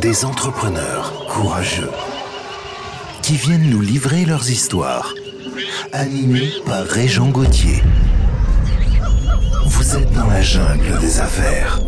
des 0.00 0.24
entrepreneurs 0.24 1.26
courageux, 1.28 1.90
qui 3.22 3.34
viennent 3.36 3.68
nous 3.68 3.80
livrer 3.80 4.24
leurs 4.24 4.50
histoires, 4.50 5.14
animés 5.92 6.52
par 6.64 6.84
Régent 6.84 7.28
Gauthier. 7.28 7.82
Vous 9.66 9.96
êtes 9.96 10.12
dans 10.12 10.26
la 10.26 10.40
jungle 10.40 10.98
des 11.00 11.20
affaires. 11.20 11.80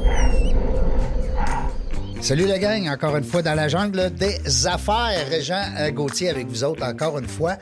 Salut 2.22 2.46
la 2.46 2.58
gang, 2.58 2.86
encore 2.88 3.16
une 3.16 3.24
fois 3.24 3.40
dans 3.40 3.54
la 3.54 3.68
jungle 3.68 4.10
des 4.10 4.66
affaires. 4.66 5.26
Régent 5.28 5.64
euh, 5.78 5.90
Gauthier 5.90 6.28
avec 6.28 6.46
vous 6.46 6.62
autres 6.64 6.84
encore 6.84 7.18
une 7.18 7.26
fois. 7.26 7.56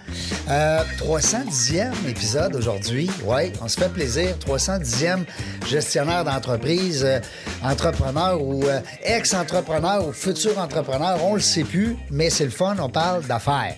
Euh, 0.51 0.83
310e 0.99 1.93
épisode 2.09 2.57
aujourd'hui. 2.57 3.09
Oui, 3.25 3.53
on 3.63 3.69
se 3.69 3.79
fait 3.79 3.89
plaisir. 3.89 4.37
310e 4.45 5.25
gestionnaire 5.67 6.25
d'entreprise, 6.25 7.05
euh, 7.05 7.21
entrepreneur 7.63 8.43
ou 8.43 8.65
euh, 8.65 8.81
ex-entrepreneur 9.05 10.07
ou 10.07 10.13
futur 10.13 10.59
entrepreneur, 10.59 11.19
on 11.25 11.35
le 11.35 11.41
sait 11.41 11.65
plus, 11.65 11.97
mais 12.11 12.29
c'est 12.29 12.45
le 12.45 12.51
fun, 12.51 12.77
on 12.81 12.91
parle 12.91 13.25
d'affaires. 13.27 13.77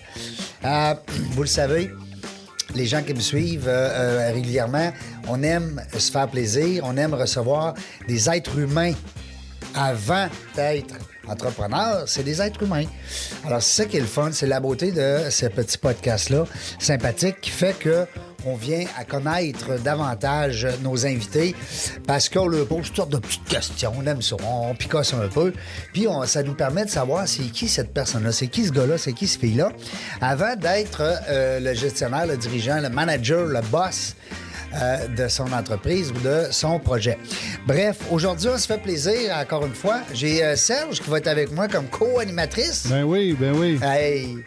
Euh, 0.65 0.95
vous 1.31 1.43
le 1.43 1.47
savez, 1.47 1.91
les 2.75 2.85
gens 2.85 3.01
qui 3.03 3.13
me 3.13 3.19
suivent 3.19 3.67
euh, 3.67 3.89
euh, 4.29 4.31
régulièrement, 4.33 4.91
on 5.27 5.43
aime 5.43 5.81
se 5.97 6.11
faire 6.11 6.27
plaisir, 6.27 6.83
on 6.85 6.97
aime 6.97 7.13
recevoir 7.13 7.73
des 8.07 8.29
êtres 8.29 8.57
humains 8.57 8.93
avant 9.75 10.27
d'être 10.55 10.95
entrepreneur, 11.27 12.03
c'est 12.07 12.23
des 12.23 12.41
êtres 12.41 12.63
humains. 12.63 12.85
Alors, 13.45 13.61
c'est 13.61 13.83
ça 13.83 13.89
qui 13.89 13.97
est 13.97 14.01
le 14.01 14.05
fun, 14.05 14.31
c'est 14.31 14.47
la 14.47 14.59
beauté 14.59 14.91
de 14.91 15.29
ce 15.29 15.45
petit 15.45 15.77
podcast-là, 15.77 16.45
sympathique, 16.79 17.41
qui 17.41 17.51
fait 17.51 17.77
que 17.77 18.05
on 18.45 18.55
vient 18.55 18.85
à 18.97 19.05
connaître 19.05 19.79
davantage 19.83 20.67
nos 20.81 21.05
invités 21.05 21.55
parce 22.07 22.27
qu'on 22.27 22.47
leur 22.47 22.67
pose 22.67 22.87
toutes 22.87 22.95
sortes 22.95 23.11
de 23.11 23.19
petites 23.19 23.45
questions. 23.45 23.93
On 23.95 24.05
aime 24.05 24.21
ça, 24.21 24.35
on 24.43 24.73
picosse 24.73 25.13
un 25.13 25.27
peu. 25.27 25.53
Puis 25.93 26.07
ça 26.25 26.41
nous 26.43 26.55
permet 26.55 26.85
de 26.85 26.89
savoir 26.89 27.27
c'est 27.27 27.43
qui 27.43 27.67
cette 27.67 27.93
personne-là, 27.93 28.31
c'est 28.31 28.47
qui 28.47 28.65
ce 28.65 28.71
gars-là, 28.71 28.97
c'est 28.97 29.13
qui 29.13 29.27
ce 29.27 29.37
fille-là, 29.37 29.71
avant 30.21 30.55
d'être 30.55 31.01
euh, 31.01 31.59
le 31.59 31.73
gestionnaire, 31.73 32.25
le 32.25 32.37
dirigeant, 32.37 32.79
le 32.79 32.89
manager, 32.89 33.45
le 33.45 33.61
boss 33.61 34.15
euh, 34.73 35.07
de 35.07 35.27
son 35.27 35.51
entreprise 35.53 36.11
ou 36.11 36.19
de 36.19 36.45
son 36.51 36.79
projet. 36.79 37.17
Bref, 37.67 37.97
aujourd'hui, 38.11 38.49
on 38.53 38.57
se 38.57 38.67
fait 38.67 38.77
plaisir, 38.81 39.35
encore 39.39 39.65
une 39.65 39.73
fois. 39.73 39.99
J'ai 40.13 40.43
euh, 40.43 40.55
Serge 40.55 40.99
qui 41.01 41.09
va 41.09 41.17
être 41.17 41.27
avec 41.27 41.51
moi 41.51 41.67
comme 41.67 41.87
co-animatrice. 41.87 42.87
Ben 42.87 43.03
oui, 43.03 43.35
ben 43.39 43.53
oui. 43.55 43.79
Hey, 43.83 44.37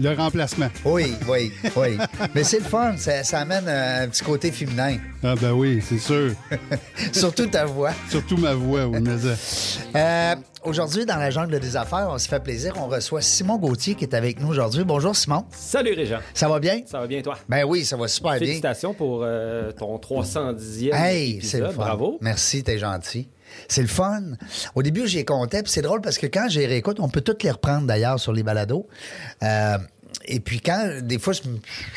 Le 0.00 0.14
remplacement. 0.14 0.68
oui, 0.84 1.14
oui, 1.28 1.52
oui. 1.76 1.98
Mais 2.34 2.44
c'est 2.44 2.58
le 2.58 2.64
fun, 2.64 2.96
ça, 2.96 3.22
ça 3.24 3.40
amène 3.40 3.64
euh, 3.68 4.04
un 4.04 4.08
petit 4.08 4.24
côté 4.24 4.50
féminin. 4.52 4.96
Ah 5.22 5.34
ben 5.40 5.52
oui, 5.52 5.82
c'est 5.86 5.98
sûr. 5.98 6.32
Surtout 7.12 7.46
ta 7.46 7.64
voix. 7.64 7.92
Surtout 8.10 8.36
ma 8.36 8.54
voix, 8.54 8.86
oui, 8.86 8.98
mais. 9.00 9.12
Euh, 9.96 10.34
aujourd'hui, 10.64 11.06
dans 11.06 11.16
la 11.16 11.30
jungle 11.30 11.58
des 11.60 11.76
affaires, 11.76 12.08
on 12.10 12.18
se 12.18 12.28
fait 12.28 12.40
plaisir. 12.40 12.74
On 12.78 12.86
reçoit 12.86 13.20
Simon 13.20 13.56
Gauthier 13.58 13.94
qui 13.94 14.04
est 14.04 14.14
avec 14.14 14.40
nous 14.40 14.48
aujourd'hui. 14.48 14.84
Bonjour 14.84 15.14
Simon. 15.14 15.44
Salut 15.52 15.92
Régent. 15.94 16.18
Ça 16.32 16.48
va 16.48 16.58
bien? 16.58 16.80
Ça 16.86 17.00
va 17.00 17.06
bien 17.06 17.22
toi? 17.22 17.36
Ben 17.48 17.64
oui, 17.64 17.84
ça 17.84 17.96
va 17.96 18.08
super 18.08 18.32
bien. 18.32 18.40
Félicitations 18.40 18.94
pour 18.94 19.20
euh, 19.22 19.70
ton 19.72 19.96
310e 19.96 20.94
Hey, 20.94 21.40
c'est 21.42 21.60
le 21.60 21.68
fun. 21.68 21.74
Bravo. 21.76 22.18
Merci, 22.20 22.62
t'es 22.64 22.78
gentil. 22.78 23.28
C'est 23.68 23.82
le 23.82 23.88
fun. 23.88 24.22
Au 24.74 24.82
début, 24.82 25.06
j'y 25.06 25.24
comptais, 25.24 25.62
puis 25.62 25.70
c'est 25.70 25.82
drôle 25.82 26.00
parce 26.00 26.18
que 26.18 26.26
quand 26.26 26.46
j'ai 26.48 26.66
réécoute, 26.66 26.98
on 26.98 27.08
peut 27.08 27.20
toutes 27.20 27.42
les 27.42 27.50
reprendre 27.50 27.86
d'ailleurs 27.86 28.18
sur 28.18 28.32
les 28.32 28.42
balados. 28.42 28.88
Euh, 29.42 29.78
et 30.26 30.40
puis 30.40 30.60
quand, 30.60 31.00
des 31.02 31.18
fois, 31.18 31.32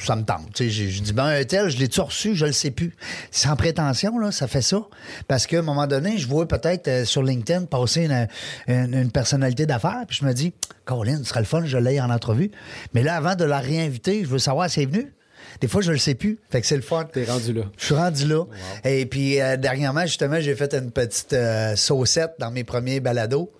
ça 0.03 0.15
me 0.15 0.23
tente. 0.23 0.57
Je, 0.59 0.67
je 0.69 1.01
dis, 1.01 1.13
ben, 1.13 1.25
un 1.25 1.43
tel, 1.43 1.69
je 1.69 1.77
l'ai-tu 1.77 2.01
reçu? 2.01 2.35
Je 2.35 2.45
le 2.45 2.51
sais 2.51 2.71
plus. 2.71 2.95
Sans 3.31 3.55
prétention, 3.55 4.17
là, 4.19 4.31
ça 4.31 4.47
fait 4.47 4.61
ça. 4.61 4.81
Parce 5.27 5.47
qu'à 5.47 5.59
un 5.59 5.61
moment 5.63 5.87
donné, 5.87 6.17
je 6.17 6.27
vois 6.27 6.47
peut-être 6.47 6.87
euh, 6.87 7.05
sur 7.05 7.23
LinkedIn 7.23 7.65
passer 7.65 8.05
une, 8.05 8.27
une- 8.67 8.93
une 8.93 9.11
personnalité 9.11 9.65
d'affaires, 9.65 10.03
puis 10.07 10.17
je 10.21 10.25
me 10.25 10.33
dis, 10.33 10.53
Caroline, 10.85 11.19
ce 11.19 11.25
serait 11.29 11.41
le 11.41 11.45
fun, 11.45 11.63
je 11.65 11.77
l'ai 11.77 11.99
en 12.01 12.09
entrevue. 12.09 12.51
Mais 12.93 13.03
là, 13.03 13.15
avant 13.15 13.35
de 13.35 13.43
la 13.45 13.59
réinviter, 13.59 14.23
je 14.23 14.29
veux 14.29 14.39
savoir 14.39 14.69
si 14.69 14.81
elle 14.81 14.89
est 14.89 14.91
venue. 14.91 15.13
Des 15.61 15.67
fois, 15.67 15.81
je 15.81 15.91
le 15.91 15.97
sais 15.97 16.15
plus. 16.15 16.39
Fait 16.49 16.61
que 16.61 16.67
c'est 16.67 16.75
le 16.75 16.81
fun. 16.81 17.05
T'es 17.11 17.25
rendu 17.25 17.53
là. 17.53 17.63
Je 17.77 17.85
suis 17.85 17.95
rendu 17.95 18.27
là. 18.27 18.45
Et 18.83 19.05
puis, 19.05 19.41
euh, 19.41 19.57
dernièrement, 19.57 20.05
justement, 20.05 20.39
j'ai 20.39 20.55
fait 20.55 20.73
une 20.73 20.91
petite 20.91 21.33
euh, 21.33 21.75
saucette 21.75 22.33
dans 22.39 22.51
mes 22.51 22.63
premiers 22.63 22.99
balados. 22.99 23.51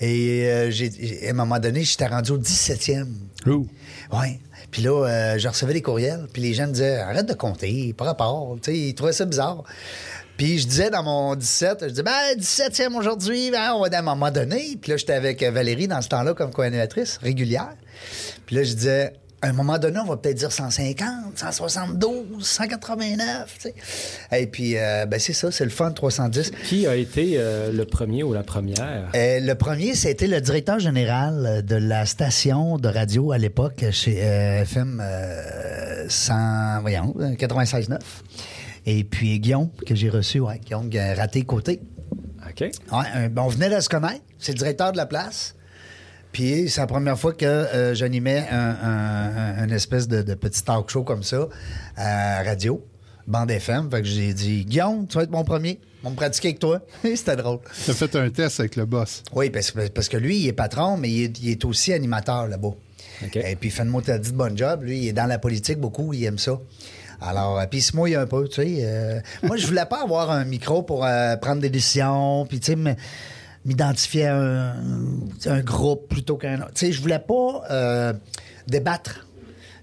Et 0.00 0.46
euh, 0.46 0.70
j'ai, 0.70 1.26
à 1.26 1.30
un 1.30 1.34
moment 1.34 1.58
donné, 1.58 1.84
j'étais 1.84 2.06
rendu 2.06 2.32
au 2.32 2.38
17e. 2.38 3.06
Ouh. 3.46 3.66
Oui. 4.12 4.40
Puis 4.70 4.82
là, 4.82 5.38
je 5.38 5.46
recevais 5.46 5.72
des 5.72 5.82
courriels. 5.82 6.26
Puis 6.32 6.42
les 6.42 6.52
gens 6.52 6.66
me 6.66 6.72
disaient 6.72 6.96
arrête 6.98 7.26
de 7.26 7.34
compter, 7.34 7.94
par 7.96 8.08
rapport. 8.08 8.56
Tu 8.60 8.72
sais, 8.72 8.78
ils 8.78 8.94
trouvaient 8.94 9.12
ça 9.12 9.24
bizarre. 9.24 9.62
Puis 10.36 10.58
je 10.58 10.66
disais 10.66 10.90
dans 10.90 11.04
mon 11.04 11.36
17, 11.36 11.78
je 11.82 11.86
disais, 11.86 12.02
ben, 12.02 12.36
17e 12.36 12.96
aujourd'hui, 12.96 13.52
ben, 13.52 13.72
on 13.74 13.82
va 13.82 13.96
à 13.96 13.98
un 14.00 14.02
moment 14.02 14.32
donné. 14.32 14.76
Puis 14.80 14.90
là, 14.90 14.96
j'étais 14.96 15.12
avec 15.12 15.44
Valérie 15.44 15.86
dans 15.86 16.02
ce 16.02 16.08
temps-là 16.08 16.34
comme 16.34 16.50
co-animatrice 16.50 17.18
régulière. 17.18 17.76
Puis 18.46 18.56
là, 18.56 18.64
je 18.64 18.72
disais, 18.72 19.12
à 19.44 19.48
un 19.48 19.52
moment 19.52 19.78
donné, 19.78 19.98
on 19.98 20.06
va 20.06 20.16
peut-être 20.16 20.38
dire 20.38 20.50
150, 20.50 21.36
172, 21.36 22.44
189, 22.46 23.54
tu 23.54 23.60
sais. 23.60 23.74
Et 24.32 24.46
puis, 24.46 24.76
euh, 24.76 25.06
ben, 25.06 25.20
c'est 25.20 25.32
ça, 25.32 25.50
c'est 25.50 25.64
le 25.64 25.70
fun 25.70 25.92
310. 25.92 26.50
Qui 26.64 26.86
a 26.86 26.96
été 26.96 27.34
euh, 27.36 27.70
le 27.70 27.84
premier 27.84 28.22
ou 28.22 28.32
la 28.32 28.42
première? 28.42 29.10
Euh, 29.14 29.40
le 29.40 29.54
premier, 29.54 29.94
c'était 29.94 30.26
le 30.26 30.40
directeur 30.40 30.78
général 30.78 31.62
de 31.64 31.76
la 31.76 32.06
station 32.06 32.78
de 32.78 32.88
radio 32.88 33.32
à 33.32 33.38
l'époque 33.38 33.84
chez 33.90 34.16
FM 34.16 35.02
euh, 35.02 36.06
100, 36.08 36.80
voyons, 36.80 37.14
euh, 37.20 37.34
96.9. 37.34 37.98
Et 38.86 39.04
puis 39.04 39.40
Guillaume, 39.40 39.70
que 39.86 39.94
j'ai 39.94 40.08
reçu, 40.08 40.40
ouais, 40.40 40.58
Guillaume 40.58 40.90
euh, 40.94 41.14
Raté-Côté. 41.14 41.80
OK. 42.48 42.60
Ouais, 42.60 43.30
on 43.36 43.48
venait 43.48 43.74
de 43.74 43.80
se 43.80 43.88
connaître. 43.88 44.22
C'est 44.38 44.52
le 44.52 44.58
directeur 44.58 44.92
de 44.92 44.96
la 44.96 45.06
place. 45.06 45.54
Puis 46.34 46.68
c'est 46.68 46.80
la 46.82 46.86
première 46.86 47.18
fois 47.18 47.32
que 47.32 47.46
euh, 47.46 47.94
j'animais 47.94 48.44
un, 48.50 48.58
un- 48.58 49.36
un- 49.60 49.64
une 49.64 49.72
espèce 49.72 50.06
de, 50.08 50.20
de 50.20 50.34
petit 50.34 50.62
talk 50.62 50.90
show 50.90 51.02
comme 51.04 51.22
ça 51.22 51.48
à 51.96 52.42
radio, 52.42 52.84
bande 53.26 53.50
FM. 53.52 53.88
Fait 53.90 54.02
que 54.02 54.06
j'ai 54.08 54.34
dit, 54.34 54.64
Guillaume, 54.66 55.06
tu 55.06 55.16
vas 55.16 55.22
être 55.22 55.30
mon 55.30 55.44
premier. 55.44 55.80
On 56.02 56.10
me 56.10 56.16
pratiquer 56.16 56.48
avec 56.48 56.58
toi. 56.58 56.80
C'était 57.02 57.36
drôle. 57.36 57.60
T'as 57.86 57.94
fait 57.94 58.16
un 58.16 58.28
test 58.30 58.60
avec 58.60 58.76
le 58.76 58.84
boss. 58.84 59.22
Oui, 59.32 59.48
parce, 59.48 59.70
que- 59.70 59.88
parce 59.88 60.08
que 60.10 60.16
lui, 60.18 60.38
il 60.40 60.48
est 60.48 60.52
patron, 60.52 60.96
mais 60.98 61.08
il 61.10 61.22
est, 61.22 61.38
il 61.40 61.50
est 61.50 61.64
aussi 61.64 61.92
animateur 61.94 62.48
là-bas. 62.48 62.72
Et 63.32 63.54
puis, 63.56 63.70
Fenmo 63.70 64.00
t'a 64.02 64.18
dit 64.18 64.32
bon 64.32 64.54
job. 64.56 64.82
Lui, 64.82 64.98
il 64.98 65.08
est 65.08 65.12
dans 65.12 65.26
la 65.26 65.38
politique 65.38 65.78
beaucoup, 65.78 66.12
il 66.12 66.24
aime 66.24 66.38
ça. 66.38 66.58
Alors, 67.20 67.60
euh, 67.60 67.64
puis 67.70 67.78
il 67.78 67.82
se 67.82 67.96
mouille 67.96 68.16
un 68.16 68.26
peu, 68.26 68.48
tu 68.48 68.56
sais. 68.56 68.78
euh, 68.80 69.20
moi, 69.44 69.56
je 69.56 69.66
voulais 69.68 69.86
pas 69.86 70.02
avoir 70.02 70.32
un 70.32 70.44
micro 70.44 70.82
pour 70.82 71.06
euh, 71.06 71.36
prendre 71.36 71.62
des 71.62 71.70
décisions, 71.70 72.44
puis, 72.44 72.58
tu 72.58 72.72
sais, 72.72 72.76
me- 72.76 72.96
m'identifier 73.64 74.26
à 74.26 74.36
un, 74.36 74.74
un 75.46 75.60
groupe 75.60 76.08
plutôt 76.08 76.36
qu'un 76.36 76.60
autre. 76.60 76.72
Tu 76.74 76.86
sais, 76.86 76.92
je 76.92 77.00
voulais 77.00 77.18
pas 77.18 77.62
euh, 77.70 78.12
débattre. 78.66 79.26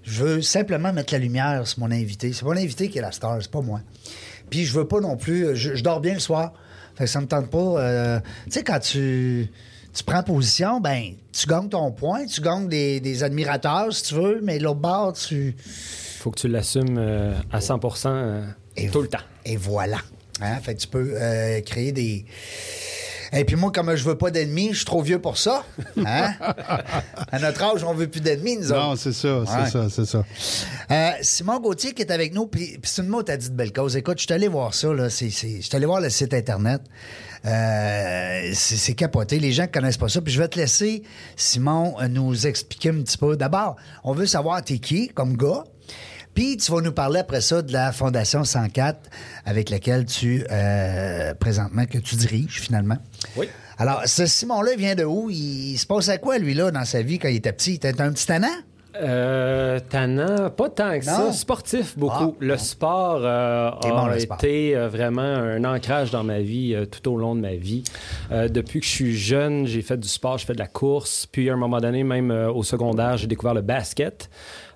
Je 0.04 0.24
veux 0.24 0.42
simplement 0.42 0.92
mettre 0.92 1.12
la 1.12 1.18
lumière 1.18 1.66
sur 1.66 1.80
mon 1.80 1.90
invité. 1.90 2.32
C'est 2.32 2.44
mon 2.44 2.56
invité 2.56 2.88
qui 2.88 2.98
est 2.98 3.02
la 3.02 3.12
star, 3.12 3.38
c'est 3.40 3.50
pas 3.50 3.60
moi. 3.60 3.80
Puis 4.50 4.64
je 4.64 4.72
veux 4.72 4.86
pas 4.86 5.00
non 5.00 5.16
plus. 5.16 5.54
Je, 5.56 5.74
je 5.74 5.82
dors 5.82 6.00
bien 6.00 6.14
le 6.14 6.20
soir. 6.20 6.52
Fait 6.96 7.04
que 7.04 7.10
ça 7.10 7.20
me 7.20 7.26
tente 7.26 7.50
pas. 7.50 7.58
euh, 7.58 8.20
tu 8.44 8.50
sais, 8.52 8.64
quand 8.64 8.78
tu, 8.80 9.48
tu 9.94 10.04
prends 10.04 10.22
position, 10.22 10.80
ben, 10.80 11.14
tu 11.32 11.46
gagnes 11.46 11.68
ton 11.68 11.90
point, 11.92 12.26
tu 12.26 12.40
gagnes 12.40 12.68
des, 12.68 13.00
des 13.00 13.22
admirateurs, 13.22 13.92
si 13.92 14.02
tu 14.04 14.14
veux, 14.14 14.40
mais 14.42 14.58
l'autre 14.58 14.80
bord, 14.80 15.12
tu. 15.14 15.56
Faut 16.18 16.30
que 16.30 16.40
tu 16.40 16.48
l'assumes 16.48 16.98
euh, 16.98 17.34
à 17.50 17.60
100 17.60 17.80
euh, 18.06 18.46
Et 18.76 18.88
tout 18.88 19.02
le 19.02 19.08
temps. 19.08 19.18
Et 19.44 19.56
voilà. 19.56 19.98
Hein? 20.40 20.58
Fait 20.62 20.74
que 20.74 20.80
tu 20.80 20.88
peux 20.88 21.14
créer 21.64 21.92
des. 21.92 22.26
Et 23.34 23.44
puis 23.44 23.56
moi, 23.56 23.72
comme 23.72 23.94
je 23.94 24.04
veux 24.04 24.18
pas 24.18 24.30
d'ennemis, 24.30 24.70
je 24.72 24.76
suis 24.78 24.84
trop 24.84 25.00
vieux 25.00 25.18
pour 25.18 25.38
ça. 25.38 25.64
Hein? 26.04 26.34
à 27.30 27.38
notre 27.38 27.62
âge, 27.62 27.84
on 27.84 27.94
veut 27.94 28.08
plus 28.08 28.20
d'ennemis, 28.20 28.58
nous 28.58 28.68
Non, 28.68 28.90
autres. 28.90 29.00
c'est 29.00 29.12
ça, 29.12 29.44
c'est 29.46 29.70
ça, 29.70 29.88
c'est 29.88 30.04
ça. 30.04 30.24
Euh, 30.90 31.10
Simon 31.22 31.58
Gauthier 31.60 31.94
qui 31.94 32.02
est 32.02 32.10
avec 32.10 32.34
nous, 32.34 32.46
puis, 32.46 32.78
c'est 32.82 33.02
une 33.02 33.08
mot, 33.08 33.22
t'as 33.22 33.36
dit 33.36 33.48
de 33.48 33.54
belle 33.54 33.72
cause. 33.72 33.96
Écoute, 33.96 34.18
je 34.18 34.24
suis 34.24 34.34
allé 34.34 34.48
voir 34.48 34.74
ça, 34.74 34.92
là. 34.92 35.08
Je 35.08 35.28
suis 35.28 35.62
allé 35.72 35.86
voir 35.86 36.00
le 36.00 36.10
site 36.10 36.34
Internet. 36.34 36.82
Euh, 37.44 38.50
c'est, 38.54 38.94
capoté. 38.94 39.38
Les 39.38 39.52
gens 39.52 39.62
ne 39.62 39.68
connaissent 39.68 39.96
pas 39.96 40.08
ça. 40.08 40.20
Puis 40.20 40.32
je 40.32 40.40
vais 40.40 40.48
te 40.48 40.58
laisser, 40.58 41.02
Simon, 41.36 41.96
nous 42.08 42.46
expliquer 42.46 42.90
un 42.90 43.02
petit 43.02 43.18
peu. 43.18 43.36
D'abord, 43.36 43.76
on 44.04 44.12
veut 44.12 44.26
savoir 44.26 44.62
t'es 44.62 44.78
qui 44.78 45.08
comme 45.08 45.36
gars? 45.36 45.64
Puis 46.34 46.56
tu 46.56 46.72
vas 46.72 46.80
nous 46.80 46.92
parler 46.92 47.20
après 47.20 47.40
ça 47.40 47.62
de 47.62 47.72
la 47.72 47.92
Fondation 47.92 48.44
104 48.44 48.98
avec 49.44 49.70
laquelle 49.70 50.06
tu, 50.06 50.44
euh, 50.50 51.34
présentement, 51.34 51.84
que 51.86 51.98
tu 51.98 52.16
diriges 52.16 52.60
finalement. 52.60 52.96
Oui. 53.36 53.48
Alors, 53.78 54.02
ce 54.06 54.26
Simon-là 54.26 54.72
il 54.72 54.78
vient 54.78 54.94
de 54.94 55.04
où? 55.04 55.28
Il, 55.30 55.76
se 55.76 55.86
passe 55.86 56.08
à 56.08 56.18
quoi, 56.18 56.38
lui, 56.38 56.54
là, 56.54 56.70
dans 56.70 56.84
sa 56.84 57.02
vie 57.02 57.18
quand 57.18 57.28
il 57.28 57.36
était 57.36 57.52
petit? 57.52 57.72
Il 57.72 57.74
était 57.74 58.00
un 58.00 58.12
petit 58.12 58.26
tannant? 58.26 58.48
Euh, 59.00 59.78
tannant, 59.88 60.50
pas 60.50 60.68
tant 60.68 60.90
que 61.00 61.06
Non? 61.06 61.30
ça. 61.30 61.32
Sportif, 61.32 61.96
beaucoup. 61.98 62.34
Ah, 62.34 62.36
le 62.40 62.56
sport 62.58 63.20
euh, 63.22 63.70
a 63.70 63.88
bon, 63.88 64.06
le 64.06 64.18
sport. 64.20 64.36
été 64.38 64.76
euh, 64.76 64.88
vraiment 64.88 65.22
un 65.22 65.64
ancrage 65.64 66.10
dans 66.10 66.24
ma 66.24 66.40
vie 66.40 66.74
euh, 66.74 66.84
tout 66.84 67.10
au 67.10 67.16
long 67.16 67.34
de 67.34 67.40
ma 67.40 67.54
vie. 67.54 67.84
Euh, 68.30 68.48
depuis 68.48 68.80
que 68.80 68.86
je 68.86 68.90
suis 68.90 69.16
jeune, 69.16 69.66
j'ai 69.66 69.82
fait 69.82 69.96
du 69.96 70.08
sport, 70.08 70.36
j'ai 70.38 70.46
fait 70.46 70.52
de 70.54 70.58
la 70.58 70.66
course. 70.66 71.26
Puis 71.30 71.48
à 71.48 71.54
un 71.54 71.56
moment 71.56 71.78
donné, 71.80 72.04
même 72.04 72.30
au 72.30 72.62
secondaire, 72.62 73.16
j'ai 73.16 73.26
découvert 73.26 73.54
le 73.54 73.62
basket. 73.62 74.28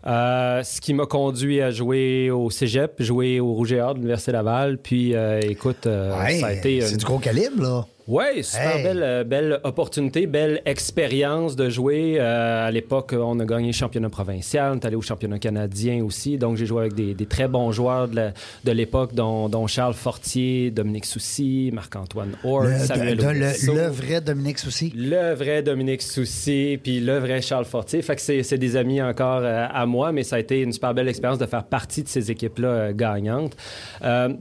Euh, 0.06 0.62
ce 0.62 0.80
qui 0.80 0.94
m'a 0.94 1.04
conduit 1.06 1.60
à 1.60 1.70
jouer 1.70 2.30
au 2.30 2.48
cégep, 2.48 3.02
jouer 3.02 3.40
au 3.40 3.52
Rouge 3.52 3.72
et 3.72 3.80
Or 3.80 3.92
de 3.94 3.98
l'Université 3.98 4.30
Laval. 4.32 4.78
Puis, 4.78 5.14
euh, 5.14 5.40
écoute, 5.42 5.86
euh, 5.86 6.16
Ouais, 6.22 6.38
ça 6.38 6.46
a 6.46 6.52
été 6.52 6.80
c'est 6.80 6.92
une- 6.92 6.96
du 6.98 7.04
gros 7.04 7.18
calibre, 7.18 7.60
là. 7.62 7.84
Oui, 8.08 8.44
super 8.44 8.76
Hey. 8.76 8.82
belle, 8.85 9.03
euh, 9.03 9.25
belle 9.25 9.61
opportunité, 9.64 10.26
belle 10.29 10.62
expérience 10.64 11.56
de 11.56 11.69
jouer. 11.69 12.19
Euh, 12.20 12.69
à 12.69 12.70
l'époque, 12.70 13.12
on 13.19 13.41
a 13.41 13.44
gagné 13.44 13.67
le 13.69 13.73
championnat 13.73 14.08
provincial, 14.08 14.73
on 14.73 14.76
est 14.76 14.85
allé 14.85 14.94
au 14.94 15.03
championnat 15.03 15.41
canadien 15.41 16.05
aussi. 16.05 16.38
Donc, 16.38 16.56
j'ai 16.56 16.67
joué 16.67 16.82
avec 16.82 16.94
des, 16.94 17.14
des 17.14 17.26
très 17.26 17.49
bons 17.49 17.73
joueurs 17.73 18.06
de 18.06 18.73
l'époque, 18.73 19.12
dont, 19.12 19.49
dont 19.49 19.67
Charles 19.67 19.94
Fortier, 19.94 20.70
Dominique 20.70 21.05
Soucy, 21.05 21.70
Marc-Antoine 21.73 22.32
Le, 22.44 22.79
Samuel 22.79 23.17
de- 23.17 23.23
de- 23.25 23.73
le- 23.75 23.88
vrai 23.88 24.20
Dominique 24.20 24.59
Soucy. 24.61 24.93
Le 24.94 25.35
vrai 25.35 25.62
Dominique 25.64 26.02
Soucy, 26.02 26.79
puis 26.81 27.00
le 27.00 27.19
vrai 27.19 27.41
Charles 27.41 27.64
Fortier. 27.64 28.02
Fait 28.02 28.14
que 28.14 28.23
c'est 28.23 28.44
c'est 28.44 28.59
des 28.59 28.76
amis 28.76 29.02
encore 29.02 29.41
euh, 29.43 29.67
à 29.69 29.85
moi, 29.85 30.12
mais 30.12 30.23
ça 30.23 30.37
a 30.37 30.38
été 30.38 30.61
une 30.61 30.73
super 30.73 30.94
belle 30.94 31.09
expérience 31.09 31.38
de 31.41 31.47
faire 31.47 31.64
partie 31.64 32.05
de 32.05 32.09
ces 32.09 32.31
équipes-là 32.31 32.69
euh, 32.69 32.93
gagnantes. 32.94 33.56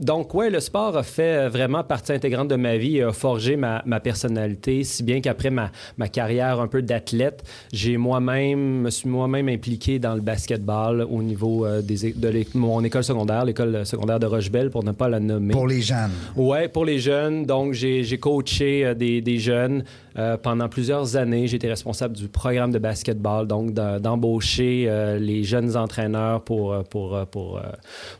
Donc, 0.00 0.34
ouais, 0.34 0.50
le 0.50 0.60
sport 0.60 0.96
a 0.96 1.02
fait 1.02 1.48
vraiment 1.48 1.82
partie 1.82 2.12
intégrante 2.12 2.46
de 2.48 2.54
ma 2.56 2.76
vie 2.76 2.98
et 2.98 3.02
a 3.02 3.12
forgé 3.12 3.55
ma, 3.56 3.82
ma 3.86 4.00
personnalité, 4.00 4.84
si 4.84 5.02
bien 5.02 5.20
qu'après 5.20 5.50
ma, 5.50 5.70
ma 5.96 6.08
carrière 6.08 6.60
un 6.60 6.66
peu 6.68 6.82
d'athlète, 6.82 7.42
j'ai 7.72 7.96
moi-même, 7.96 8.82
me 8.82 8.90
suis 8.90 9.08
moi-même 9.08 9.48
impliqué 9.48 9.98
dans 9.98 10.14
le 10.14 10.20
basketball 10.20 11.02
au 11.02 11.22
niveau 11.22 11.66
euh, 11.66 11.82
des, 11.82 12.12
de 12.12 12.44
mon 12.54 12.82
école 12.84 13.04
secondaire, 13.04 13.44
l'école 13.44 13.84
secondaire 13.86 14.18
de 14.18 14.26
Rochebelle, 14.26 14.70
pour 14.70 14.84
ne 14.84 14.92
pas 14.92 15.08
la 15.08 15.20
nommer. 15.20 15.52
Pour 15.52 15.66
les 15.66 15.80
jeunes. 15.82 16.12
Ouais, 16.36 16.68
pour 16.68 16.84
les 16.84 16.98
jeunes. 16.98 17.44
Donc, 17.44 17.72
j'ai 17.72 18.04
j'ai 18.04 18.18
coaché 18.18 18.84
euh, 18.84 18.94
des, 18.94 19.20
des 19.20 19.38
jeunes 19.38 19.84
euh, 20.18 20.36
pendant 20.36 20.68
plusieurs 20.68 21.16
années. 21.16 21.44
Été 21.56 21.68
responsable 21.68 22.14
du 22.14 22.28
programme 22.28 22.70
de 22.70 22.78
basketball, 22.78 23.46
donc 23.46 23.72
d'em- 23.72 23.98
d'embaucher 23.98 24.84
euh, 24.86 25.18
les 25.18 25.42
jeunes 25.42 25.76
entraîneurs 25.76 26.42
pour, 26.42 26.72
euh, 26.72 26.82
pour, 26.82 27.16
euh, 27.16 27.24
pour, 27.24 27.60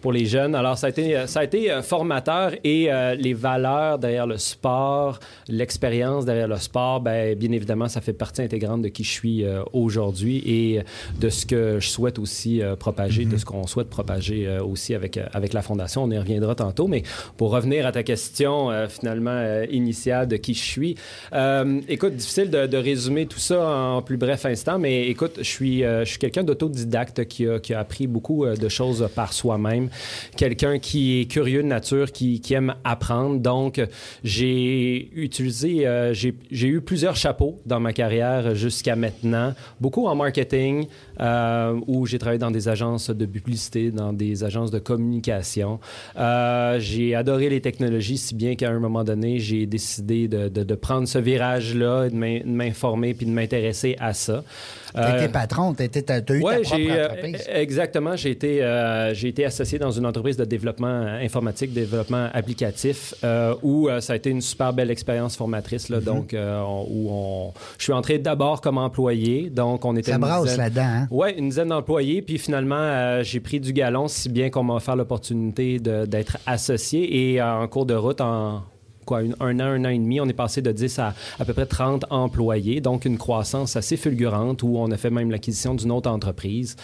pour 0.00 0.12
les 0.12 0.24
jeunes. 0.24 0.54
Alors, 0.54 0.78
ça 0.78 0.86
a 0.86 0.90
été, 0.90 1.26
ça 1.26 1.40
a 1.40 1.44
été 1.44 1.70
formateur 1.82 2.52
et 2.64 2.90
euh, 2.90 3.14
les 3.14 3.34
valeurs 3.34 3.98
derrière 3.98 4.26
le 4.26 4.38
sport, 4.38 5.18
l'expérience 5.48 6.24
derrière 6.24 6.48
le 6.48 6.56
sport, 6.56 7.00
ben, 7.00 7.34
bien 7.34 7.52
évidemment, 7.52 7.88
ça 7.88 8.00
fait 8.00 8.12
partie 8.14 8.42
intégrante 8.42 8.82
de 8.82 8.88
qui 8.88 9.04
je 9.04 9.10
suis 9.10 9.44
euh, 9.44 9.62
aujourd'hui 9.72 10.42
et 10.46 10.82
de 11.20 11.28
ce 11.28 11.44
que 11.44 11.78
je 11.80 11.88
souhaite 11.88 12.18
aussi 12.18 12.62
euh, 12.62 12.76
propager, 12.76 13.24
de 13.26 13.36
ce 13.36 13.44
qu'on 13.44 13.66
souhaite 13.66 13.90
propager 13.90 14.46
euh, 14.46 14.62
aussi 14.64 14.94
avec, 14.94 15.18
avec 15.32 15.52
la 15.52 15.62
Fondation. 15.62 16.04
On 16.04 16.10
y 16.10 16.18
reviendra 16.18 16.54
tantôt, 16.54 16.86
mais 16.88 17.02
pour 17.36 17.50
revenir 17.50 17.86
à 17.86 17.92
ta 17.92 18.02
question 18.02 18.70
euh, 18.70 18.88
finalement 18.88 19.30
euh, 19.30 19.66
initiale 19.70 20.26
de 20.28 20.36
qui 20.36 20.54
je 20.54 20.64
suis, 20.64 20.94
euh, 21.32 21.80
écoute, 21.88 22.16
difficile 22.16 22.50
de, 22.50 22.76
résumer 22.76 23.26
tout 23.26 23.38
ça 23.38 23.66
en 23.66 24.02
plus 24.02 24.16
bref 24.16 24.44
instant, 24.46 24.78
mais 24.78 25.08
écoute, 25.08 25.34
je 25.38 25.42
suis, 25.48 25.84
euh, 25.84 26.04
je 26.04 26.10
suis 26.10 26.18
quelqu'un 26.18 26.44
d'autodidacte 26.44 27.24
qui 27.26 27.48
a, 27.48 27.58
qui 27.58 27.72
a 27.74 27.80
appris 27.80 28.06
beaucoup 28.06 28.44
euh, 28.44 28.54
de 28.56 28.68
choses 28.68 29.08
par 29.14 29.32
soi-même, 29.32 29.88
quelqu'un 30.36 30.78
qui 30.78 31.20
est 31.20 31.24
curieux 31.24 31.62
de 31.62 31.68
nature, 31.68 32.12
qui, 32.12 32.42
aime 32.50 32.74
apprendre. 32.84 33.40
Donc, 33.40 33.80
j'ai 34.22 35.10
utilisé, 35.14 35.86
euh, 35.86 36.14
j'ai 36.14 36.68
eu 36.68 36.80
plusieurs 36.80 37.16
chapeaux 37.16 37.58
dans 37.66 37.80
ma 37.80 37.92
carrière 37.92 38.54
jusqu'à 38.54 38.94
maintenant, 38.96 39.54
beaucoup 39.80 40.06
en 40.06 40.14
marketing, 40.14 40.86
euh, 41.20 41.78
où 41.86 42.06
j'ai 42.06 42.18
travaillé 42.18 42.38
dans 42.38 42.50
des 42.50 42.68
agences 42.68 43.10
de 43.10 43.26
publicité, 43.26 43.90
dans 43.90 44.12
des 44.12 44.44
agences 44.44 44.70
de 44.70 44.78
communication. 44.78 45.80
J'ai 46.16 47.14
adoré 47.14 47.48
les 47.48 47.60
technologies, 47.60 48.18
si 48.18 48.34
bien 48.34 48.54
qu'à 48.54 48.70
un 48.70 48.78
moment 48.78 49.04
donné, 49.04 49.38
j'ai 49.38 49.66
décidé 49.66 50.28
de, 50.28 50.48
de- 50.48 50.62
de 50.64 50.74
prendre 50.74 51.08
ce 51.08 51.18
virage-là, 51.18 51.75
et 51.82 52.10
de 52.10 52.14
m'in- 52.16 52.40
de 52.40 52.46
m'informer 52.50 53.14
puis 53.14 53.26
de 53.26 53.30
m'intéresser 53.30 53.96
à 54.00 54.12
ça. 54.12 54.42
T'as 54.94 55.14
Euh, 55.14 55.18
été 55.24 55.28
patron, 55.32 55.74
t'as 55.74 55.84
été- 55.84 56.02
t'as- 56.02 56.22
t'as 56.22 56.34
eu 56.34 56.40
ta 56.40 56.46
Ouais, 56.46 56.60
propre 56.62 56.76
j'ai 56.78 56.90
euh, 56.90 57.04
entreprise. 57.06 57.44
exactement. 57.52 58.16
J'ai 58.16 58.30
été, 58.30 58.62
euh, 58.62 59.12
j'ai 59.12 59.28
été 59.28 59.44
associé 59.44 59.78
dans 59.78 59.90
une 59.90 60.06
entreprise 60.06 60.38
de 60.38 60.44
développement 60.46 60.86
informatique, 61.20 61.74
développement 61.74 62.28
applicatif, 62.32 63.12
euh, 63.22 63.54
où 63.62 63.88
euh, 63.90 64.00
ça 64.00 64.14
a 64.14 64.16
été 64.16 64.30
une 64.30 64.40
super 64.40 64.72
belle 64.72 64.90
expérience 64.90 65.36
formatrice. 65.36 65.90
Mm-hmm. 65.90 65.92
Là, 65.92 66.00
Donc, 66.00 66.32
euh, 66.32 66.60
on- 66.62 66.86
où 66.88 67.08
on, 67.10 67.52
je 67.78 67.84
suis 67.84 67.92
entré 67.92 68.18
d'abord 68.18 68.60
comme 68.62 68.78
employé. 68.78 69.50
Donc, 69.50 69.84
on 69.84 69.94
était 69.96 70.12
Ça 70.12 70.18
brasse 70.18 70.44
dizaine- 70.44 70.58
là-dedans, 70.58 70.82
hein? 70.84 71.08
oui, 71.10 71.28
une 71.36 71.48
dizaine 71.50 71.68
d'employés. 71.68 72.22
Puis 72.22 72.38
finalement, 72.38 72.76
euh, 72.78 73.22
j'ai 73.22 73.40
pris 73.40 73.60
du 73.60 73.72
galon, 73.74 74.08
si 74.08 74.28
bien 74.30 74.48
qu'on 74.48 74.62
m'a 74.62 74.74
offert 74.76 74.96
l'opportunité 74.96 75.78
de- 75.78 76.06
d'être 76.06 76.38
associé. 76.46 77.32
Et 77.34 77.40
euh, 77.40 77.62
en 77.62 77.68
cours 77.68 77.84
de 77.86 77.94
route, 77.94 78.20
en 78.22 78.62
quoi, 79.06 79.22
une- 79.22 79.34
un 79.40 79.58
an, 79.60 79.64
un 79.64 79.84
an 79.86 79.88
et 79.88 79.98
demi, 79.98 80.20
on 80.20 80.26
est 80.28 80.32
passé 80.34 80.60
de 80.60 80.72
10 80.72 80.98
à 80.98 81.14
à 81.40 81.44
peu 81.46 81.54
près 81.54 81.64
30 81.66 82.04
employés. 82.10 82.80
Donc, 82.82 83.04
une 83.06 83.16
croissance 83.16 83.76
assez 83.76 83.96
fulgurante 83.96 84.62
où 84.62 84.76
on 84.76 84.90
a 84.90 84.96
fait 84.98 85.08
même 85.10 85.30
l'acquisition 85.30 85.74
d'une 85.74 85.90
autre 85.92 86.10
entreprise. 86.10 86.76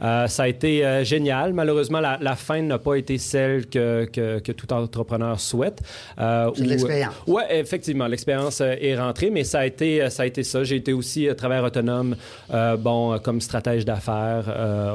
Euh, 0.00 0.26
ça 0.28 0.44
a 0.44 0.48
été 0.48 0.84
euh, 0.86 1.02
génial. 1.04 1.52
Malheureusement, 1.54 2.00
la, 2.00 2.18
la 2.20 2.36
fin 2.36 2.60
n'a 2.62 2.78
pas 2.78 2.94
été 2.96 3.18
celle 3.18 3.66
que, 3.66 4.04
que, 4.12 4.38
que 4.38 4.52
tout 4.52 4.72
entrepreneur 4.72 5.40
souhaite. 5.40 5.80
Euh, 6.20 6.50
C'est 6.54 6.62
de 6.62 6.66
où- 6.66 6.70
l'expérience. 6.70 7.14
oui, 7.26 7.42
effectivement, 7.50 8.06
l'expérience 8.06 8.60
est 8.60 8.96
rentrée, 8.98 9.30
mais 9.30 9.44
ça 9.44 9.60
a 9.60 9.66
été, 9.66 10.08
ça, 10.10 10.24
a 10.24 10.26
été 10.26 10.42
ça. 10.42 10.62
J'ai 10.64 10.76
été 10.76 10.92
aussi 10.92 11.26
travailleur 11.36 11.64
autonome, 11.64 12.14
bon, 12.78 13.18
comme 13.24 13.40
stratège 13.40 13.84
d'affaires 13.84 14.44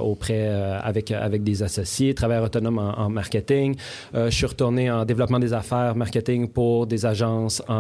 auprès, 0.04 0.48
avec, 0.84 1.10
avec 1.12 1.44
des 1.44 1.64
associés, 1.64 2.14
travailleur 2.14 2.44
autonome 2.46 2.78
en, 2.78 3.00
en 3.00 3.10
marketing. 3.10 3.76
Je 4.14 4.30
suis 4.30 4.46
retourné 4.46 4.92
en 4.92 5.06
développement 5.06 5.40
des 5.40 5.54
affaires, 5.54 5.96
marketing 5.96 6.48
pour 6.48 6.75
des 6.84 7.06
agences 7.06 7.62
en, 7.70 7.74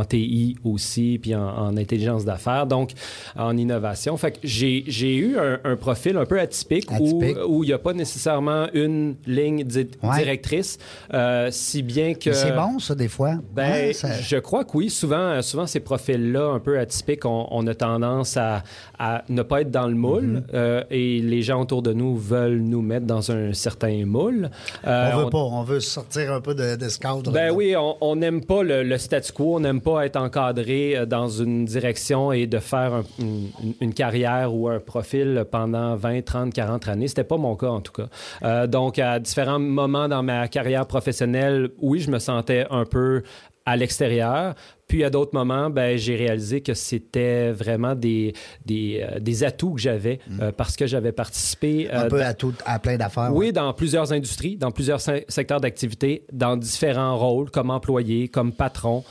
en 0.00 0.04
TI 0.04 0.56
aussi, 0.64 1.18
puis 1.20 1.34
en, 1.34 1.46
en 1.46 1.76
intelligence 1.76 2.24
d'affaires, 2.24 2.66
donc 2.66 2.92
en 3.36 3.56
innovation. 3.56 4.16
Fait 4.16 4.32
que 4.32 4.38
j'ai 4.42 4.84
j'ai 4.86 5.14
eu 5.16 5.36
un, 5.38 5.58
un 5.64 5.76
profil 5.76 6.16
un 6.16 6.24
peu 6.24 6.40
atypique, 6.40 6.90
où- 6.98 7.20
Atypique. 7.22 7.36
où 7.46 7.62
il 7.64 7.66
n'y 7.68 7.72
a 7.72 7.78
pas 7.78 7.92
nécessairement 7.92 8.66
une 8.72 9.16
ligne 9.26 9.64
di- 9.64 9.88
Ouais. 10.02 10.18
directrice, 10.18 10.78
euh, 11.12 11.48
si 11.50 11.82
bien 11.82 12.14
que... 12.14 12.32
C'est 12.32 12.52
bon, 12.52 12.78
ça, 12.78 12.94
des 12.94 13.08
fois. 13.08 13.34
Ben, 13.54 13.70
Ouais, 13.70 13.92
ça- 13.92 14.18
je 14.20 14.36
crois 14.36 14.64
que 14.64 14.70
oui. 14.76 14.88
Souvent, 14.90 15.16
euh, 15.18 15.42
souvent 15.42 15.66
ces 15.66 15.80
profils-là, 15.80 16.52
un 16.54 16.58
peu 16.60 16.78
atypiques, 16.78 17.24
on, 17.26 17.46
on 17.50 17.66
a 17.66 17.74
tendance 17.74 18.36
à, 18.36 18.62
à 18.98 19.22
ne 19.28 19.42
pas 19.42 19.62
être 19.62 19.70
dans 19.70 19.86
le 19.88 19.94
moule 19.94 20.20
Mm-hmm. 20.20 20.42
euh, 20.54 20.82
et 20.90 21.20
les 21.20 21.42
gens 21.42 21.60
autour 21.62 21.82
de 21.82 21.92
nous 21.92 22.16
veulent 22.16 22.60
nous 22.60 22.82
mettre 22.82 23.06
dans 23.06 23.30
un 23.30 23.52
certain 23.52 24.04
moule. 24.06 24.50
Euh, 24.86 25.10
on 25.14 25.24
veut 25.24 25.30
pas, 25.30 25.38
on 25.38 25.62
veut 25.62 25.80
sortir 25.80 26.32
un 26.32 26.40
peu 26.40 26.54
de, 26.54 26.76
de 26.76 26.88
ce 26.88 26.98
cadre. 26.98 27.30
ben 27.32 27.50
oui, 27.52 27.74
on- 27.76 27.96
on 28.00 28.20
n'aime 28.30 28.44
pas 28.44 28.62
le, 28.62 28.82
le 28.82 28.98
statu 28.98 29.32
quo, 29.32 29.56
on 29.56 29.60
n'aime 29.60 29.80
pas 29.80 30.06
être 30.06 30.16
encadré 30.16 30.96
euh, 30.96 31.06
dans 31.06 31.28
une 31.28 31.64
direction 31.64 32.32
et 32.32 32.46
de 32.46 32.58
faire 32.58 32.94
un- 32.94 33.04
une, 33.18 33.48
une 33.80 33.94
carrière 33.94 34.54
ou 34.54 34.68
un 34.68 34.78
profil 34.80 35.44
pendant 35.50 35.96
20, 35.96 36.22
30, 36.24 36.52
40 36.54 36.88
années. 36.88 37.08
C'était 37.08 37.24
pas 37.24 37.36
mon 37.36 37.56
cas 37.56 37.68
en 37.68 37.80
tout 37.80 37.92
cas. 37.92 38.08
Euh, 38.42 38.66
donc, 38.66 38.98
à 38.98 39.18
différents 39.18 39.58
moments 39.58 40.08
dans 40.08 40.22
ma 40.22 40.48
carrière 40.48 40.86
professionnelle, 40.86 41.70
oui, 41.80 42.00
je 42.00 42.10
me 42.10 42.18
sentais 42.18 42.66
un 42.70 42.84
peu 42.84 43.22
à 43.66 43.76
l'extérieur. 43.76 44.54
Puis 44.90 45.04
à 45.04 45.10
d'autres 45.10 45.34
moments, 45.34 45.70
ben, 45.70 45.96
j'ai 45.96 46.16
réalisé 46.16 46.62
que 46.62 46.74
c'était 46.74 47.52
vraiment 47.52 47.94
des, 47.94 48.32
des, 48.66 49.06
euh, 49.08 49.20
des 49.20 49.44
atouts 49.44 49.74
que 49.74 49.80
j'avais 49.80 50.18
euh, 50.40 50.50
parce 50.50 50.74
que 50.74 50.84
j'avais 50.88 51.12
participé 51.12 51.88
un 51.92 52.06
euh, 52.06 52.08
peu 52.08 52.24
à, 52.24 52.34
tout, 52.34 52.54
à 52.66 52.80
plein 52.80 52.96
d'affaires. 52.96 53.30
oui, 53.32 53.52
dans 53.52 53.72
plusieurs 53.72 54.12
industries, 54.12 54.56
dans 54.56 54.72
plusieurs 54.72 55.00
se- 55.00 55.22
secteurs 55.28 55.60
d'activité, 55.60 56.24
dans 56.32 56.56
différents 56.56 57.16
rôles, 57.16 57.52
comme 57.52 57.70
employé, 57.70 58.26
comme 58.26 58.50
patron, 58.50 59.04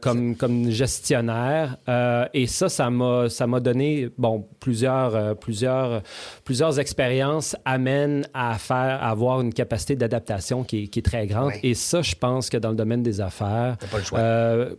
comme, 0.00 0.34
comme 0.34 0.70
gestionnaire. 0.70 1.76
Et 2.32 2.46
ça, 2.46 2.70
ça 2.70 2.88
m'a, 2.88 3.28
ça 3.28 3.46
m'a 3.46 3.60
donné, 3.60 4.08
bon, 4.16 4.46
plusieurs, 4.60 5.36
plusieurs, 5.36 6.02
plusieurs 6.46 6.80
expériences 6.80 7.54
amènent 7.66 8.26
à 8.32 8.56
faire, 8.56 8.98
à 9.02 9.10
avoir 9.10 9.42
une 9.42 9.52
capacité 9.52 9.94
d'adaptation 9.94 10.64
qui 10.64 10.84
est, 10.84 10.86
qui 10.86 11.00
est 11.00 11.02
très 11.02 11.26
grande. 11.26 11.52
Et 11.62 11.74
ça, 11.74 12.00
je 12.00 12.14
pense 12.14 12.48
que 12.48 12.56
dans 12.56 12.70
le 12.70 12.76
domaine 12.76 13.02
des 13.02 13.20
affaires, 13.20 13.76
pas 13.90 13.98
le 13.98 14.04
choix. 14.04 14.18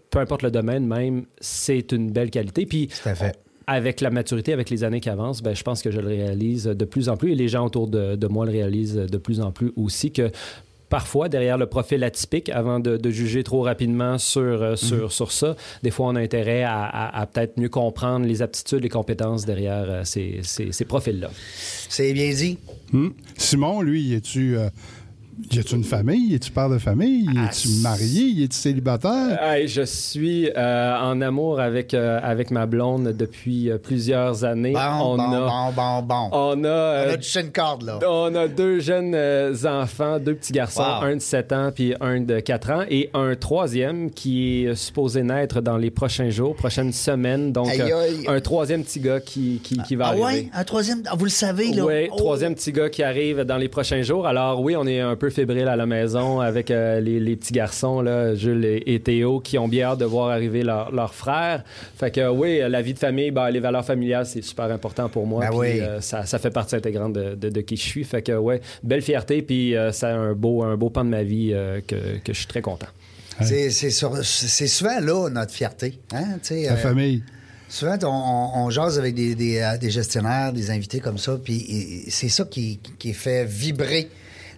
peu 0.09 0.22
importe 0.23 0.41
le 0.41 0.51
domaine 0.51 0.87
même, 0.87 1.25
c'est 1.39 1.91
une 1.91 2.11
belle 2.11 2.31
qualité. 2.31 2.65
Puis, 2.65 2.87
Tout 2.87 3.09
à 3.09 3.15
fait. 3.15 3.37
avec 3.67 4.01
la 4.01 4.09
maturité, 4.09 4.51
avec 4.53 4.69
les 4.69 4.83
années 4.83 4.99
qui 5.01 5.09
avancent, 5.09 5.41
ben, 5.43 5.55
je 5.55 5.63
pense 5.63 5.81
que 5.81 5.91
je 5.91 5.99
le 5.99 6.07
réalise 6.07 6.65
de 6.65 6.85
plus 6.85 7.09
en 7.09 7.17
plus 7.17 7.31
et 7.31 7.35
les 7.35 7.47
gens 7.47 7.65
autour 7.65 7.87
de, 7.87 8.15
de 8.15 8.27
moi 8.27 8.45
le 8.45 8.51
réalisent 8.51 8.95
de 8.95 9.17
plus 9.17 9.39
en 9.41 9.51
plus 9.51 9.71
aussi 9.75 10.11
que 10.11 10.31
parfois, 10.89 11.27
derrière 11.27 11.57
le 11.57 11.65
profil 11.65 12.03
atypique, 12.03 12.49
avant 12.49 12.79
de, 12.79 12.97
de 12.97 13.09
juger 13.09 13.43
trop 13.43 13.61
rapidement 13.63 14.19
sur, 14.19 14.41
euh, 14.41 14.75
sur, 14.75 15.11
sur 15.11 15.31
ça, 15.31 15.55
des 15.81 15.89
fois, 15.89 16.05
on 16.07 16.15
a 16.15 16.19
intérêt 16.21 16.61
à, 16.61 16.83
à- 16.83 17.19
à 17.21 17.25
peut-être 17.25 17.57
mieux 17.59 17.69
comprendre 17.69 18.27
les 18.27 18.43
aptitudes, 18.43 18.83
les 18.83 18.89
compétences 18.89 19.43
derrière 19.43 19.85
euh, 19.89 20.03
ces, 20.03 20.41
ces- 20.43 20.71
ces 20.71 20.85
profils-là. 20.85 21.31
C'est 21.89 22.13
bien 22.13 22.31
dit. 22.31 22.59
Hmm. 22.91 23.09
Simon, 23.37 23.81
lui, 23.81 24.13
es-tu 24.13 24.55
euh, 24.55 24.69
y 25.51 25.59
a-tu 25.59 25.75
une 25.75 25.83
famille? 25.83 26.31
Y 26.31 26.35
es-tu 26.35 26.51
père 26.51 26.69
de 26.69 26.77
famille? 26.77 27.25
Y 27.25 27.29
Ah, 27.37 27.45
es-tu 27.51 27.67
marié? 27.81 28.21
Y 28.23 28.43
es-tu 28.43 28.55
célibataire? 28.57 29.39
Hey, 29.41 29.67
je 29.67 29.81
suis 29.83 30.49
euh, 30.55 30.95
en 30.99 31.21
amour 31.21 31.59
avec, 31.59 31.93
euh, 31.93 32.19
avec 32.21 32.51
ma 32.51 32.65
blonde 32.65 33.13
depuis 33.17 33.69
euh, 33.69 33.77
plusieurs 33.77 34.43
années. 34.43 34.73
Bon, 34.73 34.79
on, 35.13 35.17
bon, 35.17 35.23
a, 35.23 35.71
bon, 35.71 36.01
bon, 36.01 36.01
bon. 36.01 36.29
on 36.31 36.63
a, 36.63 36.67
euh, 36.67 37.05
On 37.09 37.13
a 37.13 37.17
touché 37.17 37.41
une 37.41 37.51
corde, 37.51 37.83
là. 37.83 37.99
On 38.07 38.33
a 38.35 38.47
deux 38.47 38.79
jeunes 38.79 39.13
euh, 39.15 39.53
enfants, 39.65 40.19
deux 40.19 40.35
petits 40.35 40.53
garçons, 40.53 40.81
Wow. 40.83 41.05
un 41.05 41.15
de 41.15 41.21
7 41.21 41.51
ans 41.53 41.71
puis 41.73 41.93
un 42.01 42.21
de 42.21 42.39
4 42.39 42.71
ans, 42.71 42.83
et 42.89 43.09
un 43.13 43.35
troisième 43.35 44.11
qui 44.11 44.65
est 44.65 44.75
supposé 44.75 45.23
naître 45.23 45.61
dans 45.61 45.77
les 45.77 45.91
prochains 45.91 46.29
jours, 46.29 46.55
prochaines 46.55 46.91
semaines. 46.93 47.51
Donc, 47.51 47.69
euh, 47.69 48.07
un 48.27 48.39
troisième 48.41 48.83
petit 48.83 48.99
gars 48.99 49.19
qui, 49.19 49.59
qui, 49.63 49.77
qui 49.83 49.95
va 49.95 50.05
Ah 50.05 50.09
arriver. 50.09 50.23
ouais? 50.23 50.49
Un 50.53 50.63
troisième? 50.63 51.01
Ah, 51.07 51.15
vous 51.17 51.25
le 51.25 51.31
savez, 51.31 51.71
là? 51.71 51.85
Oui, 51.85 52.07
Oh. 52.11 52.15
troisième 52.17 52.53
petit 52.55 52.71
gars 52.71 52.89
qui 52.89 53.03
arrive 53.03 53.41
dans 53.41 53.57
les 53.57 53.69
prochains 53.69 54.01
jours. 54.01 54.27
Alors 54.27 54.61
oui, 54.61 54.75
on 54.75 54.85
est 54.85 54.99
un 54.99 55.15
peu 55.15 55.22
peu 55.23 55.29
fébrile 55.29 55.69
à 55.69 55.77
la 55.77 55.85
maison 55.85 56.41
avec 56.41 56.69
euh, 56.69 56.99
les, 56.99 57.17
les 57.17 57.37
petits 57.37 57.53
garçons, 57.53 58.01
là, 58.01 58.35
Jules 58.35 58.65
et, 58.65 58.83
et 58.93 58.99
Théo, 58.99 59.39
qui 59.39 59.57
ont 59.57 59.69
bien 59.69 59.85
hâte 59.91 59.99
de 59.99 60.05
voir 60.05 60.31
arriver 60.31 60.63
leur, 60.63 60.91
leur 60.91 61.13
frère. 61.13 61.63
Fait 61.95 62.11
que 62.11 62.27
oui, 62.29 62.59
la 62.67 62.81
vie 62.81 62.93
de 62.93 62.99
famille, 62.99 63.31
ben, 63.31 63.49
les 63.49 63.61
valeurs 63.61 63.85
familiales, 63.85 64.25
c'est 64.25 64.41
super 64.41 64.65
important 64.65 65.07
pour 65.07 65.25
moi. 65.25 65.45
Ben 65.45 65.49
Puis, 65.51 65.57
oui. 65.59 65.79
euh, 65.79 66.01
ça, 66.01 66.25
ça 66.25 66.39
fait 66.39 66.49
partie 66.49 66.75
intégrante 66.75 67.13
de, 67.13 67.35
de, 67.35 67.47
de 67.47 67.61
qui 67.61 67.77
je 67.77 67.83
suis. 67.83 68.03
Fait 68.03 68.21
que 68.21 68.33
ouais, 68.33 68.59
belle 68.83 69.01
fierté, 69.01 69.41
puis 69.41 69.77
euh, 69.77 69.93
c'est 69.93 70.07
un 70.07 70.33
beau, 70.33 70.61
un 70.61 70.75
beau 70.75 70.89
pan 70.89 71.05
de 71.05 71.09
ma 71.09 71.23
vie 71.23 71.51
euh, 71.53 71.79
que, 71.87 71.95
que 72.21 72.33
je 72.33 72.37
suis 72.39 72.47
très 72.47 72.61
content. 72.61 72.87
C'est, 73.41 73.69
c'est, 73.69 73.91
sur- 73.91 74.17
c'est 74.25 74.67
souvent 74.67 74.99
là 74.99 75.29
notre 75.29 75.53
fierté. 75.53 75.99
Hein? 76.13 76.37
La 76.51 76.73
euh, 76.73 76.75
famille. 76.75 77.23
Souvent, 77.69 77.95
on, 78.03 78.07
on- 78.07 78.65
on 78.65 78.69
jase 78.71 78.99
avec 78.99 79.15
des, 79.15 79.35
des, 79.35 79.59
euh, 79.59 79.77
des 79.77 79.89
gestionnaires, 79.89 80.51
des 80.51 80.69
invités 80.69 80.99
comme 80.99 81.17
ça, 81.17 81.37
puis 81.41 81.65
et- 81.69 82.11
c'est 82.11 82.27
ça 82.29 82.43
qui, 82.43 82.81
qui 82.99 83.13
fait 83.13 83.45
vibrer 83.45 84.09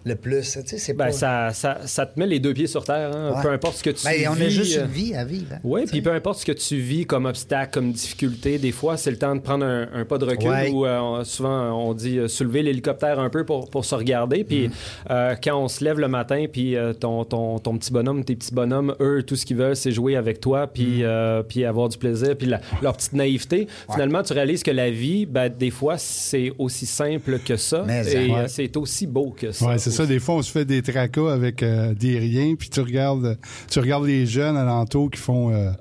le 0.06 0.16
plus. 0.16 0.52
Tu 0.52 0.60
sais, 0.66 0.78
c'est 0.78 0.94
Ben, 0.94 1.06
pas... 1.08 1.12
ça, 1.12 1.50
ça, 1.54 1.80
ça 1.86 2.06
te 2.06 2.20
met 2.20 2.28
les 2.28 2.40
deux 2.40 2.54
pieds 2.54 2.68
sur 2.68 2.84
terre, 2.84 3.12
hein, 3.16 3.34
Ouais. 3.36 3.42
peu 3.42 3.50
importe 3.50 3.78
ce 3.78 3.84
que 3.84 3.90
tu 3.90 4.06
Ben, 4.06 4.28
on 4.30 4.34
a 4.34 4.36
vis, 4.36 4.52
juste 4.52 4.78
euh, 4.78 4.86
une 4.86 4.92
vie 4.92 5.16
à 5.16 5.26
vivre. 5.26 5.48
hein, 5.54 5.60
Oui, 5.64 5.86
puis 5.86 6.02
peu 6.02 6.12
importe 6.14 6.40
ce 6.40 6.46
que 6.46 6.52
tu 6.52 6.78
vis 6.78 7.06
comme 7.06 7.26
obstacle, 7.26 7.72
comme 7.74 7.92
difficulté, 7.92 8.58
des 8.60 8.72
fois, 8.72 8.98
c'est 8.98 9.12
le 9.12 9.18
temps 9.18 9.36
de 9.36 9.42
prendre 9.42 9.66
un, 9.66 9.88
un 9.94 10.06
pas 10.06 10.18
de 10.18 10.26
recul 10.26 10.48
Ouais. 10.50 10.70
ou 10.72 10.86
euh, 10.86 11.24
souvent 11.24 11.72
on 11.90 11.94
dit 11.94 12.20
euh, 12.20 12.28
soulever 12.28 12.62
l'hélicoptère 12.62 13.20
un 13.20 13.30
peu 13.30 13.44
pour, 13.46 13.70
pour 13.70 13.84
se 13.84 13.96
regarder. 13.96 14.44
Puis 14.44 14.70
euh, 15.10 15.36
quand 15.44 15.58
on 15.60 15.68
se 15.68 15.84
lève 15.84 16.00
le 16.00 16.08
matin, 16.08 16.46
puis 16.52 16.76
euh, 16.76 16.94
ton, 16.94 17.26
ton, 17.26 17.58
ton 17.60 17.78
petit 17.78 17.92
bonhomme, 17.92 18.24
tes 18.24 18.36
petits 18.36 18.54
bonhommes, 18.54 18.96
eux, 19.00 19.24
tout 19.24 19.36
ce 19.36 19.46
qu'ils 19.46 19.58
veulent, 19.58 19.76
c'est 19.76 19.92
jouer 19.92 20.16
avec 20.16 20.40
toi, 20.40 20.68
puis, 20.68 21.04
euh, 21.04 21.42
puis 21.44 21.66
avoir 21.66 21.90
du 21.90 21.98
plaisir, 21.98 22.36
puis 22.38 22.48
la- 22.48 22.62
leur 22.82 22.96
petite 22.96 23.14
naïveté. 23.14 23.68
Finalement, 23.92 24.22
tu 24.24 24.34
réalises 24.34 24.62
que 24.64 24.72
la 24.72 24.92
vie, 24.92 25.26
ben, 25.26 25.50
des 25.50 25.72
fois, 25.72 25.98
c'est 25.98 26.52
aussi 26.60 26.86
simple 26.86 27.40
que 27.40 27.58
ça. 27.58 27.84
Mais, 27.88 28.06
et 28.14 28.32
ouais. 28.32 28.40
euh, 28.42 28.46
c'est 28.48 28.76
aussi 28.78 29.08
beau 29.08 29.34
que 29.36 29.52
ça. 29.52 29.66
Ça. 29.96 30.06
Des 30.06 30.20
fois, 30.20 30.36
on 30.36 30.42
se 30.42 30.52
fait 30.52 30.66
des 30.66 30.82
tracas 30.82 31.32
avec 31.34 31.64
euh, 31.64 31.94
des 31.94 32.18
riens, 32.20 32.56
puis 32.56 32.70
tu 32.70 32.80
regardes, 32.82 33.38
tu 33.70 33.80
regardes 33.80 34.06
les 34.06 34.26
jeunes 34.26 34.58
alentour 34.58 35.10
qui 35.12 35.20
font. 35.20 35.54
euh, 35.54 35.72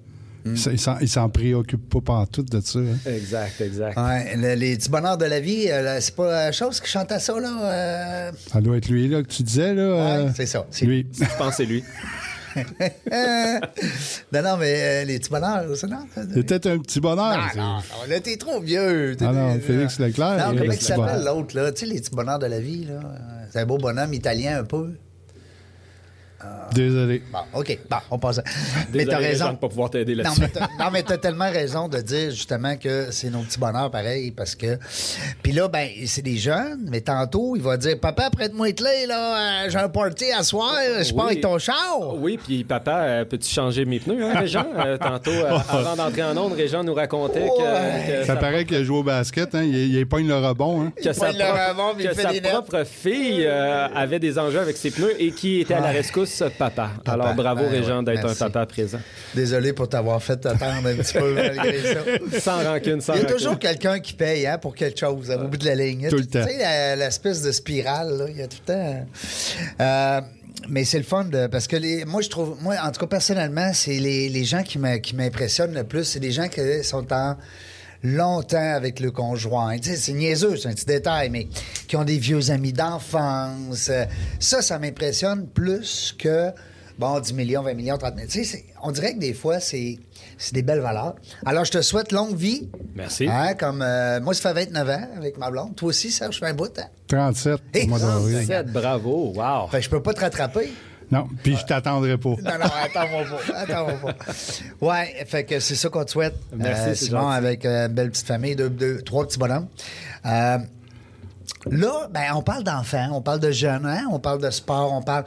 Mm. 0.46 0.56
ça- 0.56 0.98
Ils 1.00 1.08
s'en- 1.08 1.30
préoccupent 1.30 1.88
pas 1.88 2.00
pantoute 2.02 2.52
de 2.52 2.60
ça. 2.60 2.78
hein. 2.78 2.98
Exact, 3.10 3.58
exact. 3.62 3.96
Ouais, 3.96 4.36
le- 4.36 4.54
les 4.56 4.76
petits 4.76 4.90
bonheurs 4.90 5.16
de 5.16 5.24
la 5.24 5.40
vie, 5.40 5.70
euh, 5.70 5.96
c'est 6.02 6.14
pas 6.14 6.30
la 6.30 6.52
chose 6.52 6.80
qui 6.80 6.90
chantait 6.90 7.18
ça, 7.18 7.40
là. 7.40 7.58
euh, 7.62 8.30
Ça 8.52 8.60
doit 8.60 8.76
être 8.76 8.88
lui 8.90 9.08
là 9.08 9.22
que 9.22 9.28
tu 9.28 9.42
disais 9.42 9.72
là. 9.72 9.80
euh, 9.82 10.24
ouais, 10.26 10.32
c'est 10.36 10.44
ça. 10.44 10.66
C'est 10.70 10.84
lui. 10.84 11.06
Je 11.18 11.24
pense 11.38 11.48
que 11.48 11.54
c'est 11.56 11.64
lui. 11.64 11.82
Euh, 12.56 13.60
non, 14.32 14.42
non, 14.42 14.56
mais 14.56 14.74
euh, 14.76 15.04
les 15.04 15.18
petits 15.18 15.30
bonheurs, 15.30 15.64
c'est 15.76 15.86
non. 15.86 16.06
C'était 16.34 16.68
un 16.70 16.78
petit 16.78 17.00
bonheur. 17.00 17.38
C'est- 17.52 17.58
non, 17.58 17.74
non, 17.76 17.80
là, 18.08 18.20
t'es 18.20 18.36
trop 18.36 18.60
vieux. 18.60 19.16
Ah 19.20 19.32
non, 19.32 19.58
Félix 19.60 19.98
Leclerc, 19.98 20.36
Non, 20.38 20.58
comment 20.58 20.72
il 20.72 20.80
s'appelle 20.80 21.24
l'autre, 21.24 21.56
là? 21.56 21.72
Tu 21.72 21.80
sais, 21.80 21.86
les 21.92 22.00
petits 22.00 22.10
bonheurs 22.14 22.38
de 22.38 22.46
la 22.46 22.60
vie, 22.60 22.84
là. 22.84 22.94
Euh, 22.94 23.44
C'est 23.50 23.60
un 23.60 23.66
beau 23.66 23.78
bonhomme 23.78 24.12
italien, 24.14 24.58
un 24.60 24.64
peu. 24.64 24.94
Désolé. 26.72 27.22
Bon, 27.32 27.38
OK. 27.60 27.78
Bon, 27.88 27.96
on 28.10 28.18
passe. 28.18 28.38
à- 28.38 28.42
Mais 28.92 29.04
t'as 29.04 29.10
Désolé, 29.18 29.26
raison. 29.28 29.52
de 29.52 29.56
pas 29.58 29.68
pouvoir 29.68 29.90
t'aider 29.90 30.16
Non, 30.16 30.22
là-dessus. 30.24 30.40
mais 30.40 30.48
t'as- 30.48 30.68
non, 30.84 30.90
mais 30.92 31.02
t'as 31.04 31.18
tellement 31.18 31.50
raison 31.50 31.86
de 31.88 31.98
dire 31.98 32.30
justement 32.30 32.76
que 32.76 33.08
c'est 33.12 33.30
nos 33.30 33.40
petits 33.40 33.60
bonheurs 33.60 33.90
pareil 33.92 34.32
parce 34.32 34.56
que. 34.56 34.76
Puis 35.42 35.52
là, 35.52 35.68
ben, 35.68 35.88
c'est 36.06 36.22
des 36.22 36.36
jeunes, 36.36 36.80
mais 36.90 37.00
tantôt, 37.00 37.54
il 37.54 37.62
va 37.62 37.76
dire 37.76 38.00
Papa, 38.00 38.28
prête-moi 38.30 38.66
les 38.68 38.74
clés, 38.74 39.06
là, 39.06 39.64
euh, 39.66 39.70
j'ai 39.70 39.78
un 39.78 39.88
party 39.88 40.32
à 40.32 40.42
soir, 40.42 40.74
je 41.00 41.14
pars 41.14 41.26
avec 41.26 41.40
ton 41.42 41.58
char. 41.58 42.14
Oui, 42.18 42.38
puis 42.44 42.64
papa, 42.64 42.98
euh, 43.02 43.24
peux-tu 43.24 43.48
changer 43.48 43.84
mes 43.84 44.00
pneus, 44.00 44.24
hein, 44.24 44.40
Régent? 44.40 44.66
Euh, 44.84 44.96
tantôt, 44.98 45.30
avant 45.68 45.94
d'entrer 45.94 46.24
en 46.24 46.36
onde, 46.36 46.54
Régent 46.54 46.82
nous 46.82 46.94
racontait 46.94 47.40
que, 47.46 47.62
Ouais. 47.62 48.20
que 48.20 48.26
Ça 48.26 48.36
paraît 48.36 48.64
qu'il 48.64 48.78
a 48.78 48.82
joué 48.84 48.98
au 48.98 49.02
basket, 49.04 49.54
hein. 49.54 49.62
il, 49.62 49.76
il 49.76 49.98
épogne 49.98 50.26
le 50.26 50.36
rebond. 50.38 50.82
Hein. 50.82 50.92
que 50.96 51.12
sa 51.12 51.26
pogne 51.26 51.38
le 51.38 51.44
propre- 51.44 51.68
rebond, 51.68 51.98
il 52.00 52.08
que 52.08 52.14
fait 52.14 52.22
sa 52.42 52.50
propre 52.50 52.84
fille 52.84 53.44
euh, 53.46 53.86
avait 53.94 54.18
des 54.18 54.38
enjeux 54.38 54.60
avec 54.60 54.76
ses 54.76 54.90
pneus 54.90 55.14
et 55.20 55.30
qui 55.30 55.60
était 55.60 55.74
à 55.74 55.80
la 55.80 55.90
Ouais. 55.90 55.98
Rescousse, 56.42 56.58
papa. 56.58 56.90
Alors 57.06 57.34
bravo, 57.34 57.62
Ben 57.64 57.70
Régent, 57.70 57.98
ouais, 58.04 58.14
d'être 58.14 58.28
un 58.30 58.34
papa 58.34 58.66
présent. 58.66 58.98
Désolé 59.34 59.72
pour 59.72 59.88
t'avoir 59.88 60.22
fait 60.22 60.44
attendre 60.46 60.86
un 60.86 60.94
petit 60.94 61.18
peu 61.18 61.34
malgré 61.34 61.80
ça. 61.82 62.40
Sans 62.40 62.64
rancune, 62.64 63.00
sans 63.00 63.14
Il 63.14 63.16
y 63.16 63.20
a 63.20 63.22
rancune. 63.22 63.36
toujours 63.36 63.58
quelqu'un 63.58 64.00
qui 64.00 64.12
paye 64.14 64.46
hein, 64.46 64.58
pour 64.58 64.74
quelque 64.74 64.98
chose 64.98 65.30
au 65.30 65.48
bout 65.48 65.56
de 65.56 65.64
la 65.66 65.74
ligne. 65.74 66.08
Tout 66.08 66.16
le 66.16 66.26
temps. 66.26 66.44
Tu 66.44 66.52
sais, 66.52 66.58
la- 66.58 66.96
l'espèce 66.96 67.42
de 67.42 67.52
spirale, 67.52 68.16
là, 68.18 68.24
il 68.28 68.36
y 68.36 68.42
a 68.42 68.46
tout 68.48 68.58
le 68.66 68.72
temps. 68.72 69.06
Euh, 69.80 70.20
mais 70.68 70.84
c'est 70.84 70.98
le 70.98 71.04
fun 71.04 71.24
de, 71.24 71.46
parce 71.46 71.66
que 71.66 71.76
les, 71.76 72.04
moi, 72.04 72.22
je 72.22 72.28
trouve, 72.30 72.56
moi, 72.62 72.76
en 72.82 72.90
tout 72.90 73.00
cas, 73.00 73.06
personnellement, 73.06 73.70
c'est 73.74 73.98
les, 73.98 74.28
les 74.28 74.44
gens 74.44 74.62
qui 74.62 74.78
m'impressionnent 74.78 75.74
le 75.74 75.84
plus, 75.84 76.04
c'est 76.04 76.20
des 76.20 76.30
gens 76.32 76.48
qui 76.48 76.60
sont 76.82 77.12
en 77.12 77.36
longtemps 78.02 78.74
avec 78.74 79.00
le 79.00 79.10
conjoint. 79.10 79.76
Tu 79.78 79.90
sais, 79.90 79.96
c'est 79.96 80.12
niaiseux, 80.12 80.56
c'est 80.56 80.68
un 80.68 80.72
petit 80.74 80.84
détail, 80.84 81.30
mais 81.30 81.48
qui 81.86 81.96
ont 81.96 82.04
des 82.04 82.18
vieux 82.18 82.50
amis 82.50 82.72
d'enfance. 82.72 83.90
Ça, 84.40 84.62
ça 84.62 84.78
m'impressionne 84.78 85.46
plus 85.46 86.14
que, 86.18 86.50
bon, 86.98 87.18
10 87.20 87.34
millions, 87.34 87.62
20 87.62 87.74
millions, 87.74 87.98
30 87.98 88.16
millions. 88.16 88.28
Tu 88.28 88.44
sais, 88.44 88.64
on 88.82 88.90
dirait 88.92 89.14
que 89.14 89.18
des 89.20 89.34
fois, 89.34 89.60
c'est 89.60 89.98
c'est 90.36 90.54
des 90.54 90.62
belles 90.62 90.80
valeurs. 90.80 91.14
Alors, 91.46 91.64
je 91.64 91.70
te 91.70 91.80
souhaite 91.82 92.10
longue 92.10 92.34
vie. 92.36 92.68
Merci. 92.96 93.28
Hein, 93.30 93.54
comme 93.54 93.82
euh, 93.82 94.20
moi, 94.20 94.34
ça 94.34 94.52
fait 94.52 94.64
29 94.66 94.88
ans 94.90 95.08
avec 95.16 95.38
ma 95.38 95.50
blonde. 95.50 95.76
Toi 95.76 95.90
aussi, 95.90 96.10
Serge, 96.10 96.34
je 96.34 96.38
fais 96.40 96.46
un 96.46 96.54
bout. 96.54 96.76
Hein? 96.78 96.88
37 97.08 97.60
Hey, 97.72 97.84
au 97.84 97.88
mois 97.88 97.98
d'avril. 98.00 98.34
37, 98.46 98.72
bravo, 98.72 99.32
wow. 99.36 99.68
Fait 99.68 99.78
que 99.78 99.84
je 99.84 99.90
peux 99.90 100.02
pas 100.02 100.12
te 100.12 100.20
rattraper. 100.20 100.72
Non, 101.10 101.28
puis 101.42 101.54
je 101.56 101.64
t'attendrai 101.64 102.16
pas. 102.18 102.30
Non, 102.30 102.36
non, 102.58 102.70
attends-moi 102.82 103.24
pas. 103.24 103.54
Attends-moi 103.58 103.94
pas. 104.14 104.16
Ouais, 104.80 105.24
fait 105.26 105.44
que 105.44 105.60
c'est 105.60 105.76
ça 105.76 105.88
qu'on 105.90 106.04
te 106.04 106.10
souhaite. 106.10 106.34
Merci, 106.56 106.88
Euh, 106.88 106.94
Simon, 106.94 107.20
gentil. 107.20 107.36
avec 107.36 107.64
euh, 107.64 107.86
une 107.86 107.92
belle 107.92 108.10
petite 108.10 108.26
famille, 108.26 108.56
deux, 108.56 108.70
deux- 108.70 109.02
trois 109.02 109.24
petits 109.26 109.38
bonhommes. 109.38 109.68
Euh, 110.26 110.58
Là, 111.70 112.08
ben, 112.10 112.26
on 112.34 112.42
parle 112.42 112.64
d'enfants, 112.64 113.08
on 113.12 113.22
parle 113.22 113.40
de 113.40 113.50
jeunes, 113.50 113.86
hein? 113.86 114.04
on 114.10 114.18
parle 114.18 114.40
de 114.40 114.50
sport, 114.50 114.92
on 114.92 115.02
parle. 115.02 115.24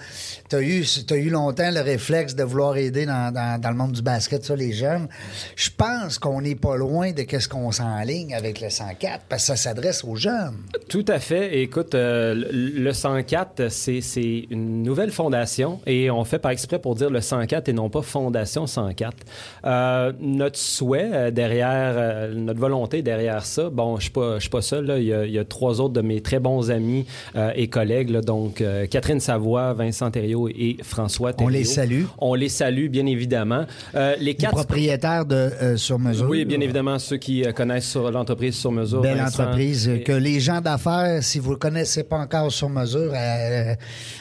Tu 0.50 0.56
as 0.56 0.62
eu, 0.62 0.86
eu 1.12 1.30
longtemps 1.30 1.72
le 1.72 1.82
réflexe 1.82 2.36
de 2.36 2.44
vouloir 2.44 2.78
aider 2.78 3.06
dans, 3.06 3.60
le 3.64 3.76
monde 3.76 3.94
du 3.94 4.02
basket, 4.02 4.46
ça, 4.46 4.56
les 4.56 4.74
jeunes. 4.74 5.08
Je 5.56 5.70
pense 5.76 6.20
qu'on 6.20 6.42
n'est 6.42 6.56
pas 6.56 6.78
loin 6.78 7.12
de 7.12 7.24
qu'est-ce 7.24 7.50
qu'on 7.50 7.72
s'enligne 7.72 8.34
avec 8.34 8.62
le 8.62 8.70
104, 8.70 9.26
parce 9.28 9.44
que 9.44 9.48
ça 9.48 9.56
s'adresse 9.56 10.04
aux 10.04 10.16
jeunes. 10.16 10.58
Tout 10.90 11.06
à 11.08 11.20
fait. 11.20 11.62
Écoute, 11.62 11.96
euh, 11.96 12.34
le 12.52 12.88
le 12.88 12.94
104, 12.94 13.70
c'est 13.70 14.00
une 14.50 14.82
nouvelle 14.84 15.12
fondation 15.12 15.82
et 15.86 16.10
on 16.10 16.24
fait 16.24 16.40
par 16.40 16.52
exprès 16.52 16.80
pour 16.80 16.96
dire 16.96 17.10
le 17.10 17.20
104 17.20 17.68
et 17.68 17.74
non 17.74 17.90
pas 17.90 18.02
Fondation 18.02 18.66
104. 18.66 19.14
Euh, 19.66 20.14
notre 20.22 20.58
souhait 20.58 21.10
euh, 21.12 21.32
derrière, 21.32 22.30
notre 22.34 22.60
volonté 22.60 23.02
derrière 23.02 23.46
ça, 23.46 23.70
bon, 23.70 24.00
je 24.00 24.10
je 24.16 24.40
suis 24.40 24.50
pas 24.50 24.62
seul. 24.62 24.94
Il, 24.98 25.04
y 25.04 25.28
il 25.28 25.32
y 25.32 25.40
a 25.40 25.44
trois 25.44 25.82
autres 25.82 25.94
de 25.94 26.02
mes 26.02 26.22
très 26.28 26.40
bons 26.40 26.70
amis 26.72 27.06
euh, 27.38 27.52
et 27.56 27.68
collègues, 27.70 28.10
là, 28.10 28.20
donc 28.22 28.60
euh, 28.60 28.86
Catherine 28.86 29.22
Savoie, 29.22 29.72
Vincent 29.74 30.12
Thériault 30.12 30.50
et 30.50 30.76
François 30.84 31.30
On 31.30 31.34
Thériault. 31.34 31.50
les 31.52 31.64
salue. 31.64 32.04
On 32.20 32.34
les 32.36 32.50
salue, 32.50 32.88
bien 32.90 33.06
évidemment. 33.06 33.64
Euh, 33.96 34.16
les 34.20 34.26
Les 34.28 34.36
quatre 34.36 34.56
propriétaires 34.56 35.26
de 35.26 35.50
Sur 35.78 35.98
Mesure. 36.00 36.28
oui, 36.30 36.44
bien 36.44 36.60
évidemment, 36.60 37.00
ceux 37.00 37.16
qui 37.18 37.44
connaissent 37.56 37.90
sur 37.90 38.12
l'entreprise 38.12 38.56
sur 38.56 38.72
mesure. 38.74 39.02
Belle 39.02 39.18
Vincent 39.20 39.44
entreprise. 39.44 39.88
et- 39.88 40.04
Que 40.04 40.12
les 40.12 40.40
gens 40.42 40.60
d'affaires, 40.60 41.24
si 41.24 41.40
vous 41.40 41.52
ne 41.52 41.56
connaissez 41.58 42.04
pas 42.04 42.18
encore 42.18 42.52
sur 42.52 42.68
mesure, 42.70 43.12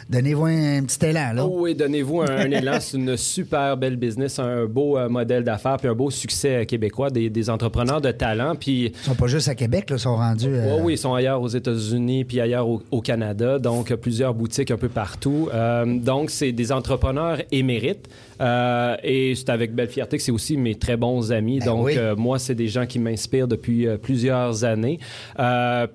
donnez-vous 0.08 0.44
un 0.46 0.82
petit 0.84 1.06
élan. 1.06 1.32
Là. 1.34 1.44
Oh 1.44 1.56
oui, 1.62 1.74
donnez-vous 1.74 2.22
un, 2.22 2.30
un 2.30 2.50
élan. 2.50 2.78
C'est 2.80 2.96
une 2.96 3.16
super 3.16 3.76
belle 3.76 3.96
business, 3.96 4.38
un 4.38 4.66
beau 4.66 4.96
modèle 5.08 5.42
d'affaires, 5.44 5.76
puis 5.78 5.88
un 5.88 5.94
beau 5.94 6.10
succès 6.10 6.64
québécois, 6.66 7.10
des, 7.10 7.30
des 7.30 7.50
entrepreneurs 7.50 8.00
de 8.00 8.12
talent. 8.12 8.54
Puis, 8.54 8.92
Ils 8.94 9.04
sont 9.04 9.14
pas 9.14 9.26
juste 9.26 9.48
à 9.48 9.54
Québec, 9.54 9.90
là, 9.90 9.96
ils 9.96 10.00
sont 10.00 10.16
rendus. 10.16 10.46
euh, 10.54 10.76
ouais, 10.76 10.80
oui, 10.82 10.92
ils 10.94 10.98
sont 10.98 11.14
ailleurs 11.14 11.40
aux 11.42 11.48
États-Unis, 11.48 11.95
puis 12.24 12.40
ailleurs 12.40 12.68
au, 12.68 12.82
au 12.90 13.00
Canada. 13.00 13.58
Donc, 13.58 13.94
plusieurs 13.94 14.34
boutiques 14.34 14.70
un 14.70 14.76
peu 14.76 14.88
partout. 14.88 15.48
Euh, 15.52 15.84
donc, 15.98 16.30
c'est 16.30 16.52
des 16.52 16.72
entrepreneurs 16.72 17.38
émérites. 17.52 18.08
Euh, 18.40 18.96
et 19.02 19.34
c'est 19.34 19.50
avec 19.50 19.74
belle 19.74 19.88
fierté 19.88 20.16
que 20.16 20.22
c'est 20.22 20.32
aussi 20.32 20.56
mes 20.56 20.74
très 20.74 20.96
bons 20.96 21.32
amis. 21.32 21.58
Ben 21.60 21.66
donc, 21.66 21.86
oui. 21.86 21.94
euh, 21.96 22.14
moi, 22.16 22.38
c'est 22.38 22.54
des 22.54 22.68
gens 22.68 22.86
qui 22.86 22.98
m'inspirent 22.98 23.48
depuis 23.48 23.86
euh, 23.86 23.96
plusieurs 23.96 24.64
années. 24.64 24.98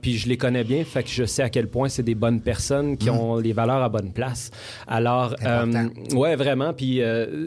Puis 0.01 0.17
je 0.17 0.27
les 0.29 0.37
connais 0.37 0.63
bien, 0.63 0.83
fait 0.83 1.03
que 1.03 1.09
je 1.09 1.23
sais 1.25 1.43
à 1.43 1.49
quel 1.49 1.67
point 1.67 1.89
c'est 1.89 2.03
des 2.03 2.15
bonnes 2.15 2.41
personnes 2.41 2.97
qui 2.97 3.09
ont 3.09 3.37
les 3.37 3.53
valeurs 3.53 3.81
à 3.83 3.89
bonne 3.89 4.11
place. 4.11 4.51
Alors, 4.87 5.35
Mm. 5.41 6.17
Ouais, 6.17 6.35
vraiment. 6.35 6.73
Puis 6.73 7.01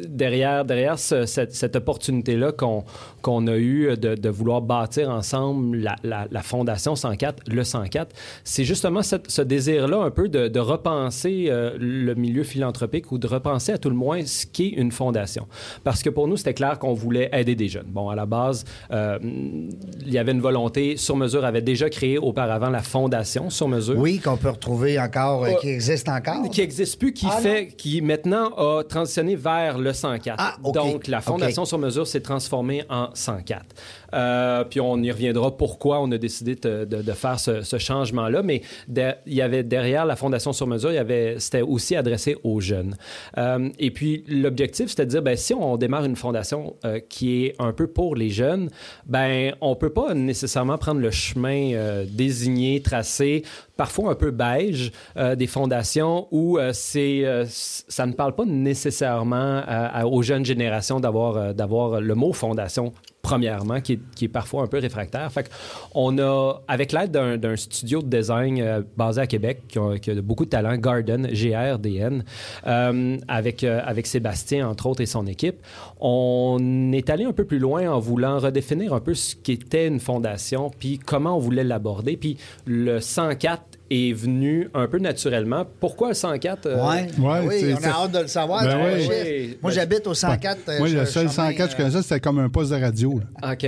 derrière, 0.09 0.65
derrière 0.65 0.99
ce- 0.99 1.27
cette, 1.27 1.55
cette 1.55 1.77
opportunité-là 1.77 2.53
qu'on 2.53 2.85
qu'on 3.23 3.47
a 3.47 3.57
eue 3.57 3.97
de, 3.97 4.15
de 4.17 4.29
vouloir 4.29 4.61
bâtir 4.61 5.09
ensemble 5.09 5.79
la, 5.79 5.97
la- 6.05 6.27
la 6.31 6.43
Fondation 6.43 6.95
104, 6.95 7.43
le 7.51 7.65
104, 7.65 8.15
c'est 8.45 8.65
justement 8.65 9.03
cette- 9.03 9.31
ce 9.31 9.41
désir-là 9.41 9.99
un 10.03 10.11
peu 10.11 10.29
de, 10.29 10.49
de 10.49 10.61
repenser 10.61 11.49
le 11.51 12.15
milieu 12.15 12.43
philanthropique 12.43 13.11
ou 13.13 13.19
de 13.19 13.27
repenser 13.27 13.73
à 13.73 13.79
tout 13.79 13.89
le 13.89 13.97
moins 13.97 14.25
ce 14.27 14.45
qu'est 14.47 14.69
une 14.69 14.84
une 14.85 14.93
fondation. 14.93 15.47
Parce 15.83 16.03
que 16.03 16.11
pour 16.11 16.29
nous, 16.29 16.37
c'était 16.37 16.55
clair 16.55 16.79
qu'on 16.79 16.95
voulait 16.95 17.29
aider 17.33 17.55
des 17.55 17.69
jeunes. 17.69 17.87
Bon, 17.89 18.09
à 18.09 18.15
la 18.15 18.27
base, 18.27 18.65
euh, 18.93 19.19
il 19.23 20.13
y 20.13 20.19
avait 20.19 20.33
une 20.33 20.41
volonté. 20.41 20.97
Sur 20.97 21.17
mesure 21.17 21.45
avait 21.45 21.63
déjà 21.63 21.89
créé 21.91 22.19
auparavant 22.19 22.71
la 22.71 22.83
fondation 22.83 23.51
Sur 23.51 23.69
mesure. 23.69 23.99
Oui, 23.99 24.19
qu'on 24.21 24.37
peut 24.37 24.51
retrouver 24.51 24.99
encore, 25.01 25.45
euh, 25.45 25.53
qui 25.61 25.69
existe 25.69 26.09
encore. 26.09 26.43
Qui 26.51 26.61
n'existe 26.61 26.99
plus, 26.99 27.13
qui 27.13 27.27
Ah, 27.29 27.37
fait, 27.41 27.69
qui 27.77 28.01
maintenant 28.03 28.51
a 28.57 28.83
transitionné 28.85 29.37
vers 29.37 29.79
le 29.79 29.93
104. 29.93 30.37
Ah. 30.39 30.57
Donc, 30.73 31.07
la 31.09 31.21
Fondation 31.21 31.65
sur 31.65 31.79
mesure 31.79 32.07
s'est 32.07 32.21
transformée 32.21 32.83
en 32.91 33.09
104. 33.15 33.65
Euh, 34.13 34.65
puis 34.65 34.81
on 34.81 34.97
y 35.03 35.11
reviendra 35.11 35.57
pourquoi 35.57 36.01
on 36.01 36.11
a 36.13 36.19
décidé 36.19 36.55
de, 36.55 36.85
de- 36.85 37.03
de 37.03 37.13
faire 37.13 37.41
ce, 37.41 37.63
ce 37.63 37.79
changement-là. 37.79 38.43
Mais 38.43 38.63
de- 38.89 39.13
il 39.27 39.35
y 39.35 39.43
avait 39.43 39.63
derrière 39.65 40.05
la 40.07 40.15
Fondation 40.17 40.53
sur 40.53 40.67
mesure, 40.67 40.91
il 40.93 40.97
y 40.97 40.99
avait, 40.99 41.37
c'était 41.39 41.63
aussi 41.63 41.97
adressé 41.97 42.37
aux 42.45 42.61
jeunes. 42.61 42.97
Euh, 43.39 43.69
et 43.79 43.91
puis 43.91 44.25
l'objectif, 44.29 44.74
c'était 44.75 45.05
de 45.05 45.11
dire, 45.11 45.23
ben, 45.23 45.37
si 45.37 45.55
on 45.55 45.77
démarre 45.77 46.05
une 46.05 46.17
fondation 46.17 46.77
euh, 46.85 47.01
qui 47.09 47.45
est 47.45 47.55
un 47.59 47.73
peu 47.73 47.87
pour 47.87 48.17
les 48.17 48.31
jeunes, 48.31 48.71
ben, 49.07 49.55
on 49.61 49.77
peut 49.77 49.93
pas 49.93 50.15
nécessairement 50.15 50.79
prendre 50.79 51.01
le 51.01 51.11
chemin 51.11 51.73
euh, 51.73 52.05
désigné, 52.09 52.83
tracé, 52.83 53.43
parfois 53.77 54.13
un 54.13 54.15
peu 54.15 54.31
beige 54.31 54.93
euh, 55.17 55.35
des 55.35 55.47
fondations 55.47 56.29
où 56.31 56.59
c'est, 56.73 57.25
ça 57.47 58.07
ne 58.07 58.13
parle 58.13 58.35
pas 58.35 58.45
nécessairement 58.45 59.63
aux 60.05 60.23
jeunes 60.23 60.45
générations 60.45 61.01
d'avoir, 61.01 61.55
d'avoir 61.55 62.01
le 62.01 62.15
mot 62.15 62.33
fondation 62.33 62.93
premièrement, 63.25 63.81
qui 63.81 63.95
est, 63.95 64.01
qui 64.15 64.27
est 64.27 64.29
parfois 64.29 64.63
un 64.63 64.67
peu 64.67 64.79
réfractaire. 64.79 65.33
Fait 65.33 65.51
on 65.95 66.19
a, 66.19 66.61
avec 66.69 66.93
l'aide 66.93 67.11
d'un, 67.11 67.57
studio 67.57 68.03
de 68.03 68.07
design 68.07 68.61
euh, 68.61 68.83
basé 68.97 69.23
à 69.23 69.27
Québec, 69.27 69.63
qui 69.67 69.79
a, 69.79 69.99
qui 69.99 70.11
a 70.11 70.21
beaucoup 70.21 70.45
de 70.45 70.51
talent, 70.51 70.77
Garden, 70.77 71.29
G-R-D-N, 71.33 72.23
euh, 72.67 73.17
avec, 73.27 73.65
euh, 73.65 73.81
avec 73.85 74.07
Sébastien, 74.07 74.69
entre 74.69 74.87
autres, 74.87 75.01
et 75.01 75.07
son 75.07 75.27
équipe, 75.27 75.57
on 76.01 76.93
est 76.93 77.09
allé 77.09 77.25
un 77.25 77.33
peu 77.33 77.45
plus 77.45 77.59
loin 77.59 77.91
en 77.91 77.99
voulant 77.99 78.39
redéfinir 78.39 78.93
un 78.93 79.01
peu 79.01 79.15
ce 79.15 79.35
qu'était 79.35 79.87
une 79.87 80.01
fondation, 80.01 80.71
puis 80.79 80.99
comment 80.99 81.37
on 81.37 81.41
voulait 81.41 81.65
l'aborder. 81.65 82.19
Puis 82.19 82.37
le 82.67 83.01
104 83.01 83.74
est 83.91 84.13
venu 84.13 84.69
un 84.75 84.87
peu 84.87 84.99
naturellement. 84.99 85.67
Pourquoi 85.81 86.09
le 86.09 86.15
104? 86.15 86.67
euh, 86.67 86.77
Ouais. 86.77 87.07
Ouais, 87.19 87.41
oui, 87.47 87.55
c'est- 87.61 87.75
on 87.75 87.85
a 87.85 88.05
hâte 88.05 88.13
de 88.13 88.19
le 88.21 88.27
savoir. 88.27 88.65
Ben 88.65 88.79
oui. 88.85 89.07
Oui. 89.09 89.59
Moi, 89.63 89.71
Ben, 89.71 89.75
j'habite 89.75 90.07
au 90.07 90.15
104. 90.15 90.59
euh, 90.69 90.79
Moi, 90.79 90.89
je- 90.89 90.97
le 90.99 91.05
seul 91.07 91.23
chemin, 91.31 91.49
104 91.51 91.67
que 91.67 91.73
je 91.73 91.77
connaissais, 91.77 92.03
c'était 92.03 92.21
comme 92.21 92.39
un 92.39 92.49
poste 92.49 92.71
de 92.73 92.77
radio. 92.81 93.21
là. 93.43 93.53
OK. 93.53 93.63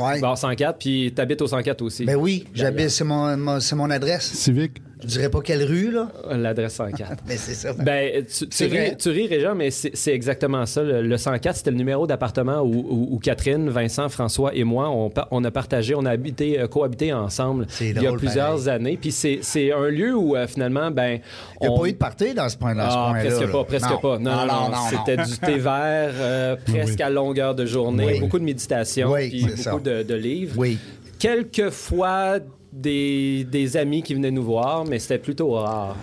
Ouais. 0.00 0.20
Bon, 0.20 0.36
104, 0.36 0.78
puis 0.78 1.12
t'habites 1.14 1.40
au 1.42 1.46
104 1.46 1.82
aussi. 1.82 2.04
Ben 2.04 2.16
oui, 2.16 2.46
j'habite, 2.54 2.90
c'est 2.90 3.04
mon, 3.04 3.36
mon- 3.36 3.60
c'est 3.60 3.76
mon 3.76 3.90
adresse. 3.90 4.30
Civique. 4.32 4.82
Je 5.02 5.06
dirais 5.08 5.28
pas 5.30 5.40
quelle 5.40 5.64
rue, 5.64 5.90
là, 5.90 6.08
L'adresse 6.30 6.74
104. 6.74 7.22
mais 7.28 7.36
c'est 7.36 7.54
ça. 7.54 7.72
Ben, 7.72 8.24
tu, 8.24 8.64
ris, 8.66 8.96
tu 8.96 9.08
ris, 9.10 9.26
Régent, 9.26 9.54
mais 9.54 9.70
c'est 9.70 10.12
exactement 10.12 10.64
ça. 10.66 10.82
Le, 10.82 11.02
le 11.02 11.16
104, 11.18 11.56
c'était 11.56 11.70
le 11.72 11.76
numéro 11.76 12.06
d'appartement 12.06 12.60
où, 12.60 12.72
où- 12.72 13.08
où 13.12 13.18
Catherine, 13.18 13.68
Vincent, 13.68 14.08
François 14.08 14.54
et 14.54 14.64
moi, 14.64 14.90
on, 15.30 15.44
a 15.44 15.50
partagé, 15.50 15.94
on 15.94 16.04
a 16.04 16.10
habité, 16.10 16.60
euh, 16.60 16.66
cohabité 16.68 17.12
ensemble 17.12 17.66
il 17.80 18.00
y 18.00 18.06
a 18.06 18.12
plusieurs 18.12 18.56
pareil. 18.56 18.68
années. 18.68 18.98
Puis 19.00 19.10
c'est 19.12 19.72
un 19.72 19.88
lieu 19.88 20.14
où, 20.14 20.36
euh, 20.36 20.46
finalement, 20.46 20.90
ben... 20.90 21.18
Il 21.60 21.62
n'y 21.62 21.68
a 21.68 21.72
on- 21.72 21.78
pas 21.80 21.86
eu 21.88 21.92
de 21.92 21.96
party 21.98 22.34
dans 22.34 22.48
ce 22.48 22.56
point- 22.56 22.74
dans 22.74 22.88
ce 22.90 22.96
Ah, 22.96 23.08
point-là. 23.10 23.24
presque 23.28 23.40
là. 23.42 23.48
pas, 23.52 23.64
presque 23.64 23.90
Non. 23.90 23.98
pas. 23.98 24.18
Non, 24.18 24.46
non, 24.46 24.68
non. 24.70 24.76
C'était 24.90 25.16
du 25.16 25.38
thé 25.38 25.58
vert, 25.58 26.12
euh, 26.14 26.56
presque 26.66 27.00
à 27.00 27.10
longueur 27.10 27.54
de 27.54 27.66
journée, 27.66 28.06
Oui. 28.06 28.20
beaucoup 28.20 28.38
de 28.38 28.44
méditation, 28.44 29.10
Oui, 29.12 29.28
puis 29.30 29.46
beaucoup 29.64 29.80
de, 29.80 30.02
de 30.02 30.14
livres. 30.14 30.54
Oui. 30.56 30.78
Quelquefois 31.18 32.38
des, 32.72 33.44
des 33.44 33.76
amis 33.76 34.02
qui 34.02 34.14
venaient 34.14 34.30
nous 34.30 34.42
voir, 34.42 34.84
mais 34.84 34.98
c'était 34.98 35.18
plutôt 35.18 35.52
rare. 35.52 35.96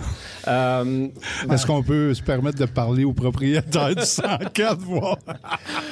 Euh, 0.50 1.08
Est-ce 1.52 1.66
qu'on 1.66 1.84
peut 1.84 2.14
se 2.14 2.22
permettre 2.22 2.58
de 2.58 2.66
parler 2.66 3.04
au 3.04 3.14
propriétaire 3.14 3.96
du 3.96 4.02
104, 4.04 4.78
voir? 4.80 5.18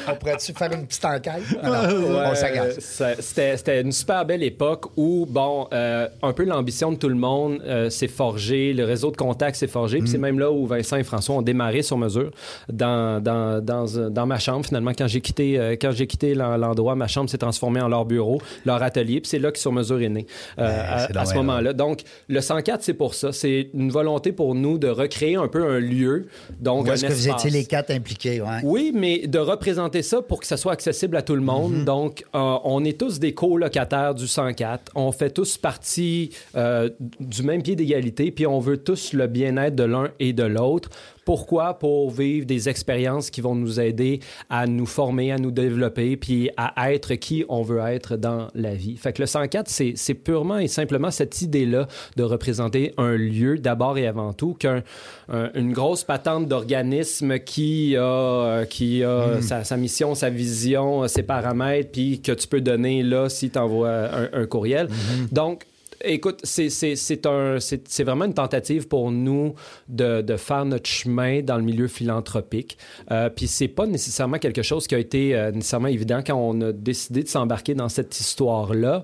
On 0.09 0.15
pourrait-tu 0.15 0.53
faire 0.53 0.71
une 0.73 0.85
petite 0.87 1.05
enquête? 1.05 1.43
Alors, 1.61 1.83
Ouais, 1.83 2.23
on 2.31 2.35
s'agace. 2.35 2.79
ça- 2.79 3.15
C'était 3.19 3.57
c'était 3.57 3.81
une 3.81 3.91
super 3.91 4.25
belle 4.25 4.43
époque 4.43 4.85
où, 4.97 5.25
bon, 5.29 5.67
euh, 5.73 6.07
un 6.23 6.33
peu 6.33 6.43
l'ambition 6.45 6.91
de 6.91 6.97
tout 6.97 7.09
le 7.09 7.15
monde 7.15 7.61
euh, 7.65 7.89
s'est 7.89 8.07
forgée, 8.07 8.73
le 8.73 8.83
réseau 8.85 9.11
de 9.11 9.17
contacts 9.17 9.57
s'est 9.57 9.67
forgé. 9.67 9.97
Mm. 9.99 10.03
Puis 10.03 10.11
c'est 10.11 10.17
même 10.17 10.39
là 10.39 10.51
où 10.51 10.65
Vincent 10.65 10.97
et 10.97 11.03
François 11.03 11.35
ont 11.35 11.41
démarré 11.41 11.81
sur 11.81 11.97
mesure 11.97 12.31
dans, 12.71 13.21
dans, 13.21 13.63
dans, 13.63 13.97
euh, 13.97 14.09
dans 14.09 14.25
ma 14.25 14.39
chambre. 14.39 14.65
Finalement, 14.65 14.91
quand 14.97 15.07
j'ai 15.07 15.21
quitté, 15.21 15.59
euh, 15.59 15.75
quand 15.79 15.91
j'ai 15.91 16.07
quitté 16.07 16.33
l'en- 16.35 16.57
l'endroit, 16.57 16.95
ma 16.95 17.07
chambre 17.07 17.29
s'est 17.29 17.37
transformée 17.37 17.81
en 17.81 17.87
leur 17.89 18.05
bureau, 18.05 18.41
leur 18.65 18.81
atelier. 18.81 19.21
Puis 19.21 19.29
c'est 19.29 19.39
là 19.39 19.51
que 19.51 19.59
sur 19.59 19.71
mesure 19.71 20.01
est 20.01 20.09
né 20.09 20.25
euh, 20.59 21.07
à, 21.15 21.25
ce 21.25 21.35
moment-là. 21.35 21.73
Donc, 21.73 22.01
le 22.27 22.41
104, 22.41 22.83
c'est 22.83 22.93
pour 22.93 23.13
ça. 23.13 23.31
C'est 23.31 23.69
une 23.73 23.91
volonté 23.91 24.31
pour 24.31 24.46
nous 24.55 24.77
de 24.77 24.87
recréer 24.87 25.35
un 25.35 25.47
peu 25.47 25.63
un 25.63 25.79
lieu. 25.79 26.27
Donc, 26.59 26.87
est-ce 26.87 27.05
que 27.05 27.13
vous 27.13 27.29
étiez 27.29 27.49
les 27.49 27.65
quatre 27.65 27.91
impliqués? 27.91 28.41
Ouais. 28.41 28.59
Oui, 28.63 28.91
mais 28.93 29.27
de 29.27 29.39
représenter 29.39 30.01
ça 30.01 30.21
pour 30.21 30.39
que 30.39 30.47
ça 30.47 30.57
soit 30.57 30.73
accessible 30.73 31.17
à 31.17 31.21
tout 31.21 31.35
le 31.35 31.41
monde. 31.41 31.85
Donc, 31.85 32.23
euh, 32.35 32.57
on 32.63 32.83
est 32.83 32.99
tous 32.99 33.19
des 33.19 33.33
colocataires 33.33 34.15
du 34.15 34.27
104. 34.27 34.91
On 34.95 35.11
fait 35.11 35.29
tous 35.29 35.57
partie 35.57 36.31
euh, 36.55 36.89
du 37.19 37.43
même 37.43 37.61
pied 37.61 37.75
d'égalité, 37.75 38.31
puis 38.31 38.47
on 38.47 38.59
veut 38.59 38.77
tous 38.77 39.13
le 39.13 39.27
bien-être 39.27 39.75
de 39.75 39.83
l'un 39.83 40.09
et 40.19 40.33
de 40.33 40.43
l'autre. 40.43 40.89
Pourquoi? 41.27 41.77
Pour 41.77 42.09
vivre 42.09 42.45
des 42.45 42.69
expériences 42.69 43.29
qui 43.29 43.41
vont 43.41 43.53
nous 43.53 43.81
aider 43.81 44.21
à 44.49 44.65
nous 44.65 44.85
former, 44.85 45.33
à 45.33 45.37
nous 45.37 45.51
développer, 45.51 46.15
puis 46.15 46.49
à 46.55 46.93
être 46.93 47.15
qui 47.15 47.43
on 47.49 47.63
veut 47.63 47.79
être 47.79 48.15
dans 48.15 48.47
la 48.55 48.73
vie. 48.75 48.95
Fait 48.95 49.11
que 49.11 49.21
le 49.21 49.25
104, 49.25 49.67
c'est 49.67 50.13
purement 50.13 50.57
et 50.57 50.69
simplement 50.69 51.11
cette 51.11 51.41
idée-là 51.41 51.89
de 52.15 52.23
représenter 52.23 52.93
un 52.95 53.17
lieu 53.17 53.57
d'abord 53.57 53.97
et 53.97 54.07
avant 54.07 54.31
tout 54.31 54.53
qu'une 54.57 55.73
grosse 55.73 56.05
patente 56.05 56.47
d'organisme 56.47 57.39
qui 57.39 57.97
a, 57.97 58.01
euh, 58.01 58.63
qui 58.63 59.03
a 59.03 59.41
sa, 59.41 59.65
sa 59.65 59.75
mission, 59.75 60.15
sa 60.15 60.29
vision, 60.29 61.03
euh, 61.03 61.07
ses 61.09 61.23
paramètres, 61.23 61.91
puis 61.91 62.21
que 62.21 62.31
tu 62.31 62.47
peux 62.47 62.61
donner 62.61 63.03
là 63.03 63.27
si 63.27 63.49
tu 63.49 63.59
envoies 63.59 63.89
un, 63.89 64.29
un 64.31 64.45
courriel. 64.45 64.87
Donc, 65.33 65.65
Écoute, 66.03 66.41
c'est- 66.43 68.03
vraiment 68.03 68.25
une 68.25 68.33
tentative 68.33 68.87
pour 68.87 69.11
nous 69.11 69.55
de, 69.89 70.21
de 70.21 70.37
faire 70.37 70.65
notre 70.65 70.87
chemin 70.89 71.41
dans 71.41 71.57
le 71.57 71.63
milieu 71.63 71.87
philanthropique. 71.87 72.77
Euh, 73.11 73.29
Puis 73.29 73.47
c'est 73.47 73.67
pas 73.67 73.85
nécessairement 73.87 74.37
quelque 74.37 74.61
chose 74.61 74.87
qui 74.87 74.95
a 74.95 74.99
été 74.99 75.35
euh, 75.35 75.51
nécessairement 75.51 75.87
évident 75.87 76.21
quand 76.25 76.35
on 76.35 76.61
a 76.61 76.71
décidé 76.71 77.23
de 77.23 77.27
s'embarquer 77.29 77.73
dans 77.73 77.89
cette 77.89 78.19
histoire-là. 78.19 79.03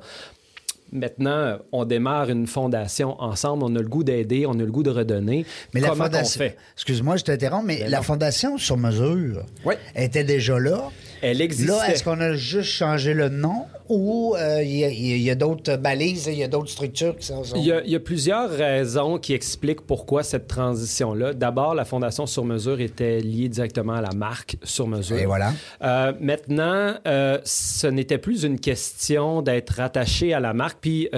Maintenant, 0.92 1.58
on 1.72 1.86
démarre 1.86 2.30
une 2.30 2.46
fondation 2.46 3.20
ensemble, 3.20 3.64
on 3.64 3.76
a 3.76 3.80
le 3.80 3.88
goût 3.88 4.04
d'aider, 4.04 4.46
on 4.46 4.52
a 4.54 4.58
le 4.64 4.72
goût 4.72 4.84
de 4.84 4.92
redonner. 4.92 5.44
Mais 5.74 5.80
la 5.82 5.96
fondation. 5.96 6.46
Excuse-moi, 6.76 7.18
je 7.18 7.24
t'interromps, 7.24 7.66
mais 7.66 7.80
Ben 7.80 7.90
la 7.90 7.98
non. 7.98 8.04
fondation 8.04 8.60
sur 8.60 8.78
mesure 8.78 9.44
Oui. 9.66 9.74
était 9.96 10.24
déjà 10.24 10.60
là. 10.60 10.92
Elle 11.24 11.42
existait. 11.42 11.72
Là, 11.72 11.90
est-ce 11.90 12.04
qu'on 12.04 12.20
a 12.20 12.34
juste 12.34 12.70
changé 12.70 13.14
le 13.14 13.30
nom 13.30 13.66
ou 13.90 14.36
euh, 14.36 14.64
il 14.64 15.22
y 15.22 15.30
a, 15.30 15.36
d'autres 15.36 15.76
balises, 15.76 16.28
il 16.28 16.38
y 16.38 16.44
a 16.44 16.48
d'autres 16.48 16.70
structures 16.70 17.18
qui 17.18 17.28
sont. 17.28 17.44
Il 17.56 17.64
y, 17.64 17.72
a, 17.72 17.82
il 17.84 17.92
y 17.92 17.96
a 17.96 18.00
plusieurs 18.00 18.50
raisons 18.50 19.18
qui 19.18 19.34
expliquent 19.34 19.82
pourquoi 19.82 20.24
cette 20.24 20.48
transition-là. 20.48 21.34
D'abord, 21.34 21.76
la 21.76 21.86
Fondation 21.86 22.26
Sur 22.26 22.46
Mesure 22.46 22.80
était 22.80 23.20
liée 23.20 23.50
directement 23.50 23.94
à 23.94 24.02
la 24.02 24.12
marque 24.12 24.58
Sur 24.64 24.88
Mesure. 24.88 25.18
Et 25.18 25.26
voilà. 25.26 25.54
Euh, 25.82 26.14
maintenant, 26.20 26.96
euh, 27.08 27.40
ce 27.44 27.88
n'était 27.88 28.18
plus 28.18 28.44
une 28.44 28.60
question 28.60 29.42
d'être 29.42 29.76
rattaché 29.76 30.34
à 30.34 30.40
la 30.40 30.54
marque. 30.54 30.80
Puis, 30.82 31.10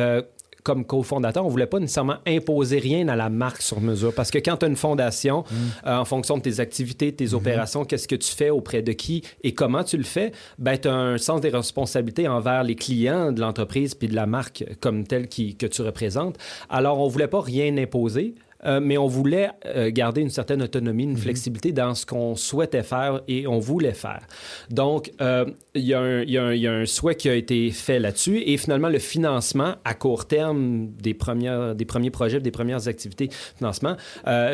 comme 0.65 0.83
cofondateur, 0.83 1.45
on 1.45 1.49
voulait 1.49 1.67
pas 1.67 1.79
nécessairement 1.79 2.17
imposer 2.25 2.79
rien 2.79 3.07
à 3.07 3.15
la 3.15 3.29
marque 3.29 3.61
sur 3.61 3.79
mesure. 3.79 4.13
Parce 4.15 4.31
que 4.31 4.39
quand 4.39 4.57
tu 4.57 4.65
as 4.65 4.67
une 4.67 4.75
fondation, 4.75 5.43
euh, 5.85 5.95
en 5.95 6.05
fonction 6.05 6.37
de 6.37 6.41
tes 6.41 6.59
activités, 6.59 7.11
de 7.11 7.17
tes 7.17 7.35
opérations, 7.35 7.85
qu'est-ce 7.85 8.07
que 8.07 8.15
tu 8.15 8.31
fais 8.31 8.49
auprès 8.49 8.81
de 8.81 8.91
qui 8.91 9.21
et 9.43 9.53
comment 9.53 9.83
tu 9.83 9.95
le 9.95 10.03
fais, 10.03 10.31
ben, 10.57 10.75
tu 10.75 10.87
as 10.87 10.93
un 10.95 11.19
sens 11.19 11.39
des 11.39 11.49
responsabilités 11.49 12.27
envers 12.27 12.63
les 12.63 12.75
clients 12.75 13.31
de 13.31 13.41
l'entreprise 13.41 13.93
puis 13.93 14.07
de 14.07 14.15
la 14.15 14.25
marque 14.25 14.65
comme 14.81 15.05
telle 15.05 15.27
qui, 15.27 15.55
que 15.55 15.67
tu 15.67 15.83
représentes. 15.83 16.37
Alors, 16.67 16.99
on 16.99 17.07
voulait 17.07 17.27
pas 17.27 17.41
rien 17.41 17.77
imposer. 17.77 18.33
Euh, 18.65 18.79
mais 18.81 18.97
on 18.97 19.07
voulait 19.07 19.49
euh, 19.65 19.91
garder 19.91 20.21
une 20.21 20.29
certaine 20.29 20.61
autonomie, 20.61 21.03
une 21.03 21.17
flexibilité 21.17 21.71
dans 21.71 21.93
ce 21.95 22.05
qu'on 22.05 22.35
souhaitait 22.35 22.83
faire 22.83 23.21
et 23.27 23.47
on 23.47 23.59
voulait 23.59 23.93
faire. 23.93 24.21
Donc, 24.69 25.11
euh, 25.21 25.45
il 25.73 25.83
y, 25.83 25.93
a 25.93 25.99
un- 25.99 26.23
y 26.23 26.31
y 26.59 26.67
a 26.67 26.85
souhait 26.85 27.15
qui 27.15 27.29
a 27.29 27.35
été 27.35 27.69
fait 27.71 27.99
là-dessus 27.99 28.41
et 28.45 28.57
finalement, 28.57 28.89
le 28.89 28.99
financement 28.99 29.75
à 29.83 29.93
court 29.93 30.27
terme 30.27 30.87
des, 31.01 31.13
premières, 31.13 31.75
des 31.75 31.85
premiers 31.85 32.09
projets, 32.11 32.39
des 32.39 32.51
premières 32.51 32.87
activités 32.87 33.27
de 33.27 33.33
financement 33.57 33.95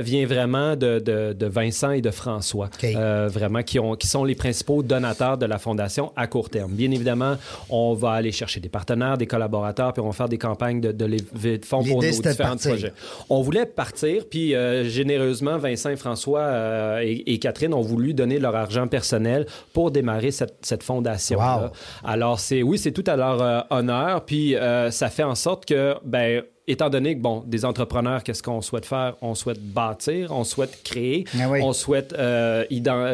vient 0.02 0.26
vraiment 0.26 0.76
de, 0.76 1.00
de- 1.00 1.34
de 1.34 1.45
Vincent 1.45 1.91
et 1.91 2.02
de 2.02 2.12
François, 2.12 2.69
vraiment, 3.28 3.63
qui, 3.63 3.80
ont, 3.80 3.95
qui 3.95 4.08
sont 4.08 4.24
les 4.24 4.36
principaux 4.36 4.84
donateurs 4.84 5.38
de 5.38 5.45
la 5.45 5.58
Fondation 5.60 6.12
à 6.15 6.28
court 6.28 6.50
terme. 6.50 6.71
Bien 6.71 6.91
évidemment, 6.91 7.36
on 7.69 7.93
va 7.93 8.12
aller 8.12 8.32
chercher 8.32 8.60
des 8.60 8.69
partenaires, 8.69 9.17
des 9.17 9.28
collaborateurs, 9.28 9.93
puis 9.93 10.02
on 10.02 10.08
va 10.08 10.13
faire 10.13 10.30
des 10.30 10.38
campagnes 10.38 10.82
de, 10.82 10.91
de 10.91 11.08
de 11.12 11.65
fonds 11.65 11.84
pour 11.84 12.02
nos 12.02 12.10
différents 12.30 12.50
partir. 12.52 12.71
projets. 12.71 12.93
On 13.30 13.41
voulait 13.41 13.65
partir, 13.65 14.00
puis 14.29 14.55
euh, 14.55 14.83
généreusement, 14.83 15.57
Vincent 15.57 15.95
François 15.95 16.41
euh, 16.41 16.99
et, 17.01 17.33
et 17.33 17.39
Catherine 17.39 17.73
ont 17.73 17.81
voulu 17.81 18.13
donner 18.13 18.39
leur 18.39 18.55
argent 18.55 18.87
personnel 18.87 19.45
pour 19.73 19.91
démarrer 19.91 20.31
cette. 20.31 20.83
Wow. 21.63 21.69
Alors, 22.03 22.39
c'est 22.39 22.63
oui, 22.63 22.77
c'est 22.77 22.91
tout 22.91 23.03
à 23.07 23.15
leur 23.15 23.41
euh, 23.41 23.59
honneur, 23.69 24.25
puis 24.25 24.55
ça 24.89 25.09
fait 25.09 25.23
en 25.23 25.35
sorte 25.35 25.65
que, 25.65 25.95
ben, 26.03 26.43
étant 26.67 26.89
donné 26.89 27.15
que, 27.15 27.21
bon, 27.21 27.43
des 27.45 27.65
entrepreneurs, 27.65 28.23
qu'est-ce 28.23 28.43
qu'on 28.43 28.61
souhaite 28.61 28.85
faire? 28.85 29.15
On 29.21 29.35
souhaite 29.35 29.61
bâtir, 29.61 30.31
on 30.31 30.43
souhaite 30.43 30.81
créer, 30.83 31.25
Ah 31.39 31.49
oui. 31.49 31.59
on 31.61 31.73
souhaite 31.73 32.13
euh, 32.13 32.65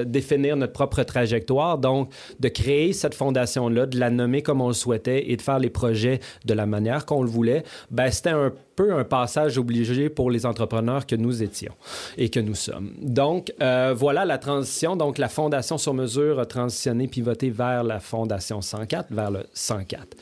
définir 0.05 0.55
notre 0.57 0.73
propre 0.73 1.03
trajectoire. 1.03 1.77
Donc, 1.77 2.09
de 2.39 2.47
créer 2.49 2.93
cette 2.93 3.15
fondation-là, 3.15 3.85
de 3.85 3.99
la 3.99 4.09
nommer 4.09 4.41
comme 4.41 4.61
on 4.61 4.67
le 4.67 4.73
souhaitait 4.73 5.31
et 5.31 5.37
de 5.37 5.41
faire 5.41 5.59
les 5.59 5.69
projets 5.69 6.19
de 6.45 6.53
la 6.53 6.65
manière 6.65 7.05
qu'on 7.05 7.23
le 7.23 7.29
voulait, 7.29 7.63
ben, 7.89 8.11
c'était 8.11 8.29
un 8.29 8.51
peu 8.77 8.93
un 8.93 9.03
passage 9.03 9.57
obligé 9.57 10.07
pour 10.07 10.29
les 10.31 10.45
entrepreneurs 10.45 11.05
que 11.07 11.15
nous 11.15 11.41
étions 11.43 11.73
et 12.17 12.29
que 12.29 12.39
nous 12.39 12.53
sommes. 12.55 12.91
Donc, 13.01 13.51
euh, 13.61 13.93
voilà 13.97 14.23
la 14.23 14.37
transition. 14.37 14.95
Donc, 14.95 15.17
la 15.17 15.27
Fondation 15.29 15.77
sur 15.79 15.93
mesure 15.95 16.39
a 16.39 16.45
transitionné, 16.45 17.07
pivoté 17.07 17.49
vers 17.49 17.83
la 17.83 17.99
Fondation 17.99 18.61
104, 18.61 19.07
vers 19.11 19.31
le 19.31 19.45
104. 19.53 20.15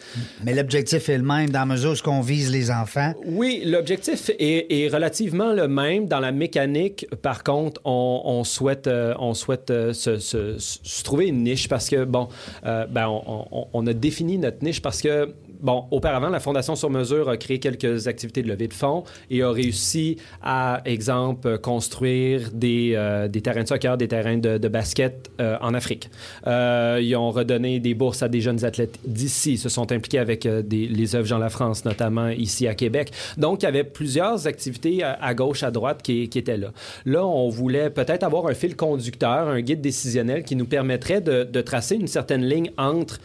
Mais 0.46 0.56
l'objectif 0.56 1.10
est 1.10 1.18
le 1.18 1.24
même 1.24 1.50
dans 1.50 1.60
la 1.60 1.66
mesure 1.66 1.92
où 1.92 1.96
ce 1.96 2.02
qu'on 2.02 2.22
vise 2.22 2.50
les 2.50 2.72
enfants. 2.72 3.14
Oui, 3.26 3.62
l'objectif 3.66 4.32
est, 4.40 4.68
est 4.70 4.88
relativement 4.88 5.52
le 5.52 5.68
même. 5.68 6.08
Dans 6.08 6.22
la 6.22 6.32
mécanique, 6.32 7.06
par 7.22 7.44
contre, 7.44 7.82
on, 7.84 8.22
on 8.24 8.44
souhaite, 8.46 8.88
euh, 8.88 9.14
on 9.20 9.34
souhaite 9.34 9.70
euh, 9.70 9.92
se, 9.92 10.18
se- 10.18 10.56
se 10.58 11.04
trouver 11.04 11.28
une 11.28 11.44
niche 11.44 11.68
parce 11.68 11.90
que, 11.90 12.06
bon, 12.06 12.30
euh, 12.66 12.86
ben, 12.88 13.08
on, 13.10 13.46
on- 13.52 13.68
on 13.74 13.88
a 13.88 13.94
défini 13.94 14.38
notre 14.38 14.64
niche 14.64 14.82
parce 14.82 15.02
que, 15.02 15.34
bon, 15.66 15.86
auparavant, 15.90 16.30
la 16.30 16.40
Fondation 16.40 16.76
sur 16.76 16.90
mesure 16.90 17.28
a 17.28 17.38
créé 17.38 17.60
quelques 17.60 18.08
activités 18.08 18.44
de 18.44 18.48
levée 18.48 18.68
de 18.68 18.74
fonds 18.74 19.04
et 19.32 19.42
a 19.42 19.52
réussi 19.52 20.18
à, 20.44 20.82
exemple, 20.86 21.58
construire 21.58 22.52
des, 22.54 22.94
euh, 22.96 23.28
des 23.28 23.42
terrains 23.42 23.64
de 23.64 23.68
soccer, 23.68 23.98
des 23.98 24.08
terrains 24.08 24.38
de, 24.38 24.68
basket 24.68 25.32
euh, 25.40 25.58
en 25.62 25.74
Afrique. 25.74 26.10
Euh, 26.48 27.00
ils 27.02 27.16
ont 27.16 27.32
redonné 27.32 27.80
des 27.80 27.94
bourses 27.94 28.22
à 28.22 28.30
des 28.30 28.42
jeunes 28.42 28.64
athlètes 28.64 29.00
d'ici. 29.06 29.54
Ils 29.54 29.58
se 29.58 29.70
sont 29.70 29.92
impliqués 29.92 30.20
avec 30.20 30.48
des- 30.48 30.88
les 30.88 31.16
œuvres 31.16 31.28
Jean 31.28 31.40
La 31.40 31.50
France, 31.50 31.84
notamment 31.86 32.30
ici 32.30 32.68
à 32.68 32.76
Québec. 32.76 33.12
Donc, 33.38 33.64
il 33.64 33.66
y 33.66 33.68
avait 33.68 33.84
plusieurs 33.84 34.46
activités 34.48 35.04
à, 35.04 35.34
gauche, 35.34 35.64
à 35.64 35.72
droite 35.72 36.02
qui, 36.04 36.24
étaient 36.24 36.58
là. 36.58 36.72
Là, 37.06 37.26
on 37.26 37.50
voulait 37.50 37.90
peut-être 37.90 38.24
avoir 38.24 38.48
un 38.48 38.54
fil 38.54 38.76
conducteur, 38.76 39.48
un 39.48 39.62
guide 39.62 39.82
décisionnel 39.82 40.44
qui 40.44 40.56
nous 40.56 40.66
permettrait 40.66 41.22
de, 41.22 41.44
de 41.44 41.62
tracer 41.62 41.96
une 41.96 42.08
certaine 42.08 42.46
ligne 42.46 42.72
entre 42.78 43.20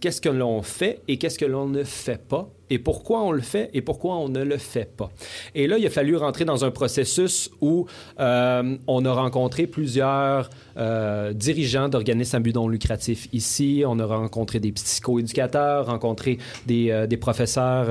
qu'est-ce 0.00 0.20
que 0.20 0.28
l'on 0.28 0.62
fait 0.62 1.00
et 1.08 1.16
qu'est-ce 1.16 1.39
que 1.40 1.46
l'on 1.46 1.68
ne 1.68 1.84
fait 1.84 2.22
pas 2.22 2.50
et 2.70 2.78
pourquoi 2.78 3.22
on 3.22 3.32
le 3.32 3.40
fait 3.42 3.68
et 3.74 3.82
pourquoi 3.82 4.16
on 4.16 4.28
ne 4.28 4.42
le 4.42 4.56
fait 4.56 4.88
pas. 4.96 5.10
Et 5.54 5.66
là, 5.66 5.76
il 5.78 5.86
a 5.86 5.90
fallu 5.90 6.16
rentrer 6.16 6.44
dans 6.44 6.64
un 6.64 6.70
processus 6.70 7.50
où 7.60 7.86
euh, 8.20 8.76
on 8.86 9.04
a 9.04 9.12
rencontré 9.12 9.66
plusieurs 9.66 10.48
euh, 10.76 11.32
dirigeants 11.32 11.88
d'organismes 11.88 12.36
à 12.36 12.40
but 12.40 12.54
non 12.54 12.68
lucratif 12.68 13.28
ici. 13.32 13.82
On 13.86 13.98
a 13.98 14.06
rencontré 14.06 14.60
des 14.60 14.72
psychoéducateurs, 14.72 15.86
rencontré 15.86 16.38
des, 16.66 16.90
euh, 16.90 17.06
des 17.06 17.16
professeurs 17.16 17.88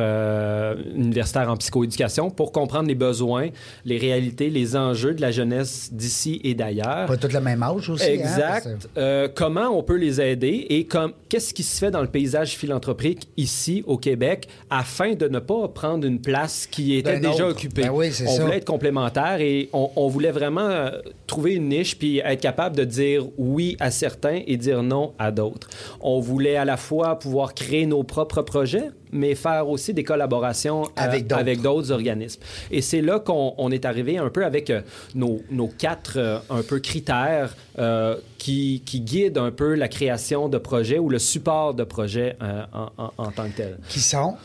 universitaires 0.95 1.49
en 1.49 1.57
psychoéducation 1.57 2.29
pour 2.29 2.51
comprendre 2.51 2.87
les 2.87 2.95
besoins, 2.95 3.49
les 3.85 3.97
réalités, 3.97 4.49
les 4.49 4.75
enjeux 4.75 5.13
de 5.13 5.21
la 5.21 5.31
jeunesse 5.31 5.89
d'ici 5.91 6.39
et 6.43 6.53
d'ailleurs. 6.53 7.05
Pas 7.07 7.17
tout 7.17 7.27
le 7.31 7.41
même 7.41 7.61
âge 7.63 7.89
aussi. 7.89 8.03
hein, 8.05 8.07
Exact. 8.13 8.89
que- 8.95 9.27
comment 9.27 9.69
on 9.77 9.83
peut 9.83 9.97
les 9.97 10.21
aider 10.21 10.65
et 10.69 10.85
comme, 10.85 11.13
qu'est-ce 11.29 11.53
qui 11.53 11.63
se 11.63 11.77
fait 11.79 11.91
dans 11.91 12.01
le 12.01 12.07
paysage 12.07 12.55
philanthropique 12.57 13.27
ici 13.37 13.83
au 13.87 13.97
Québec 13.97 14.47
afin 14.69 15.13
de 15.13 15.27
ne 15.27 15.39
pas 15.39 15.67
prendre 15.69 16.05
une 16.05 16.19
place 16.21 16.67
qui 16.67 16.95
était 16.95 17.19
D'un 17.19 17.31
déjà 17.31 17.45
autre. 17.45 17.55
occupée. 17.57 17.83
Ben 17.83 17.89
oui, 17.91 18.09
on 18.25 18.31
ça. 18.31 18.43
voulait 18.43 18.57
être 18.57 18.65
complémentaire 18.65 19.41
et 19.41 19.69
on, 19.73 19.89
on 19.95 20.07
voulait 20.07 20.31
vraiment 20.31 20.61
euh, 20.69 20.91
trouver 21.27 21.55
une 21.55 21.69
niche 21.69 21.97
puis 21.97 22.19
être 22.19 22.41
capable 22.41 22.75
de 22.75 22.83
dire 22.83 23.25
oui 23.37 23.75
à 23.79 23.91
certains 23.91 24.41
et 24.45 24.57
dire 24.57 24.83
non 24.83 25.13
à 25.17 25.31
d'autres. 25.31 25.69
On 26.01 26.19
voulait 26.19 26.55
à 26.55 26.65
la 26.65 26.77
fois 26.77 27.17
pouvoir 27.19 27.53
créer 27.53 27.85
nos 27.85 28.03
propres 28.03 28.41
projets, 28.41 28.89
mais 29.11 29.35
faire 29.35 29.67
aussi 29.69 29.93
des 29.93 30.03
collaborations 30.03 30.83
euh, 30.85 30.87
Avec 30.97 31.27
d'autres. 31.27 31.41
avec 31.41 31.61
d'autres 31.61 31.91
organismes. 31.91 32.41
Et 32.71 32.81
c'est 32.81 33.01
là 33.01 33.19
qu'on 33.19 33.53
on 33.57 33.71
est 33.71 33.85
arrivé 33.85 34.17
un 34.17 34.29
peu 34.29 34.45
avec 34.45 34.69
euh, 34.69 34.81
nos, 35.15 35.41
nos 35.51 35.67
quatre 35.67 36.13
euh, 36.17 36.39
un 36.49 36.61
peu 36.63 36.79
critères 36.79 37.55
euh, 37.77 38.15
qui, 38.37 38.83
qui 38.85 39.01
guident 39.01 39.37
un 39.37 39.51
peu 39.51 39.73
la 39.75 39.87
création 39.87 40.49
de 40.49 40.57
projets 40.57 40.99
ou 40.99 41.09
le 41.09 41.19
support 41.19 41.73
de 41.73 41.83
projets 41.83 42.37
euh, 42.41 42.63
en, 42.73 42.89
en- 42.97 43.11
en 43.17 43.31
tant 43.31 43.47
que 43.49 43.57
tel. 43.57 43.77
Qui 43.89 43.99
sont? 43.99 44.35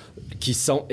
Qui 0.41 0.55
sont... 0.55 0.87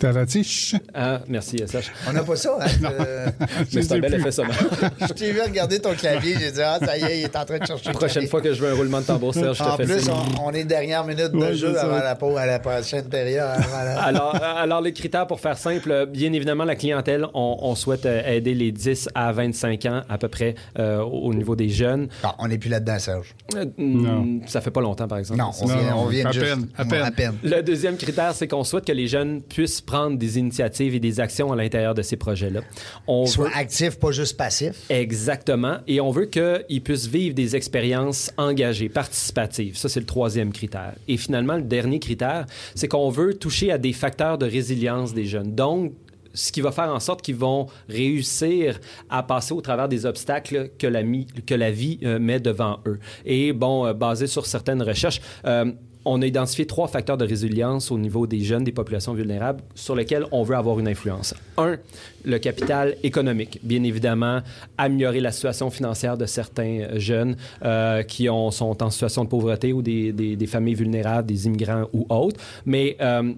Taratiche. 0.00 0.74
Ah, 0.94 1.20
merci, 1.28 1.58
SH. 1.58 1.90
On 2.08 2.12
n'a 2.12 2.22
pas 2.22 2.34
ça. 2.36 2.56
Hein? 2.60 2.66
Euh, 2.84 3.26
Mais 3.74 3.82
c'est 3.82 3.92
un 3.92 3.98
bel 3.98 4.12
plus. 4.12 4.20
effet 4.20 4.32
sonore. 4.32 4.54
je 5.00 5.12
t'ai 5.12 5.30
vu 5.32 5.40
regarder 5.42 5.78
ton 5.78 5.92
clavier. 5.94 6.34
J'ai 6.40 6.50
dit, 6.52 6.62
ah, 6.62 6.78
ça 6.82 6.96
y 6.96 7.02
est, 7.04 7.18
il 7.20 7.24
est 7.24 7.36
en 7.36 7.44
train 7.44 7.58
de 7.58 7.66
chercher 7.66 7.88
le 7.90 7.94
Prochaine 7.94 8.26
fois 8.26 8.40
que 8.40 8.52
je 8.54 8.60
veux 8.62 8.70
un 8.72 8.74
roulement 8.74 9.00
de 9.00 9.06
tambour, 9.06 9.34
Serge, 9.34 9.58
je 9.58 9.62
te 9.62 9.68
En 9.68 9.76
fais 9.76 9.84
plus, 9.84 10.08
on, 10.08 10.46
on 10.46 10.50
est 10.52 10.64
dernière 10.64 11.04
minute 11.04 11.32
de 11.32 11.36
Ouais, 11.36 11.54
jeu 11.54 11.78
avant 11.78 11.98
la, 11.98 12.14
pause, 12.16 12.36
à 12.38 12.46
la 12.46 12.58
prochaine 12.58 13.08
période. 13.08 13.46
la- 13.72 14.00
Alors, 14.10 14.34
alors, 14.34 14.80
les 14.80 14.92
critères, 14.94 15.26
pour 15.26 15.38
faire 15.40 15.58
simple, 15.58 16.06
bien 16.06 16.32
évidemment, 16.32 16.64
la 16.64 16.76
clientèle, 16.76 17.26
on, 17.34 17.58
on 17.60 17.74
souhaite 17.74 18.06
euh, 18.06 18.22
aider 18.26 18.54
les 18.54 18.72
10 18.72 19.10
à 19.14 19.30
25 19.32 19.84
ans 19.86 20.02
à 20.08 20.16
peu 20.18 20.28
près 20.28 20.54
euh, 20.78 21.00
au 21.02 21.20
au 21.30 21.34
niveau 21.34 21.54
des 21.54 21.68
jeunes. 21.68 22.08
Bon, 22.22 22.30
on 22.38 22.48
n'est 22.48 22.56
plus 22.58 22.70
là-dedans, 22.70 22.98
Serge. 22.98 23.34
Euh, 23.54 23.66
Non. 23.78 24.22
mm, 24.22 24.40
Ça 24.46 24.60
fait 24.62 24.70
pas 24.70 24.80
longtemps, 24.80 25.06
par 25.06 25.18
exemple. 25.18 25.38
Non, 25.38 25.50
on 25.62 25.66
Non, 25.68 25.74
vient, 25.76 25.90
non, 25.90 25.96
on 25.98 26.06
vient 26.06 26.26
à 26.26 26.32
juste... 26.32 26.46
peine, 26.46 26.66
à 26.76 26.84
peine. 26.84 27.02
à 27.02 27.10
peine. 27.10 27.34
Le 27.44 27.62
deuxième 27.62 27.96
critère, 27.96 28.34
c'est 28.34 28.48
qu'on 28.48 28.64
souhaite 28.64 28.84
que 28.86 28.92
les 28.92 29.06
jeunes 29.06 29.42
puissent 29.42 29.80
prendre 29.90 30.16
des 30.18 30.38
initiatives 30.38 30.94
et 30.94 31.00
des 31.00 31.18
actions 31.18 31.52
à 31.52 31.56
l'intérieur 31.56 31.94
de 31.94 32.02
ces 32.02 32.16
projets-là. 32.16 32.60
On 33.08 33.24
Qu'ils 33.24 33.32
soient 33.32 33.50
actifs, 33.54 33.98
pas 33.98 34.12
juste 34.12 34.36
passifs. 34.36 34.78
Exactement. 34.88 35.78
Et 35.88 36.00
on 36.00 36.10
veut 36.10 36.26
qu'ils 36.26 36.82
puissent 36.82 37.08
vivre 37.08 37.34
des 37.34 37.56
expériences 37.56 38.30
engagées, 38.36 38.88
participatives. 38.88 39.76
Ça, 39.76 39.88
c'est 39.88 40.00
le 40.00 40.06
troisième 40.06 40.52
critère. 40.52 40.94
Et 41.08 41.16
finalement, 41.16 41.56
le 41.56 41.62
dernier 41.62 41.98
critère, 41.98 42.46
c'est 42.76 42.86
qu'on 42.88 43.10
veut 43.10 43.34
toucher 43.34 43.72
à 43.72 43.78
des 43.78 43.92
facteurs 43.92 44.38
de 44.38 44.46
résilience 44.46 45.12
des 45.12 45.24
jeunes. 45.24 45.54
Donc, 45.54 45.92
ce 46.32 46.52
qui 46.52 46.60
va 46.60 46.70
faire 46.70 46.90
en 46.94 47.00
sorte 47.00 47.22
qu'ils 47.22 47.34
vont 47.34 47.66
réussir 47.88 48.78
à 49.08 49.24
passer 49.24 49.52
au 49.52 49.60
travers 49.60 49.88
des 49.88 50.06
obstacles 50.06 50.70
que 50.78 50.86
la, 50.86 51.02
mi- 51.02 51.26
que 51.44 51.56
la 51.56 51.72
vie 51.72 51.98
euh, 52.04 52.20
met 52.20 52.38
devant 52.38 52.78
eux. 52.86 53.00
Et 53.24 53.52
bon, 53.52 53.84
euh, 53.86 53.92
basé 53.94 54.28
sur 54.28 54.46
certaines 54.46 54.82
recherches, 54.82 55.20
euh, 55.44 55.72
on 56.10 56.22
a 56.22 56.26
identifié 56.26 56.66
trois 56.66 56.88
facteurs 56.88 57.16
de 57.16 57.24
résilience 57.24 57.92
au 57.92 57.98
niveau 57.98 58.26
des 58.26 58.40
jeunes, 58.40 58.64
des 58.64 58.72
populations 58.72 59.14
vulnérables, 59.14 59.62
sur 59.76 59.94
lesquels 59.94 60.26
on 60.32 60.42
veut 60.42 60.56
avoir 60.56 60.80
une 60.80 60.88
influence. 60.88 61.34
Un, 61.56 61.76
le 62.24 62.38
capital 62.38 62.96
économique. 63.04 63.60
Bien 63.62 63.84
évidemment, 63.84 64.40
améliorer 64.76 65.20
la 65.20 65.30
situation 65.30 65.70
financière 65.70 66.18
de 66.18 66.26
certains 66.26 66.80
euh, 66.80 66.98
jeunes 66.98 67.36
euh, 67.64 68.02
qui 68.02 68.28
ont, 68.28 68.50
sont 68.50 68.82
en 68.82 68.90
situation 68.90 69.24
de 69.24 69.28
pauvreté 69.28 69.72
ou 69.72 69.82
des, 69.82 70.46
familles 70.48 70.74
vulnérables, 70.74 71.28
des 71.28 71.46
immigrants 71.46 71.84
ou 71.92 72.06
autres. 72.08 72.40
Mais, 72.66 72.96
euh, 73.00 73.32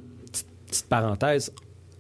petite 0.67 0.89
parenthèse, 0.89 1.53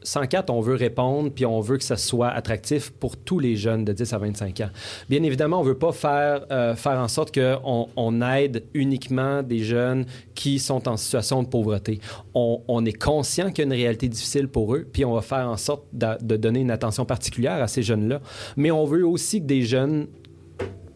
104, 0.04 0.50
on 0.50 0.60
veut 0.60 0.74
répondre, 0.74 1.30
puis 1.30 1.46
on 1.46 1.60
veut 1.60 1.78
que 1.78 1.84
ça 1.84 1.96
soit 1.96 2.28
attractif 2.28 2.90
pour 2.90 3.16
tous 3.16 3.38
les 3.38 3.56
jeunes 3.56 3.84
de 3.84 3.92
10 3.92 4.12
à 4.12 4.18
25 4.18 4.60
ans. 4.60 4.70
Bien 5.08 5.22
évidemment, 5.22 5.60
on 5.60 5.64
ne 5.64 5.68
veut 5.68 5.78
pas 5.78 5.92
faire, 5.92 6.44
euh, 6.50 6.74
faire 6.74 6.98
en 6.98 7.08
sorte 7.08 7.34
qu'on 7.34 7.88
on 7.96 8.22
aide 8.22 8.64
uniquement 8.74 9.42
des 9.42 9.60
jeunes 9.60 10.06
qui 10.34 10.58
sont 10.58 10.88
en 10.88 10.96
situation 10.96 11.42
de 11.42 11.48
pauvreté. 11.48 12.00
On, 12.34 12.62
on 12.68 12.84
est 12.84 12.92
conscient 12.92 13.50
qu'il 13.50 13.58
y 13.58 13.62
a 13.62 13.64
une 13.64 13.80
réalité 13.80 14.08
difficile 14.08 14.48
pour 14.48 14.74
eux, 14.74 14.86
puis 14.90 15.04
on 15.04 15.14
va 15.14 15.22
faire 15.22 15.48
en 15.48 15.56
sorte 15.56 15.84
de, 15.92 16.06
de 16.20 16.36
donner 16.36 16.60
une 16.60 16.70
attention 16.70 17.04
particulière 17.04 17.62
à 17.62 17.68
ces 17.68 17.82
jeunes-là. 17.82 18.20
Mais 18.56 18.70
on 18.70 18.84
veut 18.84 19.06
aussi 19.06 19.40
que 19.40 19.46
des 19.46 19.62
jeunes 19.62 20.06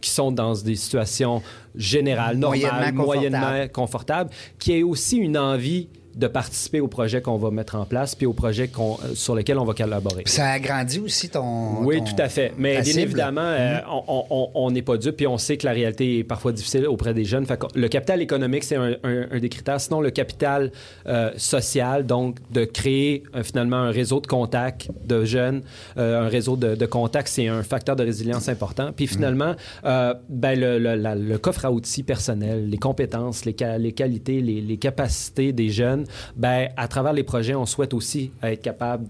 qui 0.01 0.11
sont 0.11 0.31
dans 0.31 0.55
des 0.55 0.77
situations 0.77 1.43
générales, 1.75 2.37
normales, 2.37 2.95
Moyennement 2.95 3.67
confortables, 3.73 4.31
qui 4.59 4.73
aient 4.73 4.83
aussi 4.85 5.17
une 5.17 5.37
envie 5.37 5.89
de 6.17 6.27
participer 6.27 6.81
au 6.81 6.89
projet 6.89 7.21
qu'on 7.21 7.37
va 7.37 7.51
mettre 7.51 7.77
en 7.77 7.85
place, 7.85 8.15
puis 8.15 8.27
au 8.27 8.33
projet 8.33 8.71
euh, 8.79 9.15
sur 9.15 9.35
lequel 9.35 9.59
on 9.59 9.65
va 9.65 9.75
collaborer. 9.75 10.23
Ça 10.27 10.51
agrandit 10.51 10.99
aussi 10.99 11.29
ton. 11.29 11.83
Oui, 11.85 11.99
ton- 11.99 12.05
tout 12.05 12.15
à 12.23 12.29
fait. 12.29 12.53
Mais 12.57 12.81
bien 12.81 12.95
évidemment, 13.03 13.41
euh, 13.43 13.79
on- 14.09 14.71
n'est 14.71 14.83
pas 14.83 14.97
dupe, 14.97 15.17
puis 15.17 15.27
on 15.27 15.39
sait 15.39 15.57
que 15.57 15.67
la 15.67 15.73
réalité 15.73 16.19
est 16.19 16.25
parfois 16.25 16.53
difficile 16.53 16.87
auprès 16.87 17.15
des 17.15 17.25
jeunes. 17.25 17.47
Fait 17.47 17.61
le 17.75 17.89
capital 17.89 18.21
économique, 18.23 18.65
c'est 18.65 18.77
un, 18.77 18.93
un- 19.05 19.27
un 19.31 19.39
des 19.39 19.49
critères. 19.49 19.81
Sinon, 19.81 20.01
le 20.01 20.11
capital 20.11 20.73
euh, 21.07 21.31
social, 21.37 22.07
donc 22.07 22.39
de 22.51 22.65
créer 22.65 23.23
euh, 23.35 23.43
finalement 23.43 23.77
un 23.77 23.91
réseau 23.91 24.21
de 24.21 24.27
contacts 24.27 24.91
de 25.07 25.25
jeunes, 25.25 25.63
un 25.97 26.29
réseau 26.29 26.57
de, 26.57 26.75
de 26.75 26.87
contacts, 26.87 27.29
c'est 27.29 27.49
un 27.49 27.63
facteur 27.63 27.97
de 27.97 28.05
résilience 28.05 28.49
important. 28.49 28.91
Puis 28.95 29.07
finalement, 29.07 29.55
euh, 29.85 30.15
ben, 30.29 30.59
le, 30.59 30.79
le- 30.79 30.95
la- 30.95 31.15
le 31.15 31.39
coffre 31.39 31.65
à 31.65 31.73
outils 31.73 32.03
personnel, 32.03 32.69
les 32.69 32.79
compétences, 32.79 33.45
les, 33.45 33.53
qualités, 33.55 34.41
les, 34.41 34.61
les 34.61 34.77
capacités 34.79 35.53
des 35.53 35.69
jeunes, 35.69 36.06
ben, 36.37 36.69
à 36.77 36.89
travers 36.89 37.13
les 37.13 37.23
projets, 37.25 37.55
on 37.55 37.67
souhaite 37.67 37.95
aussi 37.95 38.33
être 38.43 38.63
capable 38.63 39.07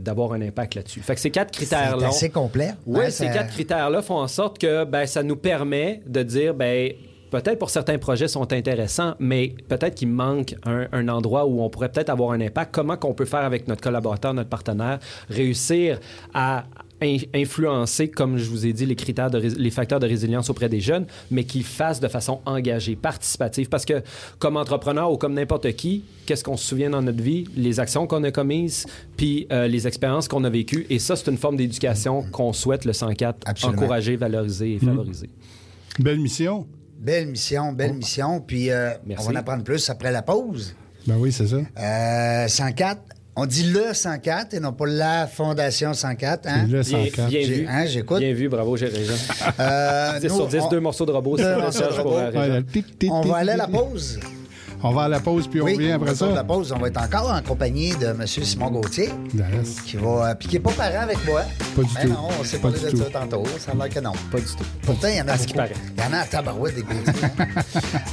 d'avoir 0.00 0.32
un 0.32 0.42
impact 0.42 0.74
là-dessus. 0.74 1.00
Fait 1.00 1.14
que 1.14 1.20
ces 1.20 1.30
quatre 1.30 1.48
C'est 1.52 1.66
critères-là. 1.66 2.08
assez 2.08 2.30
complet. 2.30 2.72
Oui, 2.86 3.00
hein, 3.06 3.10
ces 3.10 3.26
ça- 3.26 3.32
quatre 3.32 3.50
critères-là 3.50 4.02
font 4.02 4.18
en 4.18 4.28
sorte 4.28 4.58
que 4.58 4.84
ben, 4.84 5.06
ça 5.06 5.22
nous 5.22 5.36
permet 5.36 6.02
de 6.06 6.22
dire, 6.22 6.54
ben, 6.54 6.92
peut-être 7.30 7.58
pour 7.58 7.70
certains 7.70 7.96
projets 7.98 8.28
sont 8.28 8.52
intéressants, 8.52 9.14
mais 9.18 9.54
peut-être 9.68 9.94
qu'il 9.94 10.08
manque 10.08 10.54
un, 10.66 10.86
un 10.92 11.08
endroit 11.08 11.46
où 11.46 11.62
on 11.62 11.70
pourrait 11.70 11.90
peut-être 11.90 12.10
avoir 12.10 12.32
un 12.32 12.40
impact. 12.40 12.74
Comment 12.74 12.96
qu'on 12.96 13.14
peut 13.14 13.24
faire 13.24 13.40
avec 13.44 13.68
notre 13.68 13.80
collaborateur, 13.80 14.34
notre 14.34 14.50
partenaire, 14.50 14.98
réussir 15.30 15.98
à 16.34 16.64
influencer, 17.34 18.08
comme 18.08 18.38
je 18.38 18.48
vous 18.48 18.66
ai 18.66 18.72
dit, 18.72 18.86
les 18.86 18.96
critères, 18.96 19.30
de 19.30 19.38
les 19.38 19.70
facteurs 19.70 20.00
de 20.00 20.06
résilience 20.06 20.50
auprès 20.50 20.68
des 20.68 20.80
jeunes, 20.80 21.06
mais 21.30 21.44
qu'ils 21.44 21.64
fassent 21.64 22.00
de 22.00 22.08
façon 22.08 22.40
engagée, 22.46 22.96
participative. 22.96 23.68
Parce 23.68 23.84
que 23.84 24.02
comme 24.38 24.56
entrepreneur 24.56 25.10
ou 25.12 25.16
comme 25.16 25.34
n'importe 25.34 25.72
qui, 25.72 26.04
qu'est-ce 26.26 26.44
qu'on 26.44 26.56
se 26.56 26.66
souvient 26.66 26.90
dans 26.90 27.02
notre 27.02 27.22
vie? 27.22 27.44
Les 27.56 27.80
actions 27.80 28.06
qu'on 28.06 28.24
a 28.24 28.30
commises, 28.30 28.86
puis 29.16 29.46
euh, 29.52 29.66
les 29.68 29.86
expériences 29.86 30.28
qu'on 30.28 30.44
a 30.44 30.50
vécues. 30.50 30.86
Et 30.90 30.98
ça, 30.98 31.16
c'est 31.16 31.30
une 31.30 31.38
forme 31.38 31.56
d'éducation 31.56 32.22
qu'on 32.30 32.52
souhaite, 32.52 32.84
le 32.84 32.92
104, 32.92 33.64
encourager, 33.64 34.16
valoriser 34.16 34.74
et 34.74 34.76
mmh. 34.76 34.86
favoriser. 34.86 35.30
Belle 35.98 36.20
mission. 36.20 36.66
Belle 36.98 37.26
mission, 37.26 37.72
belle 37.72 37.94
mission. 37.94 38.40
Puis 38.40 38.70
euh, 38.70 38.92
on 39.18 39.22
va 39.22 39.32
en 39.32 39.34
apprendre 39.34 39.64
plus 39.64 39.90
après 39.90 40.12
la 40.12 40.22
pause. 40.22 40.74
Ben 41.06 41.16
oui, 41.18 41.32
c'est 41.32 41.48
ça. 41.48 41.56
Euh, 41.56 42.48
104, 42.48 43.00
on 43.36 43.46
dit 43.46 43.64
le 43.64 43.94
104 43.94 44.54
et 44.54 44.60
non 44.60 44.72
pas 44.72 44.86
la 44.86 45.26
Fondation 45.26 45.94
104. 45.94 46.46
Hein? 46.46 46.66
Le 46.68 46.82
104. 46.82 47.28
Bien, 47.28 47.46
vu. 47.46 47.66
Hein, 47.68 47.86
j'écoute. 47.86 48.18
Bien 48.18 48.34
vu, 48.34 48.48
bravo, 48.48 48.76
j'ai 48.76 48.86
raison. 48.88 49.14
Euh, 49.58 50.18
10 50.20 50.28
sur 50.28 50.46
10, 50.48 50.62
deux 50.70 50.80
morceaux 50.80 51.06
de 51.06 51.12
robot. 51.12 51.36
Deux 51.36 51.56
morceaux 51.56 51.80
de 51.80 52.00
robot. 52.00 52.16
on 53.10 53.20
va 53.22 53.36
aller 53.36 53.52
à 53.52 53.56
la 53.56 53.68
pause. 53.68 54.20
On 54.84 54.90
va 54.90 55.02
à 55.02 55.08
la 55.08 55.20
pause, 55.20 55.46
puis 55.46 55.60
on 55.60 55.64
oui, 55.64 55.74
revient 55.76 55.92
après 55.92 56.12
ça. 56.12 56.26
la 56.26 56.42
pause, 56.42 56.72
on 56.76 56.78
va 56.80 56.88
être 56.88 57.00
encore 57.00 57.30
en 57.30 57.40
compagnie 57.40 57.94
de 57.94 58.06
M. 58.06 58.26
Simon 58.26 58.68
Gauthier. 58.72 59.10
Yes. 59.32 59.80
Qui 59.86 59.96
va. 59.96 60.34
Puis 60.34 60.48
qui 60.48 60.54
n'est 60.56 60.60
pas 60.60 60.72
parent 60.72 61.02
avec 61.02 61.24
moi. 61.24 61.42
Pas 61.76 61.82
du 61.82 61.88
Mais 61.94 62.02
tout. 62.02 62.08
non, 62.08 62.28
on 62.40 62.42
s'est 62.42 62.58
parlé 62.58 62.80
de 62.80 62.90
tout. 62.90 62.96
ça 62.96 63.04
tantôt. 63.04 63.44
Ça 63.60 63.70
a 63.70 63.74
l'air 63.76 63.88
que 63.88 64.00
non. 64.00 64.10
Pas 64.32 64.38
du 64.38 64.44
tout. 64.44 64.64
Pourtant, 64.84 65.06
il 65.06 65.18
y 65.18 65.22
en 65.22 65.28
a 65.28 65.34
À 65.34 65.36
beaucoup. 65.36 65.52
Il 65.96 66.02
y 66.02 66.06
en 66.08 66.12
a 66.12 66.18
à 66.18 66.24
tabarouette 66.26 66.74
des 66.74 66.82
Gauthier. 66.82 67.12
hein. 67.38 67.46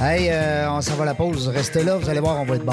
hey, 0.06 0.28
euh, 0.30 0.70
on 0.70 0.80
s'en 0.80 0.94
va 0.94 1.02
à 1.02 1.06
la 1.06 1.14
pause. 1.14 1.48
Restez 1.48 1.82
là, 1.82 1.96
vous 1.96 2.08
allez 2.08 2.20
voir, 2.20 2.40
on 2.40 2.44
va 2.44 2.54
être 2.54 2.64
bon. 2.64 2.72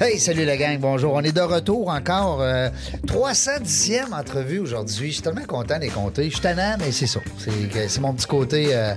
Hey, 0.00 0.18
salut 0.18 0.44
la 0.44 0.56
gang, 0.56 0.78
bonjour. 0.80 1.12
On 1.14 1.20
est 1.20 1.32
de 1.32 1.40
retour 1.40 1.88
encore. 1.88 2.40
euh, 2.42 2.68
310e 3.06 4.12
entrevue 4.12 4.58
aujourd'hui. 4.58 5.08
Je 5.08 5.14
suis 5.14 5.22
tellement 5.22 5.44
content 5.46 5.78
des 5.78 5.88
compter. 5.88 6.24
Je 6.24 6.30
suis 6.30 6.40
tannant, 6.40 6.76
mais 6.80 6.90
c'est 6.92 7.06
ça. 7.06 7.20
C'est 7.38 8.00
mon 8.00 8.12
petit 8.12 8.26
côté. 8.26 8.68
euh, 8.74 8.94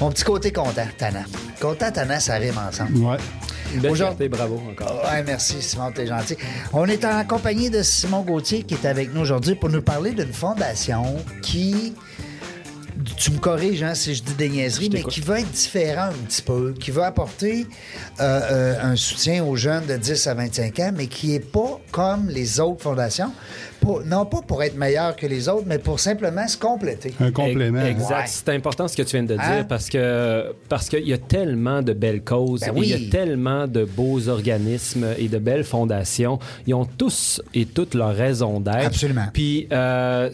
mon 0.00 0.10
petit 0.10 0.24
côté 0.24 0.52
content, 0.52 0.86
tannant. 0.98 1.24
Content, 1.60 1.90
tannant, 1.92 2.18
ça 2.20 2.34
rime 2.34 2.58
ensemble. 2.58 2.96
Ouais. 2.98 3.88
Aujourd'hui- 3.88 4.28
bravo 4.28 4.60
encore. 4.68 5.00
Ouais, 5.04 5.22
merci 5.24 5.62
Simon, 5.62 5.92
t'es 5.92 6.06
gentil. 6.06 6.36
On 6.72 6.86
est 6.86 7.04
en 7.04 7.24
compagnie 7.24 7.70
de 7.70 7.82
Simon 7.82 8.22
Gauthier 8.22 8.64
qui 8.64 8.74
est 8.74 8.84
avec 8.86 9.14
nous 9.14 9.20
aujourd'hui 9.20 9.54
pour 9.54 9.68
nous 9.68 9.80
parler 9.82 10.10
d'une 10.10 10.32
fondation 10.32 11.04
qui, 11.40 11.94
tu 13.16 13.30
me 13.32 13.38
corriges 13.38 13.82
hein, 13.82 13.94
si 13.94 14.14
je 14.14 14.22
dis 14.22 14.34
des 14.34 14.48
niaiseries, 14.48 14.90
mais 14.92 15.02
qui 15.02 15.20
veut 15.20 15.38
être 15.38 15.50
différent 15.50 16.08
un 16.10 16.24
petit 16.26 16.42
peu, 16.42 16.72
qui 16.78 16.90
veut 16.90 17.02
apporter 17.04 17.66
euh, 18.20 18.40
euh, 18.50 18.74
un 18.82 18.96
soutien 18.96 19.44
aux 19.44 19.56
jeunes 19.56 19.86
de 19.86 19.96
10 19.96 20.26
à 20.26 20.34
25 20.34 20.78
ans, 20.80 20.92
mais 20.96 21.06
qui 21.06 21.34
est 21.34 21.40
pas 21.52 21.80
comme 21.90 22.28
les 22.28 22.60
autres 22.60 22.82
fondations, 22.82 23.32
pour- 23.80 24.02
non 24.04 24.26
pas 24.26 24.42
pour 24.42 24.62
être 24.62 24.76
meilleur 24.76 25.16
que 25.16 25.26
les 25.26 25.48
autres, 25.48 25.64
mais 25.66 25.78
pour 25.78 25.98
simplement 26.00 26.46
se 26.46 26.56
compléter. 26.56 27.14
Un 27.20 27.30
complément. 27.32 27.84
Exact. 27.84 28.10
Ouais. 28.10 28.24
C'est 28.26 28.48
important 28.50 28.88
ce 28.88 28.96
que 28.96 29.02
tu 29.02 29.16
viens 29.16 29.22
de 29.22 29.34
dire 29.34 29.40
Hein? 29.42 29.64
parce 29.68 29.88
que 29.88 30.52
parce 30.68 30.88
qu'il 30.88 31.06
y 31.08 31.12
a 31.12 31.18
tellement 31.18 31.82
de 31.82 31.92
belles 31.92 32.22
causes, 32.22 32.60
Ben 32.60 32.72
il 32.76 32.84
y 32.84 32.94
oui. 32.94 33.08
a 33.08 33.10
tellement 33.10 33.66
de 33.66 33.84
beaux 33.84 34.28
organismes 34.28 35.06
et 35.18 35.28
de 35.28 35.38
belles 35.38 35.64
fondations. 35.64 36.38
Ils 36.66 36.74
ont 36.74 36.84
tous 36.84 37.40
et 37.54 37.64
toutes 37.66 37.94
leur 37.94 38.14
raison 38.14 38.60
d'être. 38.60 38.86
Absolument. 38.86 39.26
Puis, 39.32 39.66
euh, 39.72 40.28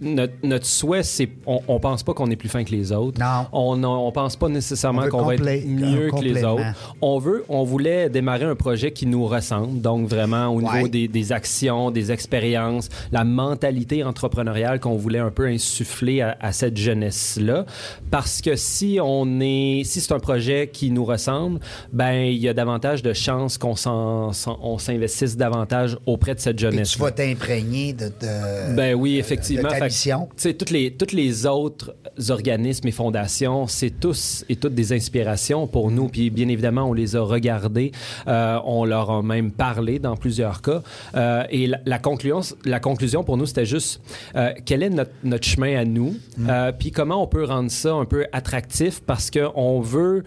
notre, 0.00 0.32
notre 0.42 0.66
souhait, 0.66 1.02
c'est 1.02 1.28
on, 1.46 1.60
on 1.68 1.80
pense 1.80 2.02
pas 2.02 2.14
qu'on 2.14 2.30
est 2.30 2.36
plus 2.36 2.48
fin 2.48 2.64
que 2.64 2.70
les 2.70 2.92
autres. 2.92 3.20
Non. 3.20 3.46
On, 3.52 3.82
on 3.84 4.12
pense 4.12 4.36
pas 4.36 4.48
nécessairement 4.48 5.08
qu'on 5.08 5.22
va 5.24 5.34
être 5.34 5.66
mieux 5.66 6.10
que 6.10 6.22
les 6.22 6.44
autres. 6.44 6.62
On 7.00 7.18
veut, 7.18 7.44
on 7.48 7.64
voulait 7.64 8.08
démarrer 8.10 8.44
un 8.44 8.54
projet 8.56 8.92
qui 8.92 9.06
nous 9.06 9.26
ressemble, 9.26 9.80
donc 9.80 10.08
vraiment 10.08 10.48
au 10.48 10.60
Ouais. 10.60 10.72
niveau 10.76 10.88
des, 10.88 11.08
des 11.08 11.32
actions, 11.32 11.90
des 11.90 12.12
expériences, 12.12 12.88
la 13.12 13.24
mentalité 13.24 14.02
entrepreneuriale 14.04 14.80
qu'on 14.80 14.96
voulait 14.96 15.18
un 15.18 15.30
peu 15.30 15.46
insuffler 15.46 16.20
à, 16.22 16.36
à 16.40 16.52
cette 16.52 16.76
jeunesse-là. 16.76 17.66
Parce 18.10 18.40
que 18.40 18.56
si 18.56 18.98
on 19.02 19.40
est, 19.40 19.82
si 19.84 20.00
c'est 20.00 20.12
un 20.12 20.18
projet 20.18 20.70
qui 20.72 20.90
nous 20.90 21.04
ressemble, 21.04 21.60
ben 21.92 22.12
il 22.26 22.38
y 22.38 22.48
a 22.48 22.54
davantage 22.54 23.02
de 23.02 23.12
chances 23.12 23.58
qu'on 23.58 23.74
s'investisse 24.78 25.36
davantage 25.36 25.96
auprès 26.06 26.34
de 26.34 26.40
cette 26.40 26.56
Et 26.56 26.62
jeunesse. 26.62 26.90
tu 26.90 26.98
vas 26.98 27.10
t'imprégner 27.10 27.92
de, 27.92 28.06
de- 28.06 28.74
Ben 28.76 28.94
oui, 28.94 29.18
effectivement. 29.18 29.65
Ta 29.68 29.84
mission. 29.84 30.28
Toutes 30.36 30.70
les, 30.70 30.92
toutes 30.92 31.12
les 31.12 31.46
autres 31.46 31.94
organismes 32.28 32.88
et 32.88 32.92
fondations, 32.92 33.66
c'est 33.66 33.90
tous 33.90 34.44
et 34.48 34.56
toutes 34.56 34.74
des 34.74 34.92
inspirations 34.92 35.66
pour 35.66 35.90
nous. 35.90 36.08
Puis 36.08 36.30
bien 36.30 36.48
évidemment, 36.48 36.84
on 36.84 36.92
les 36.92 37.16
a 37.16 37.20
regardés, 37.20 37.92
euh, 38.26 38.58
on 38.64 38.84
leur 38.84 39.10
a 39.10 39.22
même 39.22 39.50
parlé 39.50 39.98
dans 39.98 40.16
plusieurs 40.16 40.62
cas. 40.62 40.82
Euh, 41.14 41.44
et 41.50 41.66
la, 41.66 41.80
la 41.84 41.98
conclusion, 41.98 42.40
la 42.64 42.80
conclusion 42.80 43.24
pour 43.24 43.36
nous, 43.36 43.46
c'était 43.46 43.66
juste 43.66 44.00
euh, 44.34 44.52
quel 44.64 44.82
est 44.82 44.90
notre, 44.90 45.12
notre 45.24 45.46
chemin 45.46 45.76
à 45.78 45.84
nous, 45.84 46.16
euh, 46.48 46.72
puis 46.72 46.90
comment 46.90 47.22
on 47.22 47.26
peut 47.26 47.44
rendre 47.44 47.70
ça 47.70 47.92
un 47.94 48.04
peu 48.04 48.26
attractif? 48.32 49.00
Parce 49.06 49.30
qu'on 49.30 49.80
veut, 49.80 50.24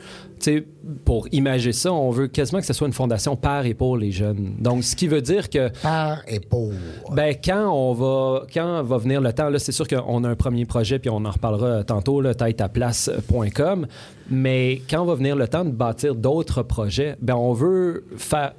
pour 1.05 1.27
imager 1.31 1.71
ça, 1.73 1.91
on 1.91 2.09
veut 2.11 2.27
quasiment 2.27 2.59
que 2.59 2.65
ce 2.65 2.73
soit 2.73 2.87
une 2.87 2.93
fondation 2.93 3.35
par 3.35 3.65
et 3.65 3.73
pour 3.73 3.97
les 3.97 4.11
jeunes. 4.11 4.53
Donc, 4.59 4.83
ce 4.83 4.95
qui 4.95 5.07
veut 5.07 5.21
dire 5.21 5.49
que 5.49 5.69
Par 5.81 6.21
et 6.27 6.39
pour. 6.39 6.71
ben, 7.11 7.35
quand 7.43 7.69
on 7.71 7.93
va, 7.93 8.45
quand 8.53 8.83
va 8.83 8.97
venir 8.97 9.21
le 9.21 9.33
temps, 9.33 9.49
là, 9.49 9.59
c'est 9.59 9.71
sûr 9.71 9.87
qu'on 9.87 10.23
a 10.23 10.29
un 10.29 10.35
premier 10.35 10.65
projet, 10.65 10.99
puis 10.99 11.09
on 11.09 11.25
en 11.25 11.31
reparlera 11.31 11.83
tantôt, 11.83 12.21
là, 12.21 12.33
tête-à-place.com. 12.33 13.87
Mais 14.31 14.81
quand 14.89 15.05
va 15.05 15.15
venir 15.15 15.35
le 15.35 15.47
temps 15.47 15.65
de 15.65 15.71
bâtir 15.71 16.13
d'autres 16.13 16.61
projets, 16.61 17.15
ben, 17.19 17.35
on 17.35 17.53
veut 17.53 18.05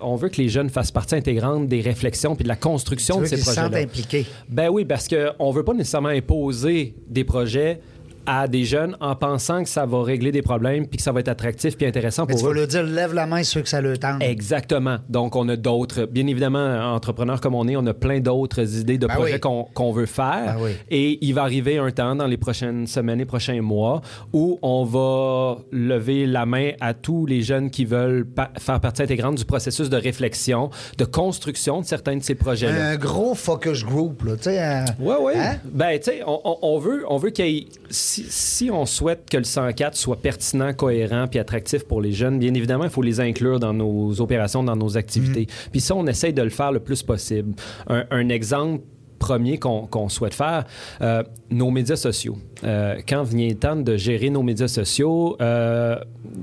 on 0.01 0.16
veut 0.16 0.29
que 0.29 0.40
les 0.43 0.49
jeunes 0.49 0.69
fassent 0.69 0.90
partie 0.90 1.14
intégrante 1.14 1.69
des 1.69 1.81
réflexions 1.81 2.35
puis 2.35 2.43
de 2.43 2.49
la 2.49 2.57
construction 2.57 3.16
Tu 3.16 3.23
de 3.23 3.27
ces 3.27 3.37
qu'ils 3.37 3.45
se 3.45 3.53
sentent 3.53 3.64
projets-là. 3.71 3.85
impliqués. 3.85 4.27
Ben 4.49 4.69
oui, 4.69 4.85
parce 4.85 5.07
qu'on 5.09 5.51
veut 5.53 5.62
pas 5.62 5.75
nécessairement 5.75 6.09
imposer 6.09 6.95
des 7.09 7.23
projets 7.25 7.81
à 8.26 8.46
des 8.48 8.64
jeunes 8.64 8.96
en 9.00 9.14
pensant 9.16 9.62
que 9.62 9.68
ça 9.68 9.87
va 9.87 10.02
régler 10.02 10.33
des 10.33 10.42
problèmes 10.42 10.87
puis 10.87 10.96
que 10.98 11.02
ça 11.02 11.12
va 11.12 11.20
être 11.20 11.28
attractif 11.28 11.76
puis 11.76 11.87
intéressant 11.87 12.24
Mais 12.26 12.33
pour 12.35 12.40
tu 12.40 12.46
eux. 12.46 12.48
vas 12.50 12.54
leur 12.54 12.66
dire, 12.66 12.83
lève 12.83 13.14
la 13.14 13.26
main 13.26 13.42
ceux 13.42 13.62
que 13.62 13.68
ça 13.68 13.80
le 13.80 13.96
tente. 13.98 14.22
Exactement. 14.22 14.98
Donc, 15.09 15.37
on 15.37 15.48
a 15.48 15.56
d'autres. 15.56 16.06
Bien 16.06 16.26
évidemment, 16.26 16.94
entrepreneurs 16.94 17.40
comme 17.40 17.54
on 17.54 17.66
est, 17.68 17.76
on 17.76 17.87
a 17.87 17.94
plein 17.94 18.20
d'autres 18.20 18.78
idées 18.78 18.98
de 18.98 19.06
Ben 19.06 19.14
projets 19.14 19.35
oui. 19.35 19.40
qu'on 19.40 19.64
qu'on 19.74 19.92
veut 19.92 20.06
faire. 20.06 20.56
Ben 20.56 20.62
oui. 20.64 20.70
Et 20.90 21.18
il 21.24 21.35
va 21.35 21.42
arriver 21.42 21.78
un 21.78 21.90
temps 21.90 22.14
dans 22.14 22.26
les 22.26 22.37
prochaines 22.37 22.87
semaines, 22.87 23.18
les 23.18 23.24
prochains 23.24 23.61
mois, 23.62 24.00
où 24.33 24.59
on 24.62 24.85
va 24.85 25.59
lever 25.72 26.26
la 26.26 26.46
main 26.46 26.70
à 26.80 26.94
tous 26.94 27.26
les 27.26 27.42
jeunes 27.42 27.70
qui 27.70 27.85
veulent 27.85 28.26
pa- 28.26 28.50
faire 28.59 28.80
partie 28.80 29.02
intégrante 29.02 29.37
du 29.37 29.44
processus 29.44 29.88
de 29.90 29.96
réflexion, 29.96 30.70
de 30.98 31.04
construction 31.04 31.80
de 31.80 31.87
certains 31.87 32.16
de 32.16 32.22
ces 32.22 32.35
projets-là. 32.35 32.90
Un 32.90 32.96
gros 32.96 33.35
focus 33.35 33.85
group, 33.85 34.22
là, 34.24 34.37
tu 34.37 34.44
sais. 34.44 34.85
Oui, 34.98 35.14
oui. 35.20 35.33
Hein? 35.37 35.56
Ben, 35.72 35.98
tu 35.98 36.11
sais, 36.11 36.22
on, 36.26 36.40
on- 36.44 36.59
on 36.62 36.78
veut, 36.78 37.04
on 37.09 37.16
veut 37.16 37.30
qu'il 37.30 37.46
y 37.46 37.59
ait. 37.59 37.66
Si, 38.11 38.27
si 38.29 38.70
on 38.73 38.87
souhaite 38.87 39.31
que 39.31 39.37
le 39.37 39.44
104 39.44 39.96
soit 39.96 40.16
pertinent, 40.16 40.73
cohérent 40.73 41.29
puis 41.29 41.38
attractif 41.38 41.85
pour 41.85 42.01
les 42.01 42.11
jeunes, 42.11 42.40
bien 42.40 42.53
évidemment, 42.55 42.83
il 42.83 42.90
faut 42.90 43.03
les 43.03 43.20
inclure 43.20 43.61
dans 43.61 43.73
nos 43.73 44.20
opérations, 44.20 44.64
dans 44.64 44.75
nos 44.75 44.96
activités. 44.96 45.46
Puis 45.70 45.81
ça, 45.81 45.94
on 45.94 46.05
essaye 46.09 46.33
de 46.33 46.42
le 46.42 46.51
faire 46.51 46.73
le 46.73 46.81
plus 46.81 47.05
possible. 47.05 47.55
Un, 47.87 48.05
un 48.11 48.29
exemple 48.29 48.83
premier 49.20 49.59
qu'on 49.59 50.09
souhaite 50.09 50.35
faire, 50.35 50.64
euh, 51.02 51.22
nos 51.50 51.70
médias 51.70 51.96
sociaux. 51.96 52.38
Euh, 52.64 52.96
quand 53.09 53.22
venait 53.22 53.50
le 53.50 53.54
temps 53.54 53.76
de 53.76 53.96
gérer 53.96 54.30
nos 54.30 54.42
médias 54.42 54.68
sociaux, 54.68 55.37
euh, 55.40 55.96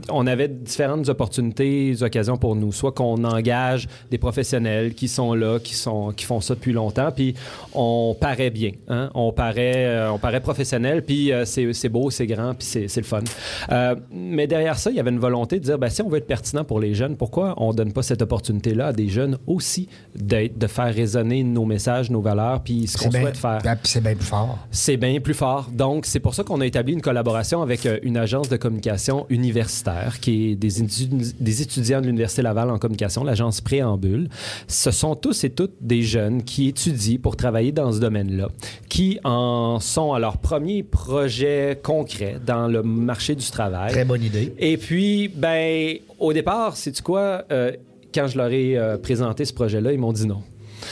on 0.09 0.25
avait 0.27 0.47
différentes 0.47 1.09
opportunités, 1.09 1.95
occasions 2.01 2.37
pour 2.37 2.55
nous. 2.55 2.71
Soit 2.71 2.91
qu'on 2.91 3.23
engage 3.23 3.87
des 4.11 4.17
professionnels 4.17 4.93
qui 4.93 5.07
sont 5.07 5.33
là, 5.33 5.59
qui, 5.59 5.73
sont, 5.73 6.11
qui 6.11 6.25
font 6.25 6.39
ça 6.39 6.53
depuis 6.55 6.71
longtemps, 6.71 7.11
puis 7.11 7.35
on 7.73 8.15
paraît 8.19 8.51
bien. 8.51 8.71
hein. 8.89 9.09
On, 9.15 9.31
paraît, 9.31 10.07
on 10.09 10.19
paraît 10.19 10.41
professionnel, 10.41 11.03
puis 11.03 11.31
c'est 11.45 11.89
beau, 11.89 12.09
c'est 12.11 12.27
grand, 12.27 12.53
puis 12.53 12.67
c'est 12.87 12.97
le 12.97 13.03
fun. 13.03 13.23
Mais 14.11 14.45
derrière 14.45 14.77
ça, 14.77 14.91
il 14.91 14.97
y 14.97 14.99
avait 14.99 15.09
une 15.09 15.19
volonté 15.19 15.59
de 15.59 15.63
dire, 15.63 15.79
ben, 15.79 15.89
si 15.89 16.01
on 16.01 16.09
veut 16.09 16.19
être 16.19 16.27
pertinent 16.27 16.63
pour 16.63 16.79
les 16.79 16.93
jeunes, 16.93 17.17
pourquoi 17.17 17.55
on 17.57 17.73
donne 17.73 17.91
pas 17.91 18.03
cette 18.03 18.21
opportunité-là 18.21 18.87
à 18.87 18.93
des 18.93 19.07
jeunes 19.07 19.37
aussi 19.47 19.89
de 20.15 20.67
faire 20.67 20.93
résonner 20.93 21.43
nos 21.43 21.65
messages, 21.65 22.11
nos 22.11 22.21
valeurs, 22.21 22.61
puis 22.67 22.85
ce 22.85 22.97
C'est 22.97 23.05
qu'on 23.05 23.09
bien- 23.11 23.21
souhaite 23.21 23.37
faire. 23.37 23.59
Puis 23.61 23.77
c'est 23.85 24.01
bien 24.01 24.13
plus 24.15 24.25
fort. 24.25 24.57
C'est 24.71 24.97
bien 24.97 25.19
plus 25.21 25.33
fort. 25.33 25.69
Donc, 25.71 26.05
c'est 26.05 26.19
pour 26.19 26.35
ça 26.35 26.43
qu'on 26.43 26.59
a 26.59 26.65
établi 26.65 26.91
une 26.91 27.01
collaboration 27.01 27.61
avec 27.61 27.85
euh, 27.85 27.97
une 28.03 28.17
agence 28.17 28.49
de 28.49 28.57
communication 28.57 29.25
universitaire 29.29 30.19
qui 30.19 30.51
est 30.51 30.55
des, 30.55 30.83
étu- 30.83 31.33
des 31.39 31.61
étudiants 31.61 32.01
de 32.01 32.07
l'Université 32.07 32.41
Laval 32.41 32.69
en 32.69 32.77
communication, 32.77 33.23
l'agence 33.23 33.61
Préambule. 33.61 34.27
Ce 34.67 34.91
sont 34.91 35.15
tous 35.15 35.45
et 35.45 35.49
toutes 35.49 35.75
des 35.79 36.01
jeunes 36.01 36.43
qui 36.43 36.67
étudient 36.67 37.19
pour 37.23 37.37
travailler 37.37 37.71
dans 37.71 37.93
ce 37.93 37.99
domaine-là, 37.99 38.49
qui 38.89 39.17
en 39.23 39.79
sont 39.79 40.11
à 40.11 40.19
leur 40.19 40.37
premier 40.37 40.83
projet 40.83 41.79
concret 41.81 42.37
dans 42.45 42.67
le 42.67 42.83
marché 42.83 43.33
du 43.35 43.49
travail. 43.49 43.91
Très 43.91 44.03
bonne 44.03 44.23
idée. 44.23 44.53
Et 44.59 44.75
puis, 44.75 45.29
ben, 45.29 45.95
au 46.19 46.33
départ, 46.33 46.75
sais-tu 46.75 47.01
quoi? 47.01 47.45
Euh, 47.49 47.71
quand 48.13 48.27
je 48.27 48.37
leur 48.37 48.51
ai 48.51 48.77
euh, 48.77 48.97
présenté 48.97 49.45
ce 49.45 49.53
projet-là, 49.53 49.93
ils 49.93 49.99
m'ont 49.99 50.11
dit 50.11 50.27
non. 50.27 50.41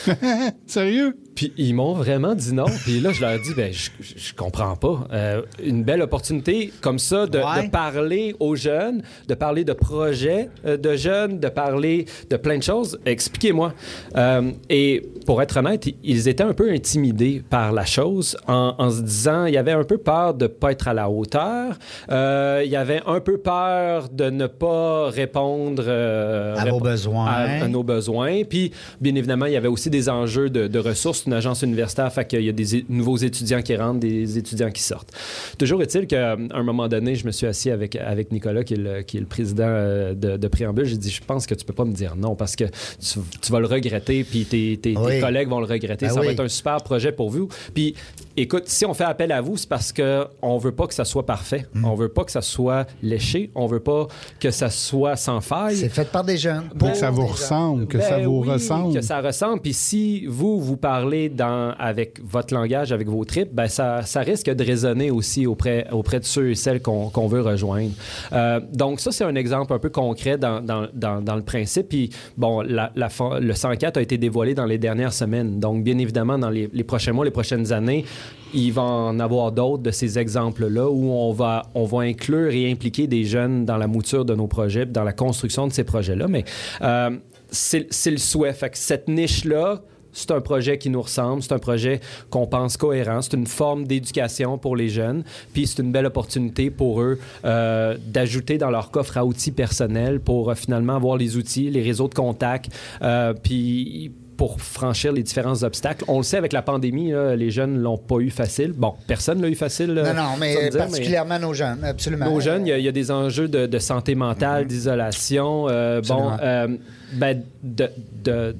Sérieux? 0.67 1.17
Puis 1.35 1.51
ils 1.57 1.73
m'ont 1.73 1.93
vraiment 1.93 2.33
dit 2.33 2.53
non. 2.53 2.65
Puis 2.83 2.99
là, 3.01 3.11
je 3.11 3.21
leur 3.21 3.31
ai 3.31 3.39
dit, 3.39 3.53
ben, 3.55 3.71
je, 3.73 3.89
je- 3.99 4.33
comprends 4.33 4.75
pas. 4.75 5.07
Euh, 5.11 5.41
une 5.63 5.83
belle 5.83 6.01
opportunité 6.01 6.71
comme 6.81 6.97
ça 6.99 7.27
de, 7.27 7.39
Ouais. 7.39 7.65
de 7.65 7.69
parler 7.69 8.35
aux 8.39 8.55
jeunes, 8.55 9.01
de 9.27 9.33
parler 9.35 9.63
de 9.65 9.73
projets 9.73 10.49
euh, 10.65 10.77
de 10.77 10.95
jeunes, 10.95 11.39
de 11.39 11.47
parler 11.49 12.05
de 12.29 12.37
plein 12.37 12.57
de 12.57 12.63
choses. 12.63 12.99
Expliquez-moi. 13.05 13.73
Euh, 14.15 14.51
et 14.69 15.01
pour 15.25 15.41
être 15.41 15.57
honnête, 15.57 15.87
ils 16.03 16.27
étaient 16.27 16.43
un 16.43 16.53
peu 16.53 16.71
intimidés 16.71 17.43
par 17.49 17.71
la 17.73 17.85
chose 17.85 18.37
en, 18.47 18.75
en 18.77 18.89
se 18.89 19.01
disant, 19.01 19.45
il 19.45 19.53
y 19.53 19.57
avait 19.57 19.71
un 19.73 19.83
peu 19.83 19.97
peur 19.97 20.33
de 20.35 20.47
pas 20.47 20.71
être 20.71 20.87
à 20.87 20.93
la 20.93 21.09
hauteur. 21.09 21.77
Il 22.09 22.69
y 22.69 22.75
avait 22.75 23.01
un 23.05 23.19
peu 23.19 23.37
peur 23.37 24.09
de 24.09 24.29
ne 24.29 24.47
pas 24.47 25.09
répondre 25.09 25.83
À 25.89 26.65
vos 26.69 26.77
répo- 26.77 26.83
besoins. 26.83 27.25
à- 27.27 27.63
à 27.63 27.67
nos 27.67 27.83
besoins. 27.83 28.43
Puis, 28.43 28.71
bien 29.01 29.15
évidemment, 29.15 29.45
il 29.47 29.53
y 29.53 29.57
avait 29.57 29.67
aussi 29.67 29.89
des 29.89 30.09
enjeux 30.09 30.49
de, 30.49 30.67
de 30.67 30.79
ressources. 30.79 31.24
C'est 31.25 31.31
une 31.31 31.37
agence 31.37 31.63
universitaire, 31.63 32.13
fait 32.13 32.25
qu'il 32.25 32.41
y 32.43 32.49
a 32.49 32.51
des 32.51 32.85
nouveaux 32.87 33.17
étudiants 33.17 33.63
qui 33.63 33.75
rentrent, 33.75 33.99
des 33.99 34.37
étudiants 34.37 34.69
qui 34.69 34.83
sortent. 34.83 35.11
Toujours 35.57 35.81
est-il 35.81 36.05
qu'à 36.05 36.33
un 36.51 36.61
moment 36.63 36.87
donné, 36.87 37.15
je 37.15 37.25
me 37.25 37.31
suis 37.31 37.47
assis 37.47 37.71
avec, 37.71 37.95
avec 37.95 38.31
Nicolas, 38.31 38.63
qui 38.63 38.75
est 38.75 38.77
le, 38.77 39.01
qui 39.01 39.17
est 39.17 39.21
le 39.21 39.25
président 39.25 39.63
euh, 39.65 40.13
de, 40.13 40.37
de 40.37 40.47
Préambule. 40.47 40.85
J'ai 40.85 40.97
dit, 40.97 41.09
je 41.09 41.23
pense 41.25 41.47
que 41.47 41.55
tu 41.55 41.65
peux 41.65 41.73
pas 41.73 41.83
me 41.85 41.93
dire 41.93 42.15
non 42.15 42.35
parce 42.35 42.55
que 42.55 42.65
tu, 42.65 43.19
tu 43.41 43.51
vas 43.51 43.59
le 43.59 43.65
regretter, 43.65 44.23
puis 44.23 44.45
tes, 44.45 44.77
tes- 44.77 44.93
tes 44.93 44.99
Oui. 44.99 45.19
collègues 45.19 45.47
vont 45.49 45.59
le 45.61 45.65
regretter. 45.65 46.05
Ben 46.05 46.13
ça 46.13 46.19
oui. 46.19 46.27
va 46.27 46.31
être 46.33 46.41
un 46.41 46.47
super 46.47 46.77
projet 46.77 47.11
pour 47.11 47.31
vous. 47.31 47.49
Puis, 47.73 47.95
écoute, 48.37 48.63
si 48.67 48.85
on 48.85 48.93
fait 48.93 49.03
appel 49.03 49.31
à 49.31 49.41
vous, 49.41 49.57
c'est 49.57 49.69
parce 49.69 49.93
qu'on 49.93 50.57
veut 50.57 50.71
pas 50.71 50.87
que 50.87 50.93
ça 50.93 51.05
soit 51.05 51.25
parfait. 51.25 51.65
Hmm. 51.73 51.85
On 51.85 51.95
veut 51.95 52.09
pas 52.09 52.23
que 52.23 52.31
ça 52.31 52.41
soit 52.41 52.85
léché. 53.01 53.51
On 53.55 53.67
veut 53.67 53.79
pas 53.79 54.07
que 54.39 54.51
ça 54.51 54.69
soit 54.69 55.15
sans 55.15 55.41
faille. 55.41 55.77
C'est 55.77 55.89
fait 55.89 56.09
par 56.11 56.23
des 56.23 56.37
jeunes. 56.37 56.69
Pour 56.77 56.91
que 56.91 56.97
ça 56.97 57.11
vous 57.11 57.25
ressemble, 57.25 57.87
que 57.87 57.97
Ben 57.97 58.03
ça 58.03 58.19
vous 58.19 58.41
oui, 58.41 58.49
ressemble. 58.49 58.93
Que 58.93 59.01
ça 59.01 59.21
ressemble. 59.21 59.61
Puis 59.61 59.73
si 59.73 60.25
vous, 60.25 60.59
vous 60.59 60.77
parlez 60.77 61.29
dans, 61.29 61.73
avec 61.79 62.19
votre 62.23 62.53
langage, 62.53 62.91
avec 62.91 63.07
vos 63.07 63.23
tripes, 63.25 63.53
ben 63.53 63.67
ça, 63.67 64.01
ça 64.03 64.21
risque 64.21 64.49
de 64.49 64.63
résonner 64.63 65.11
aussi 65.11 65.45
auprès, 65.47 65.87
auprès 65.91 66.19
de 66.19 66.25
ceux 66.25 66.51
et 66.51 66.55
celles 66.55 66.81
qu'on 66.81 67.09
qu'on 67.09 67.27
veut 67.27 67.41
rejoindre. 67.41 67.91
Euh, 68.33 68.59
donc 68.73 68.99
ça, 68.99 69.11
c'est 69.11 69.23
un 69.23 69.35
exemple 69.35 69.73
un 69.73 69.79
peu 69.79 69.89
concret 69.89 70.37
dans, 70.37 70.61
dans, 70.61 70.87
dans, 70.93 71.21
dans 71.21 71.35
le 71.35 71.43
principe. 71.43 71.89
Puis 71.89 72.09
bon, 72.37 72.61
la, 72.61 72.91
la 72.95 73.09
le 73.39 73.53
104 73.53 73.97
a 73.97 74.01
été 74.01 74.17
dévoilé 74.17 74.53
dans 74.53 74.65
les 74.65 74.77
dernières 74.77 75.13
semaines. 75.13 75.59
Donc 75.59 75.83
bien 75.83 75.97
évidemment, 75.97 76.37
dans 76.37 76.49
les, 76.49 76.69
les 76.73 76.83
prochains 76.83 77.13
mois, 77.13 77.25
les 77.25 77.31
prochaines 77.31 77.71
années, 77.71 78.05
il 78.53 78.71
va 78.71 78.83
en 78.83 79.19
avoir 79.19 79.51
d'autres 79.51 79.83
de 79.83 79.91
ces 79.91 80.17
exemples-là 80.17 80.89
où 80.89 81.11
on 81.11 81.33
va, 81.33 81.63
on 81.75 81.83
va 81.83 82.01
inclure 82.01 82.51
et 82.51 82.71
impliquer 82.71 83.07
des 83.07 83.25
jeunes 83.25 83.65
dans 83.65 83.77
la 83.77 83.87
mouture 83.87 84.25
de 84.25 84.33
nos 84.33 84.47
projets, 84.47 84.85
dans 84.85 85.03
la 85.03 85.13
construction 85.13 85.67
de 85.67 85.73
ces 85.73 85.83
projets-là. 85.83 86.27
Mais 86.27 86.45
euh, 86.81 87.11
c'est 87.49 88.11
le 88.11 88.17
souhait. 88.17 88.53
Fait 88.53 88.69
que 88.69 88.77
cette 88.77 89.07
niche-là, 89.07 89.81
c'est 90.15 90.31
un 90.31 90.41
projet 90.41 90.77
qui 90.77 90.89
nous 90.89 91.01
ressemble, 91.01 91.43
c'est 91.43 91.51
un 91.51 91.59
projet 91.59 91.99
qu'on 92.29 92.47
pense 92.47 92.77
cohérent, 92.77 93.21
c'est 93.21 93.33
une 93.33 93.45
forme 93.45 93.85
d'éducation 93.85 94.57
pour 94.57 94.75
les 94.75 94.89
jeunes, 94.89 95.23
puis 95.53 95.67
c'est 95.67 95.81
une 95.81 95.91
belle 95.91 96.05
opportunité 96.05 96.71
pour 96.71 97.01
eux 97.01 97.19
euh, 97.43 97.97
d'ajouter 98.07 98.57
dans 98.57 98.71
leur 98.71 98.91
coffre 98.91 99.17
à 99.17 99.25
outils 99.25 99.51
personnel 99.51 100.21
pour 100.21 100.49
euh, 100.49 100.55
finalement 100.55 100.95
avoir 100.95 101.17
les 101.17 101.35
outils, 101.35 101.69
les 101.69 101.81
réseaux 101.81 102.07
de 102.07 102.13
contacts, 102.13 102.69
euh, 103.01 103.33
puis 103.33 104.13
pour 104.37 104.59
franchir 104.61 105.11
les 105.13 105.23
différents 105.23 105.63
obstacles. 105.63 106.03
On 106.07 106.17
le 106.17 106.23
sait 106.23 106.37
avec 106.37 106.51
la 106.53 106.61
pandémie, 106.61 107.11
là, 107.11 107.35
les 107.35 107.51
jeunes 107.51 107.77
l'ont 107.79 107.97
pas 107.97 108.17
eu 108.19 108.29
facile. 108.29 108.73
Bon, 108.75 108.93
personne 109.07 109.41
l'a 109.41 109.47
eu 109.49 109.55
facile. 109.55 109.93
Non, 109.93 110.01
euh, 110.03 110.13
non, 110.13 110.21
sans 110.33 110.37
mais 110.37 110.69
dire, 110.69 110.77
particulièrement 110.79 111.39
nos 111.39 111.53
jeunes, 111.53 111.83
absolument. 111.83 112.25
nos 112.25 112.39
jeunes, 112.39 112.65
il 112.65 112.69
y 112.69 112.73
a- 112.73 112.77
il 112.77 112.83
y, 112.85 112.87
a 112.87 112.91
des 112.91 113.11
enjeux 113.11 113.47
de, 113.47 113.65
de 113.65 113.79
santé 113.79 114.15
mentale, 114.15 114.65
d'isolation. 114.67 115.67
euh, 115.69 116.01
bon, 116.01 116.31
euh, 116.41 116.67
ben, 117.13 117.41
de- 117.63 117.89
de- 118.23 118.55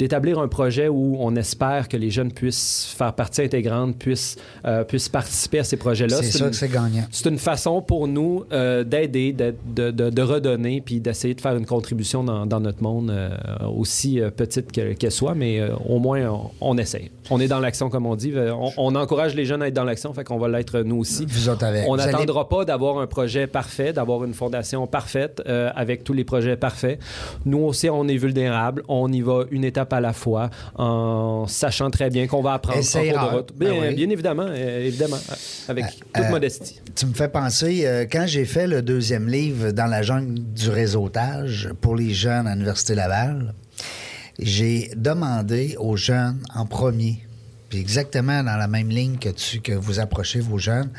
d'établir 0.00 0.38
un 0.38 0.48
projet 0.48 0.88
où 0.88 1.16
on 1.20 1.36
espère 1.36 1.86
que 1.86 1.98
les 1.98 2.10
jeunes 2.10 2.32
puissent 2.32 2.94
faire 2.96 3.12
partie 3.12 3.42
intégrante, 3.42 3.96
puissent, 3.98 4.36
euh, 4.64 4.82
puissent 4.82 5.10
participer 5.10 5.58
à 5.58 5.64
ces 5.64 5.76
projets-là. 5.76 6.16
C'est 6.22 6.30
sûr 6.38 6.46
une- 6.46 6.52
que 6.52 6.56
c'est 6.56 6.70
gagnant. 6.72 7.04
c'est 7.10 7.28
une 7.28 7.36
façon 7.38 7.82
pour 7.82 8.08
nous 8.08 8.44
euh, 8.50 8.82
d'aider, 8.82 9.34
de, 9.34 9.54
de- 9.66 9.90
de- 9.90 10.08
de 10.08 10.22
redonner, 10.22 10.80
puis 10.80 11.00
d'essayer 11.00 11.34
de 11.34 11.40
faire 11.42 11.54
une 11.54 11.66
contribution 11.66 12.24
dans, 12.24 12.46
dans 12.46 12.60
notre 12.60 12.82
monde, 12.82 13.10
euh, 13.10 13.28
aussi 13.76 14.18
petite 14.34 14.72
que- 14.72 14.94
qu'elle 14.94 15.10
soit, 15.12 15.34
mais 15.34 15.60
au 15.86 15.98
moins 15.98 16.26
on, 16.30 16.50
on 16.62 16.78
essaye. 16.78 17.10
On 17.28 17.38
est 17.38 17.48
dans 17.48 17.60
l'action, 17.60 17.90
comme 17.90 18.06
on 18.06 18.16
dit. 18.16 18.32
On, 18.36 18.70
on 18.78 18.94
encourage 18.94 19.34
les 19.34 19.44
jeunes 19.44 19.62
à 19.62 19.68
être 19.68 19.74
dans 19.74 19.84
l'action, 19.84 20.14
fait 20.14 20.24
qu'on 20.24 20.38
va 20.38 20.48
l'être 20.48 20.80
nous 20.80 20.96
aussi. 20.96 21.26
Vous 21.28 21.48
autres 21.50 21.64
avec. 21.64 21.84
On 21.86 21.98
allez- 21.98 22.10
n'attendra 22.10 22.48
pas 22.48 22.64
d'avoir 22.64 22.98
un 23.00 23.06
projet 23.06 23.46
parfait, 23.46 23.92
d'avoir 23.92 24.24
une 24.24 24.32
fondation 24.32 24.86
parfaite 24.86 25.42
avec 25.46 26.04
tous 26.04 26.14
les 26.14 26.24
projets 26.24 26.56
parfaits. 26.56 26.98
Nous 27.44 27.58
aussi, 27.58 27.90
on 27.90 28.08
est 28.08 28.16
vulnérables. 28.16 28.82
On 28.88 29.12
y 29.12 29.20
va 29.20 29.44
une 29.50 29.64
étape 29.64 29.89
à 29.92 30.00
la 30.00 30.12
fois 30.12 30.50
en 30.74 31.46
sachant 31.46 31.90
très 31.90 32.10
bien 32.10 32.26
qu'on 32.26 32.42
va 32.42 32.54
apprendre 32.54 32.78
en 32.78 33.28
cours 33.30 33.42
de. 33.44 33.52
Ben 33.54 33.70
Bien, 33.70 33.80
oui. 33.88 33.94
bien 33.94 34.10
évidemment, 34.10 34.46
euh, 34.48 34.86
évidemment, 34.86 35.16
euh, 35.30 35.34
avec 35.68 35.84
toute 36.12 36.24
euh, 36.24 36.30
modestie. 36.30 36.80
Tu 36.94 37.06
me 37.06 37.14
fais 37.14 37.28
penser, 37.28 37.82
euh, 37.84 38.06
quand 38.10 38.24
j'ai 38.26 38.44
fait 38.44 38.66
le 38.66 38.82
deuxième 38.82 39.28
livre 39.28 39.70
dans 39.72 39.86
la 39.86 40.02
jungle 40.02 40.38
du 40.40 40.70
réseautage 40.70 41.70
pour 41.80 41.96
les 41.96 42.12
jeunes 42.12 42.46
à 42.46 42.54
l'Université 42.54 42.94
Laval, 42.94 43.54
j'ai 44.38 44.90
demandé 44.96 45.76
aux 45.78 45.96
jeunes 45.96 46.42
en 46.54 46.66
premier, 46.66 47.18
puis 47.68 47.78
exactement 47.78 48.42
dans 48.42 48.56
la 48.56 48.68
même 48.68 48.88
ligne 48.88 49.18
que, 49.18 49.28
tu, 49.28 49.60
que 49.60 49.72
vous 49.72 50.00
approchez 50.00 50.40
vos 50.40 50.58
jeunes, 50.58 50.90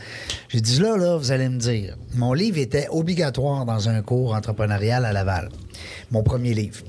j'ai 0.49 0.61
dit 0.61 0.79
là, 0.79 0.95
là, 0.97 1.17
vous 1.17 1.31
allez 1.31 1.49
me 1.49 1.57
dire, 1.57 1.97
mon 2.13 2.33
livre 2.33 2.59
était 2.59 2.87
obligatoire 2.89 3.65
dans 3.65 3.89
un 3.89 4.01
cours 4.01 4.35
entrepreneurial 4.35 5.05
à 5.05 5.11
Laval, 5.11 5.49
mon 6.11 6.23
premier 6.23 6.53
livre. 6.53 6.81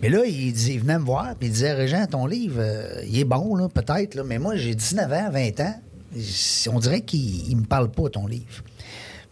Mais 0.00 0.08
là, 0.08 0.24
il, 0.24 0.52
dit, 0.52 0.74
il 0.74 0.80
venait 0.80 0.98
me 0.98 1.04
voir, 1.04 1.34
puis 1.38 1.48
il 1.48 1.52
disait, 1.52 1.72
Régent, 1.72 2.06
ton 2.06 2.26
livre, 2.26 2.56
euh, 2.58 3.02
il 3.06 3.18
est 3.18 3.24
bon, 3.24 3.54
là, 3.54 3.68
peut-être, 3.68 4.14
là, 4.14 4.24
mais 4.24 4.38
moi, 4.38 4.56
j'ai 4.56 4.74
19 4.74 5.12
ans, 5.12 5.30
20 5.30 5.60
ans, 5.60 5.74
on 6.72 6.80
dirait 6.80 7.00
qu'il 7.02 7.48
il 7.48 7.56
me 7.56 7.64
parle 7.64 7.90
pas, 7.90 8.08
ton 8.08 8.26
livre. 8.26 8.62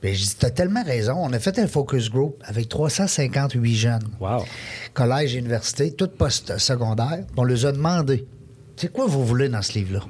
Puis 0.00 0.14
je 0.14 0.24
dis, 0.24 0.36
t'as 0.38 0.50
tellement 0.50 0.82
raison. 0.82 1.14
On 1.18 1.32
a 1.32 1.38
fait 1.38 1.58
un 1.58 1.66
focus 1.66 2.10
group 2.10 2.42
avec 2.46 2.68
358 2.68 3.74
jeunes. 3.74 4.08
Wow. 4.18 4.44
Collège 4.94 5.34
université, 5.34 5.92
toutes 5.92 6.16
post-secondaires. 6.16 7.24
On 7.36 7.44
les 7.44 7.66
a 7.66 7.72
demandé, 7.72 8.26
c'est 8.76 8.90
quoi 8.90 9.06
vous 9.06 9.24
voulez 9.26 9.48
dans 9.48 9.60
ce 9.60 9.74
livre-là? 9.74 10.00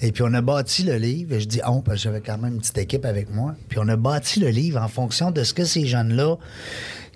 Et 0.00 0.12
puis 0.12 0.22
on 0.24 0.32
a 0.34 0.40
bâti 0.40 0.82
le 0.82 0.96
livre, 0.96 1.34
et 1.34 1.40
je 1.40 1.46
dis 1.46 1.60
on, 1.66 1.80
parce 1.80 1.98
que 1.98 2.02
j'avais 2.04 2.20
quand 2.20 2.38
même 2.38 2.54
une 2.54 2.60
petite 2.60 2.78
équipe 2.78 3.04
avec 3.04 3.30
moi. 3.30 3.54
Puis 3.68 3.78
on 3.80 3.88
a 3.88 3.96
bâti 3.96 4.40
le 4.40 4.48
livre 4.48 4.80
en 4.80 4.88
fonction 4.88 5.30
de 5.30 5.42
ce 5.42 5.54
que 5.54 5.64
ces 5.64 5.86
jeunes-là, 5.86 6.36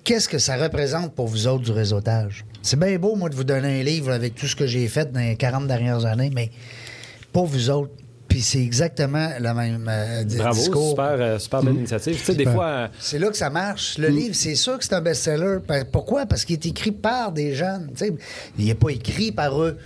qu'est-ce 0.05 0.29
que 0.29 0.39
ça 0.39 0.57
représente 0.57 1.15
pour 1.15 1.27
vous 1.27 1.47
autres 1.47 1.65
du 1.65 1.73
réseautage? 1.73 2.45
C'est 2.63 2.79
bien 2.79 2.97
beau, 2.99 3.17
moi, 3.17 3.29
de 3.29 3.35
vous 3.35 3.45
donner 3.45 3.81
un 3.81 3.83
livre 3.83 4.13
avec 4.13 4.35
tout 4.35 4.47
ce 4.47 4.55
que 4.55 4.67
j'ai 4.67 4.87
fait 4.89 5.11
dans 5.11 5.21
les 5.21 5.37
40 5.37 5.67
dernières 5.67 6.05
années, 6.05 6.31
mais 6.35 6.51
pour 7.33 7.47
vous 7.47 7.71
autres, 7.71 7.91
puis 8.29 8.41
c'est 8.41 8.63
exactement 8.63 9.29
le 9.39 9.55
même 9.55 9.87
euh, 9.89 10.25
Bravo, 10.39 10.55
discours. 10.59 10.91
super, 10.91 11.17
euh, 11.19 11.39
super 11.39 11.63
belle 11.63 11.77
initiative. 11.77 12.17
Tu 12.19 12.25
sais, 12.25 12.35
des 12.35 12.47
fois, 12.47 12.67
euh, 12.67 12.89
C'est 12.99 13.19
là 13.19 13.29
que 13.29 13.37
ça 13.37 13.49
marche. 13.51 13.97
Le 13.99 14.09
livre, 14.09 14.35
c'est 14.35 14.55
sûr 14.57 14.77
que 14.79 14.85
c'est 14.85 14.95
un 14.95 15.01
best-seller. 15.01 15.59
Pourquoi? 15.93 16.27
Parce 16.27 16.45
qu'il 16.45 16.55
est 16.55 16.67
écrit 16.67 16.91
par 16.91 17.31
des 17.31 17.55
jeunes. 17.55 17.91
Tu 17.97 18.07
sais, 18.07 18.13
il 18.59 18.67
n'est 18.67 18.75
pas 18.75 18.91
écrit 18.91 19.31
par 19.31 19.63
eux, 19.63 19.77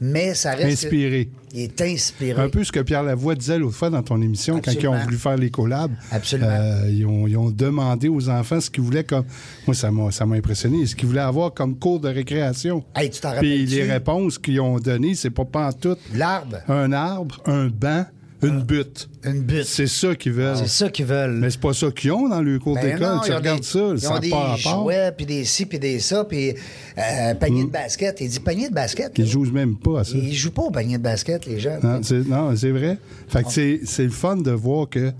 mais 0.00 0.34
ça 0.34 0.50
reste... 0.52 0.82
que- 0.82 0.86
Inspiré. 0.86 1.28
Il 1.54 1.60
est 1.62 1.80
inspiré. 1.80 2.42
Un 2.42 2.50
peu 2.50 2.64
ce 2.64 2.70
que 2.72 2.80
Pierre 2.80 3.02
Lavoie 3.02 3.34
disait 3.34 3.58
l'autre 3.58 3.76
fois 3.76 3.88
dans 3.88 4.02
ton 4.02 4.20
émission, 4.20 4.60
quand 4.62 4.72
ils 4.72 4.86
ont 4.88 4.98
voulu 4.98 5.16
faire 5.16 5.36
les 5.38 5.50
collabs. 5.50 5.92
Absolument. 6.10 6.50
euh, 6.50 6.90
ils, 6.90 7.06
ont, 7.06 7.26
ils 7.26 7.36
ont 7.38 7.50
demandé 7.50 8.08
aux 8.08 8.28
enfants 8.28 8.60
ce 8.60 8.68
qu'ils 8.68 8.82
voulaient 8.82 9.04
comme. 9.04 9.24
Moi, 9.66 9.74
ça 9.74 9.90
m'a, 9.90 10.10
ça 10.10 10.26
m'a 10.26 10.36
impressionné. 10.36 10.84
Ce 10.84 10.94
qu'ils 10.94 11.08
voulaient 11.08 11.20
avoir 11.20 11.54
comme 11.54 11.78
cours 11.78 11.98
de 12.00 12.08
récréation. 12.08 12.84
Hey, 12.94 13.08
tu 13.10 13.20
t'en 13.20 13.32
Puis 13.38 13.64
les 13.64 13.84
réponses 13.90 14.36
qu'ils 14.38 14.60
ont 14.60 14.78
données, 14.78 15.14
c'est 15.14 15.30
pas 15.30 15.46
pantoute. 15.46 15.98
L'arbre, 16.14 16.58
Un 16.68 16.92
arbre, 16.92 17.40
un 17.46 17.68
banc, 17.68 18.04
une 18.48 18.62
butte. 18.62 19.08
une 19.24 19.42
butte. 19.42 19.64
C'est 19.64 19.86
ça 19.86 20.14
qu'ils 20.14 20.32
veulent. 20.32 20.56
C'est 20.56 20.68
ça 20.68 20.88
qu'ils 20.88 21.06
veulent. 21.06 21.32
Mais 21.32 21.50
c'est 21.50 21.60
pas 21.60 21.72
ça 21.72 21.90
qu'ils 21.90 22.12
ont 22.12 22.28
dans 22.28 22.40
le 22.42 22.58
cours 22.58 22.74
Ben 22.74 22.92
d'école. 22.94 23.18
Tu 23.24 23.32
regardes 23.32 23.60
des- 23.60 23.66
ça, 23.66 23.78
Ils 23.92 24.00
ça 24.00 24.14
ont 24.14 24.18
des 24.18 24.32
jouets, 24.58 25.12
puis 25.16 25.26
des 25.26 25.44
ci, 25.44 25.66
puis 25.66 25.78
des 25.78 25.98
ça, 25.98 26.24
puis 26.24 26.50
euh, 26.50 27.34
panier 27.34 27.64
de 27.64 27.70
basket. 27.70 28.20
Il 28.20 28.28
dit 28.28 28.40
panier 28.40 28.68
de 28.68 28.74
basket. 28.74 29.12
Ils 29.16 29.24
là. 29.24 29.30
jouent 29.30 29.52
même 29.52 29.76
pas 29.76 30.00
à 30.00 30.04
ça. 30.04 30.16
Ils 30.16 30.34
jouent 30.34 30.52
pas 30.52 30.62
au 30.62 30.70
panier 30.70 30.98
de 30.98 31.02
basket, 31.02 31.46
les 31.46 31.60
jeunes. 31.60 31.80
Non, 31.82 32.00
c'est, 32.02 32.26
non, 32.26 32.54
c'est 32.56 32.70
vrai. 32.70 32.98
Fait 33.28 33.42
que 33.42 33.50
c'est, 33.50 33.80
c'est 33.84 34.04
le 34.04 34.10
fun 34.10 34.36
de 34.36 34.50
voir 34.50 34.88
que 34.88 35.12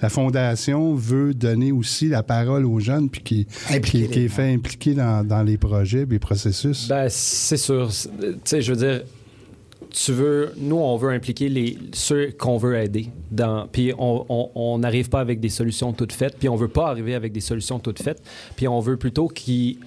la 0.00 0.08
Fondation 0.08 0.94
veut 0.96 1.32
donner 1.32 1.70
aussi 1.70 2.08
la 2.08 2.24
parole 2.24 2.66
aux 2.66 2.80
jeunes 2.80 3.08
puis 3.08 3.22
qui, 3.22 3.46
qui, 3.84 4.02
est 4.02 4.28
fait 4.28 4.52
impliquer 4.52 4.94
dans, 4.94 5.24
dans 5.24 5.44
les 5.44 5.56
projets, 5.56 6.04
les 6.10 6.18
processus. 6.18 6.88
Ben, 6.88 7.06
c'est 7.08 7.56
sûr. 7.56 7.88
Tu 8.20 8.26
sais, 8.44 8.62
je 8.62 8.72
veux 8.72 8.78
dire, 8.78 9.02
tu 9.92 10.12
veux, 10.12 10.52
nous, 10.56 10.76
on 10.76 10.96
veut 10.96 11.10
impliquer 11.10 11.48
les, 11.48 11.78
ceux 11.92 12.32
qu'on 12.32 12.56
veut 12.56 12.76
aider. 12.78 13.10
Puis 13.72 13.92
on 13.98 14.78
n'arrive 14.78 15.08
pas 15.08 15.20
avec 15.20 15.38
des 15.38 15.48
solutions 15.48 15.92
toutes 15.92 16.12
faites, 16.12 16.38
puis 16.38 16.48
on 16.48 16.56
veut 16.56 16.68
pas 16.68 16.88
arriver 16.88 17.14
avec 17.14 17.32
des 17.32 17.40
solutions 17.40 17.78
toutes 17.78 18.02
faites, 18.02 18.22
puis 18.56 18.68
on 18.68 18.80
veut 18.80 18.96
plutôt 18.96 19.30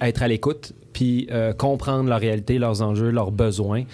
être 0.00 0.22
à 0.22 0.28
l'écoute, 0.28 0.72
puis 0.92 1.26
euh, 1.30 1.52
comprendre 1.52 2.08
leur 2.08 2.20
réalité, 2.20 2.58
leurs 2.58 2.82
enjeux, 2.82 3.10
leurs 3.10 3.32
besoins, 3.32 3.84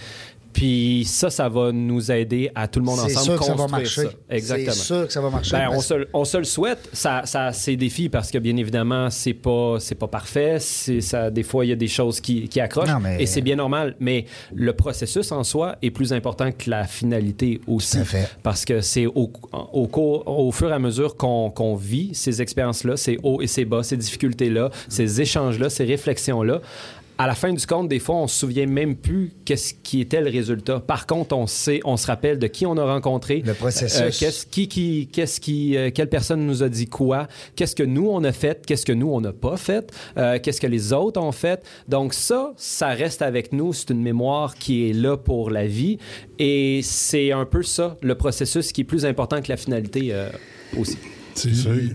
puis 0.53 1.05
ça, 1.07 1.31
ça 1.31 1.49
va 1.49 1.73
nous 1.73 2.11
aider 2.11 2.51
à 2.55 2.69
tout 2.69 2.79
le 2.79 2.85
monde 2.85 3.01
ensemble 3.01 3.25
sûr 3.25 3.39
que 3.39 3.45
ça 3.45 3.55
va 3.55 3.69
marcher. 3.69 4.09
Exactement. 4.29 4.73
C'est 4.73 4.83
sûr 4.83 5.07
que 5.07 5.13
ça 5.13 5.21
va 5.21 5.31
marcher. 5.31 5.57
Ben, 5.57 5.69
on, 5.71 5.81
se, 5.81 5.95
on, 6.13 6.25
se, 6.25 6.37
le 6.37 6.45
souhaite. 6.45 6.89
Ça, 6.93 7.23
ça 7.25 7.47
a 7.47 7.53
ses 7.53 7.77
défis 7.77 8.09
parce 8.09 8.31
que 8.31 8.39
bien 8.39 8.57
évidemment, 8.57 9.11
c'est 9.11 9.35
pas 9.35 9.77
c'est 9.81 9.95
pas 9.95 10.09
parfait. 10.09 10.59
Ça, 10.59 11.31
des 11.31 11.43
fois, 11.43 11.65
il 11.65 11.69
y 11.69 11.73
a 11.73 11.77
des 11.77 11.89
choses 11.89 12.21
qui, 12.21 12.49
qui 12.49 12.61
accrochent 12.61 12.91
et 13.19 13.27
c'est 13.27 13.41
bien 13.41 13.57
normal. 13.57 13.97
Mais 14.01 14.27
le 14.55 14.73
processus 14.73 15.33
en 15.33 15.45
soi 15.45 15.77
est 15.83 15.91
plus 15.91 16.13
important 16.13 16.51
que 16.53 16.69
la 16.71 16.85
finalité 16.85 17.61
aussi. 17.67 17.99
Fait. 18.05 18.29
Parce 18.43 18.65
que 18.65 18.81
c'est 18.81 19.07
au, 19.07 19.33
au, 19.73 19.87
cours, 19.87 20.27
au 20.27 20.51
fur 20.53 20.71
et 20.71 20.75
à 20.75 20.79
mesure 20.79 21.17
qu'on 21.17 21.77
vit 21.77 22.11
ces 22.15 22.43
expériences-là, 22.43 22.97
ces 22.97 23.19
hauts 23.23 23.41
et 23.41 23.47
ces 23.47 23.65
bas, 23.65 23.83
ces 23.83 23.97
difficultés-là, 23.97 24.71
ces 24.89 25.21
échanges-là, 25.21 25.71
ces 25.71 25.85
réflexions-là, 25.85 26.61
à 27.19 27.27
la 27.27 27.35
fin 27.35 27.53
du 27.53 27.65
compte, 27.67 27.89
des 27.89 27.99
fois, 27.99 28.17
on 28.17 28.27
se 28.27 28.39
souvient 28.39 28.67
même 28.67 28.97
plus 28.97 29.33
qu'est-ce 29.45 29.75
qui 29.75 30.01
était 30.01 30.21
le 30.21 30.31
résultat. 30.31 30.81
Par 30.81 31.07
contre, 31.07 31.37
on 31.37 31.47
sait, 31.47 31.81
on 31.85 31.97
se 31.97 32.07
rappelle 32.07 32.39
de 32.39 32.47
qui 32.47 32.67
on 32.67 32.77
a 32.77 32.85
rencontré, 32.85 33.43
le 33.45 33.55
processus, 33.55 34.01
euh, 34.01 34.11
qu'est-ce 34.19 34.47
qui, 34.47 34.67
qui, 34.69 35.09
qu'est-ce 35.13 35.41
qui, 35.41 35.77
euh, 35.77 35.91
quelle 35.95 36.09
personne 36.09 36.47
nous 36.47 36.63
a 36.63 36.69
dit 36.69 36.87
quoi, 36.87 37.29
qu'est-ce 37.55 37.77
que 37.77 37.83
nous 37.83 38.09
on 38.09 38.25
a 38.25 38.33
fait, 38.33 38.65
qu'est-ce 38.67 38.87
que 38.87 38.93
nous 38.93 39.09
on 39.09 39.21
n'a 39.21 39.33
pas 39.33 39.57
fait, 39.57 39.93
euh, 40.17 40.39
qu'est-ce 40.43 40.61
que 40.61 40.67
les 40.67 40.93
autres 40.93 41.21
ont 41.21 41.33
fait. 41.33 41.63
Donc 41.89 42.15
ça, 42.15 42.53
ça 42.57 42.89
reste 42.89 43.23
avec 43.23 43.53
nous. 43.53 43.73
C'est 43.73 43.91
une 43.91 44.03
mémoire 44.03 44.55
qui 44.55 44.89
est 44.89 44.93
là 44.93 45.17
pour 45.17 45.51
la 45.51 45.67
vie, 45.67 45.99
et 46.39 46.81
c'est 46.83 47.33
un 47.33 47.45
peu 47.45 47.63
ça 47.63 47.97
le 48.03 48.15
processus 48.17 48.73
qui 48.73 48.83
est 48.83 48.85
plus 48.85 49.05
important 49.05 49.41
que 49.43 49.49
la 49.49 49.57
finalité 49.57 50.13
aussi. 50.77 50.99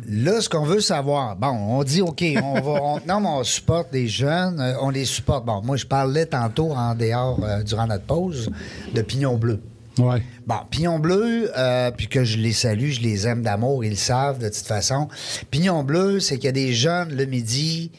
Là, 0.10 0.42
ce 0.42 0.50
qu'on 0.50 0.64
veut 0.64 0.80
savoir, 0.80 1.36
bon, 1.36 1.48
on 1.48 1.84
dit, 1.84 2.02
OK, 2.02 2.24
on 2.42 2.60
va. 2.60 3.00
non, 3.08 3.20
mais 3.20 3.30
on 3.30 3.44
supporte 3.44 3.92
des 3.92 4.08
jeunes, 4.08 4.60
euh, 4.60 4.74
on 4.82 4.90
les 4.90 5.06
supporte. 5.06 5.46
Bon, 5.46 5.62
moi, 5.62 5.78
je 5.78 5.86
parlais 5.86 6.26
tantôt 6.26 6.72
en 6.72 6.96
dehors, 6.96 7.40
euh, 7.44 7.64
durant 7.64 7.88
notre 7.88 8.06
pause, 8.06 8.50
de 8.94 9.02
Pignon 9.02 9.38
Bleu. 9.38 9.60
Ouais. 10.00 10.22
Bon, 10.46 10.60
Pignon 10.70 11.00
Bleu, 11.00 11.52
euh, 11.58 11.92
puis 11.92 12.08
que 12.08 12.24
je 12.24 12.38
les 12.38 12.54
salue, 12.54 12.92
je 12.92 13.02
les 13.02 13.28
aime 13.28 13.42
d'amour, 13.42 13.84
ils 13.84 13.92
le 13.92 13.96
savent 13.96 14.40
de 14.40 14.48
toute 14.48 14.66
façon. 14.66 15.08
Pignon 15.50 15.84
Bleu, 15.84 16.20
c'est 16.20 16.36
qu'il 16.36 16.46
y 16.46 16.50
a 16.50 16.52
des 16.52 16.74
jeunes 16.74 17.16
le 17.16 17.26
midi 17.26 17.92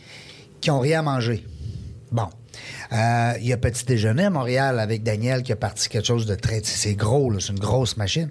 qui 0.61 0.71
ont 0.71 0.81
rien 0.81 1.01
à 1.01 1.03
manger. 1.03 1.45
Bon. 2.13 2.29
Euh, 2.93 3.33
il 3.41 3.47
y 3.47 3.53
a 3.53 3.57
Petit 3.57 3.85
Déjeuner 3.85 4.25
à 4.25 4.31
Montréal 4.31 4.81
avec 4.81 5.03
Daniel 5.03 5.43
qui 5.43 5.53
a 5.53 5.57
parti 5.57 5.89
quelque 5.89 6.07
chose 6.07 6.27
de 6.27 6.35
très. 6.35 6.61
C'est 6.65 6.95
gros, 6.95 7.39
c'est 7.39 7.53
une 7.53 7.59
grosse 7.59 7.97
machine. 7.97 8.31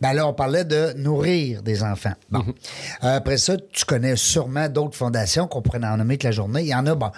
Ben 0.00 0.12
là, 0.12 0.26
on 0.26 0.32
parlait 0.32 0.64
de 0.64 0.92
nourrir 0.96 1.62
des 1.62 1.82
enfants. 1.82 2.12
Bon. 2.30 2.40
Mhm. 2.40 2.54
Euh, 3.04 3.16
après 3.16 3.38
ça, 3.38 3.56
tu 3.72 3.84
connais 3.84 4.16
sûrement 4.16 4.68
d'autres 4.68 4.96
fondations 4.96 5.46
qu'on 5.46 5.62
pourrait 5.62 5.84
en 5.84 5.96
nommer 5.96 6.16
toute 6.16 6.24
la 6.24 6.30
journée. 6.30 6.62
Il 6.62 6.68
y 6.68 6.74
en 6.74 6.86
a, 6.86 6.94
bon, 6.94 7.10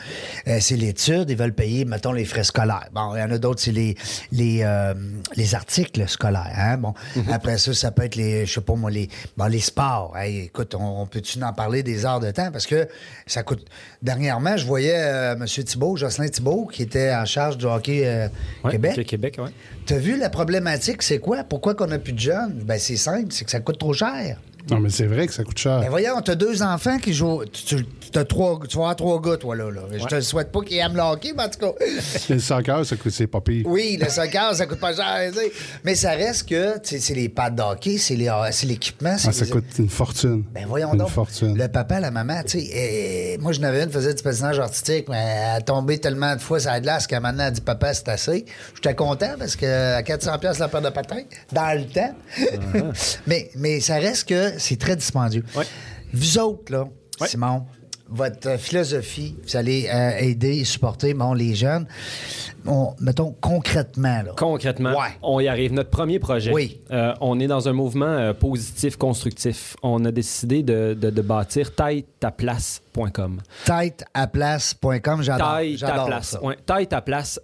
euh, 0.48 0.58
c'est 0.60 0.76
l'étude, 0.76 1.28
ils 1.28 1.36
veulent 1.36 1.54
payer, 1.54 1.84
mettons, 1.84 2.12
les 2.12 2.24
frais 2.24 2.44
scolaires. 2.44 2.88
Bon, 2.92 3.14
il 3.14 3.20
y 3.20 3.22
en 3.22 3.30
a 3.30 3.38
d'autres, 3.38 3.60
c'est 3.60 3.72
les, 3.72 3.96
les, 4.32 4.66
les 5.36 5.54
articles 5.54 6.08
scolaires. 6.08 6.52
Hein? 6.56 6.78
Bon. 6.78 6.94
Mhm. 7.16 7.24
Après 7.32 7.58
ça, 7.58 7.74
ça 7.74 7.90
peut 7.90 8.04
être 8.04 8.16
les, 8.16 8.46
je 8.46 8.54
sais 8.54 8.60
pas 8.60 8.74
moi, 8.74 8.90
les, 8.90 9.08
bon, 9.36 9.46
les 9.46 9.60
sports. 9.60 10.16
écoute, 10.24 10.74
on, 10.78 11.06
peut-tu 11.06 11.42
en 11.42 11.52
parler 11.52 11.82
des 11.82 12.06
heures 12.06 12.20
de 12.20 12.30
temps? 12.30 12.50
Parce 12.50 12.66
que 12.66 12.88
ça 13.26 13.42
coûte. 13.42 13.66
Dernièrement, 14.02 14.56
je 14.56 14.66
voyais 14.66 14.94
M. 14.94 15.44
Thibault, 15.46 15.96
Jocelyn 15.96 16.28
Thibault, 16.28 16.69
qui 16.70 16.82
était 16.82 17.14
en 17.14 17.24
charge 17.24 17.58
du 17.58 17.66
hockey 17.66 18.02
euh, 18.04 18.28
Québec. 18.70 19.06
Québec, 19.06 19.36
oui. 19.38 19.50
Tu 19.86 19.94
as 19.94 19.98
vu 19.98 20.18
la 20.18 20.30
problématique, 20.30 21.02
c'est 21.02 21.18
quoi? 21.18 21.44
Pourquoi 21.44 21.74
qu'on 21.74 21.86
n'a 21.86 21.98
plus 21.98 22.12
de 22.12 22.18
jeunes? 22.18 22.62
Ben, 22.64 22.78
c'est 22.78 22.96
simple, 22.96 23.28
c'est 23.30 23.44
que 23.44 23.50
ça 23.50 23.60
coûte 23.60 23.78
trop 23.78 23.92
cher. 23.92 24.38
Non, 24.68 24.80
mais 24.80 24.90
c'est 24.90 25.06
vrai 25.06 25.26
que 25.26 25.32
ça 25.32 25.44
coûte 25.44 25.58
cher. 25.58 25.80
Ben 25.80 25.88
voyons, 25.88 26.20
t'as 26.22 26.34
deux 26.34 26.62
enfants 26.62 26.98
qui 26.98 27.14
jouent. 27.14 27.44
Tu, 27.44 27.76
as 28.14 28.24
trois, 28.24 28.58
tu 28.68 28.76
vas 28.76 28.82
avoir 28.82 28.96
trois 28.96 29.20
gars, 29.20 29.36
toi, 29.36 29.56
là. 29.56 29.70
là. 29.70 29.82
Je 29.92 30.04
te 30.04 30.20
souhaite 30.20 30.50
pas 30.50 30.60
qu'ils 30.62 30.78
aiment 30.78 30.96
le 30.96 31.02
hockey, 31.02 31.32
mais 31.36 31.44
en 31.44 31.48
tout 31.48 31.60
cas. 31.60 31.72
le 32.28 32.38
soccer, 32.38 32.84
ça 32.84 32.96
coûte, 32.96 33.12
c'est 33.12 33.26
pas 33.26 33.40
pire. 33.40 33.64
Oui, 33.66 33.98
le 34.00 34.08
soccer, 34.08 34.54
ça 34.54 34.66
coûte 34.66 34.80
pas 34.80 34.94
cher. 34.94 35.32
Mais 35.84 35.94
ça 35.94 36.10
reste 36.10 36.48
que 36.48 36.74
c'est 36.82 37.14
les 37.14 37.28
pads 37.28 37.50
de 37.50 37.62
hockey, 37.62 37.98
c'est 37.98 38.16
l'équipement. 38.16 39.16
Ah, 39.24 39.32
ça 39.32 39.46
coûte 39.46 39.64
une 39.78 39.88
fortune. 39.88 40.44
Ben 40.52 40.66
voyons 40.66 40.92
une 40.92 40.98
donc. 40.98 41.08
Fortune. 41.10 41.56
Le 41.56 41.68
papa, 41.68 42.00
la 42.00 42.10
maman, 42.10 42.42
tu 42.42 42.60
sais. 42.60 42.68
Eh, 42.72 43.38
moi, 43.38 43.52
je 43.52 43.60
n'avais 43.60 43.84
une, 43.84 43.90
faisait 43.90 44.14
du 44.14 44.22
patinage 44.22 44.58
artistique, 44.58 45.08
mais 45.08 45.16
elle 45.18 45.56
a 45.56 45.60
tombé 45.60 45.98
tellement 45.98 46.34
de 46.34 46.40
fois 46.40 46.60
sur 46.60 46.70
la 46.70 46.80
glace 46.80 47.06
qu'à 47.06 47.20
maintenant, 47.20 47.44
elle 47.46 47.52
dit 47.52 47.60
Papa, 47.60 47.94
c'est 47.94 48.08
assez. 48.08 48.44
J'étais 48.74 48.94
content 48.94 49.34
parce 49.38 49.56
que 49.56 49.66
à 49.66 50.02
400$ 50.02 50.58
la 50.58 50.68
paire 50.68 50.82
de 50.82 50.90
patins, 50.90 51.22
dans 51.52 51.78
le 51.78 51.86
temps. 51.86 52.14
Mais, 53.26 53.50
mais 53.54 53.80
ça 53.80 53.96
reste 53.96 54.28
que 54.28 54.49
c'est 54.58 54.78
très 54.78 54.96
dispendieux. 54.96 55.44
Vous 56.12 56.38
autres, 56.38 56.72
là, 56.72 56.88
Simon, 57.26 57.64
votre 58.10 58.58
philosophie, 58.58 59.36
vous 59.46 59.56
allez 59.56 59.88
euh, 59.88 60.18
aider 60.18 60.58
et 60.58 60.64
supporter 60.64 61.14
bon, 61.14 61.32
les 61.32 61.54
jeunes. 61.54 61.86
mettons 62.98 63.36
concrètement. 63.40 64.22
Là. 64.22 64.32
Concrètement, 64.36 64.94
on 65.22 65.38
y 65.38 65.46
arrive. 65.46 65.72
Notre 65.72 65.90
premier 65.90 66.18
projet, 66.18 66.52
oui. 66.52 66.80
Euh, 66.90 67.14
on 67.20 67.38
est 67.38 67.46
dans 67.46 67.68
un 67.68 67.72
mouvement 67.72 68.06
euh, 68.06 68.32
positif, 68.32 68.96
constructif. 68.96 69.76
On 69.82 70.04
a 70.04 70.10
décidé 70.10 70.62
de, 70.64 70.94
de, 70.94 71.22
bâtir 71.22 71.72
taille-ta-place.com. 71.74 73.40
Taille-ta-place.com, 73.64 75.22
j'adore. 75.22 75.48
Taille-ta-place. 75.48 76.30
Ça. 76.30 76.40
Taille-ta-place 76.66 77.40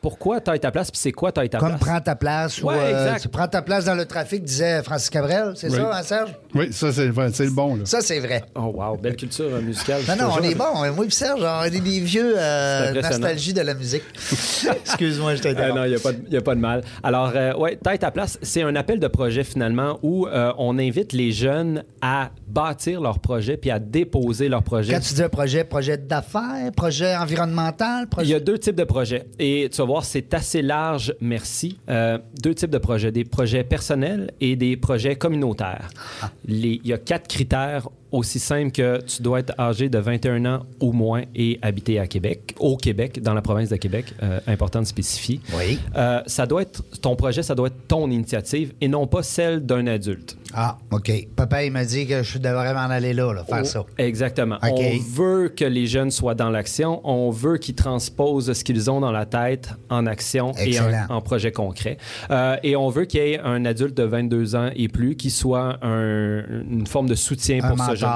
pourquoi 0.00 0.40
taille 0.40 0.60
ta 0.60 0.70
place, 0.70 0.90
puis 0.90 1.00
c'est 1.00 1.12
quoi 1.12 1.30
taille 1.30 1.50
ta 1.50 1.58
place? 1.58 1.70
Comme 1.70 1.78
prends 1.78 2.00
ta 2.00 2.16
place 2.16 2.62
ou 2.62 2.70
euh, 2.70 3.14
prends 3.30 3.48
ta 3.48 3.62
place 3.62 3.84
dans 3.84 3.94
le 3.94 4.06
trafic, 4.06 4.42
disait 4.42 4.82
Francis 4.82 5.10
Cabrel, 5.10 5.52
c'est 5.56 5.70
ça, 5.70 5.90
hein, 5.94 6.02
Serge? 6.02 6.34
Oui, 6.54 6.72
ça, 6.72 6.92
c'est 6.92 7.06
le 7.06 7.50
bon. 7.50 7.76
Là. 7.76 7.82
Ça, 7.84 8.00
c'est 8.00 8.18
vrai. 8.20 8.42
Oh, 8.54 8.72
wow, 8.74 8.96
belle 8.96 9.16
culture 9.16 9.46
euh, 9.52 9.60
musicale. 9.60 10.02
Non, 10.08 10.16
non, 10.16 10.34
on 10.38 10.42
est 10.42 10.54
bon. 10.54 10.92
Moi 10.94 11.04
et 11.04 11.10
Serge, 11.10 11.42
on 11.42 11.64
est 11.64 11.70
des 11.70 12.00
vieux 12.00 12.34
euh, 12.36 12.94
nostalgie 12.94 13.52
de 13.52 13.60
la 13.60 13.74
musique. 13.74 14.04
Excuse-moi, 14.84 15.34
je 15.34 15.42
t'interromps. 15.42 15.76
non, 15.76 15.84
il 15.84 15.90
n'y 16.30 16.36
a, 16.36 16.40
pas 16.40 16.54
de 16.54 16.60
mal. 16.60 16.82
Alors, 17.02 17.32
ouais, 17.60 17.76
taille 17.76 17.98
ta 17.98 18.10
place, 18.10 18.38
c'est 18.42 18.62
un 18.62 18.76
appel 18.76 19.00
de 19.00 19.08
projet 19.08 19.44
finalement 19.44 19.98
où 20.02 20.26
on 20.58 20.78
invite 20.78 21.12
les 21.12 21.32
jeunes 21.32 21.84
à 22.00 22.30
bâtir 22.46 23.00
leur 23.00 23.18
projet 23.18 23.56
puis 23.56 23.70
à 23.70 23.78
déposer 23.78 24.48
leur 24.48 24.62
projet. 24.62 24.94
Quand 24.94 25.00
tu 25.00 25.14
dis 25.14 25.22
un 25.22 25.28
projet, 25.28 25.64
projet 25.64 25.98
d'affaires, 25.98 26.72
projet 26.76 27.14
environnemental, 27.14 28.08
projet... 28.08 28.28
Il 28.28 28.32
y 28.32 28.34
a 28.34 28.40
deux 28.40 28.58
types 28.58 28.76
de 28.76 28.84
projets. 28.84 29.26
Et 29.38 29.68
tu 29.70 29.82
vas 29.82 29.89
c'est 30.02 30.32
assez 30.34 30.62
large, 30.62 31.14
merci. 31.20 31.78
Euh, 31.88 32.18
deux 32.42 32.54
types 32.54 32.70
de 32.70 32.78
projets, 32.78 33.12
des 33.12 33.24
projets 33.24 33.64
personnels 33.64 34.30
et 34.40 34.56
des 34.56 34.76
projets 34.76 35.16
communautaires. 35.16 35.90
Ah. 36.22 36.30
il 36.46 36.86
y 36.86 36.92
a 36.92 36.98
quatre 36.98 37.28
critères 37.28 37.88
aussi 38.12 38.38
simple 38.38 38.72
que 38.72 39.00
tu 39.02 39.22
dois 39.22 39.40
être 39.40 39.52
âgé 39.58 39.88
de 39.88 39.98
21 39.98 40.44
ans 40.46 40.66
ou 40.80 40.92
moins 40.92 41.22
et 41.34 41.58
habiter 41.62 41.98
à 41.98 42.06
Québec, 42.06 42.54
au 42.58 42.76
Québec, 42.76 43.22
dans 43.22 43.34
la 43.34 43.42
province 43.42 43.68
de 43.68 43.76
Québec, 43.76 44.14
euh, 44.22 44.40
important 44.46 44.80
de 44.80 44.86
spécifier. 44.86 45.40
Oui. 45.56 45.78
Euh, 45.96 46.20
ça 46.26 46.46
doit 46.46 46.62
être, 46.62 46.82
ton 47.00 47.16
projet, 47.16 47.42
ça 47.42 47.54
doit 47.54 47.68
être 47.68 47.86
ton 47.88 48.10
initiative 48.10 48.72
et 48.80 48.88
non 48.88 49.06
pas 49.06 49.22
celle 49.22 49.64
d'un 49.64 49.86
adulte. 49.86 50.36
Ah, 50.54 50.78
OK. 50.90 51.10
Papa, 51.36 51.64
il 51.64 51.72
m'a 51.72 51.84
dit 51.84 52.06
que 52.06 52.22
je 52.22 52.38
devrais 52.38 52.74
m'en 52.74 52.80
aller 52.80 53.12
là, 53.12 53.32
là 53.32 53.44
faire 53.44 53.60
oh, 53.62 53.64
ça. 53.64 53.84
Exactement. 53.98 54.58
On 54.62 54.98
veut 55.12 55.48
que 55.48 55.64
les 55.64 55.86
jeunes 55.86 56.10
soient 56.10 56.34
dans 56.34 56.50
l'action. 56.50 57.00
On 57.04 57.30
veut 57.30 57.58
qu'ils 57.58 57.74
transposent 57.74 58.52
ce 58.52 58.64
qu'ils 58.64 58.90
ont 58.90 59.00
dans 59.00 59.12
la 59.12 59.26
tête 59.26 59.70
en 59.88 60.06
action 60.06 60.52
et 60.58 60.78
en, 61.08 61.20
projet 61.20 61.52
concret. 61.52 61.98
Euh, 62.30 62.56
et 62.62 62.76
on 62.76 62.88
veut 62.88 63.04
qu'il 63.04 63.20
y 63.20 63.32
ait 63.32 63.40
un 63.40 63.64
adulte 63.64 63.96
de 63.96 64.02
22 64.02 64.56
ans 64.56 64.70
et 64.74 64.88
plus 64.88 65.16
qui 65.16 65.30
soit 65.30 65.78
une 65.82 66.86
forme 66.86 67.08
de 67.08 67.14
soutien 67.14 67.60
pour 67.60 67.78
ce 67.84 67.94
jeune. 67.94 68.10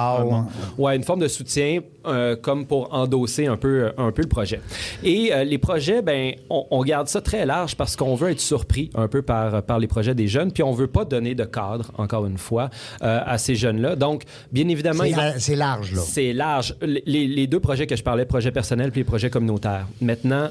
Ouais, 0.78 0.97
une 0.97 1.05
forme 1.05 1.20
de 1.20 1.28
soutien 1.28 1.80
euh, 2.07 2.37
comme 2.37 2.66
pour 2.66 2.93
endosser 2.93 3.47
un 3.47 3.57
peu, 3.57 3.93
un 3.97 4.12
peu 4.12 4.22
le 4.22 4.28
projet. 4.28 4.61
Et 5.03 5.32
euh, 5.32 5.45
les 5.45 5.59
projets, 5.59 6.03
ben, 6.03 6.35
on, 6.51 6.85
garde 6.85 7.09
ça 7.09 7.22
très 7.22 7.47
large 7.47 7.76
parce 7.76 7.97
qu'on 7.97 8.14
veut 8.14 8.30
être 8.30 8.41
surpris 8.41 8.91
un 8.95 9.09
peu 9.09 9.22
par, 9.22 9.62
par 9.62 9.78
les 9.78 9.87
projets 9.87 10.14
des 10.14 10.28
jeunes, 10.28 10.53
puis 10.53 10.62
on 10.62 10.72
veut 10.72 10.87
pas 10.87 11.07
donner 11.07 11.35
de 11.35 11.45
cadre, 11.45 11.91
encore 11.97 12.24
une 12.27 12.39
fois, 12.39 12.70
euh, 13.03 13.20
à 13.25 13.39
ces 13.39 13.55
jeunes-là. 13.55 13.97
Donc, 13.97 14.22
bien 14.53 14.68
évidemment... 14.68 15.05
C'est 15.39 15.57
large, 15.57 15.93
là. 15.93 16.03
C'est 16.05 16.33
large. 16.33 16.75
Les, 16.83 17.27
les, 17.27 17.47
deux 17.47 17.61
projets 17.61 17.87
que 17.87 17.97
je 17.97 18.03
parlais, 18.03 18.25
projet 18.25 18.51
personnel 18.51 18.91
puis 18.91 19.01
les 19.01 19.05
projets 19.05 19.31
communautaires. 19.31 19.87
Maintenant, 20.01 20.51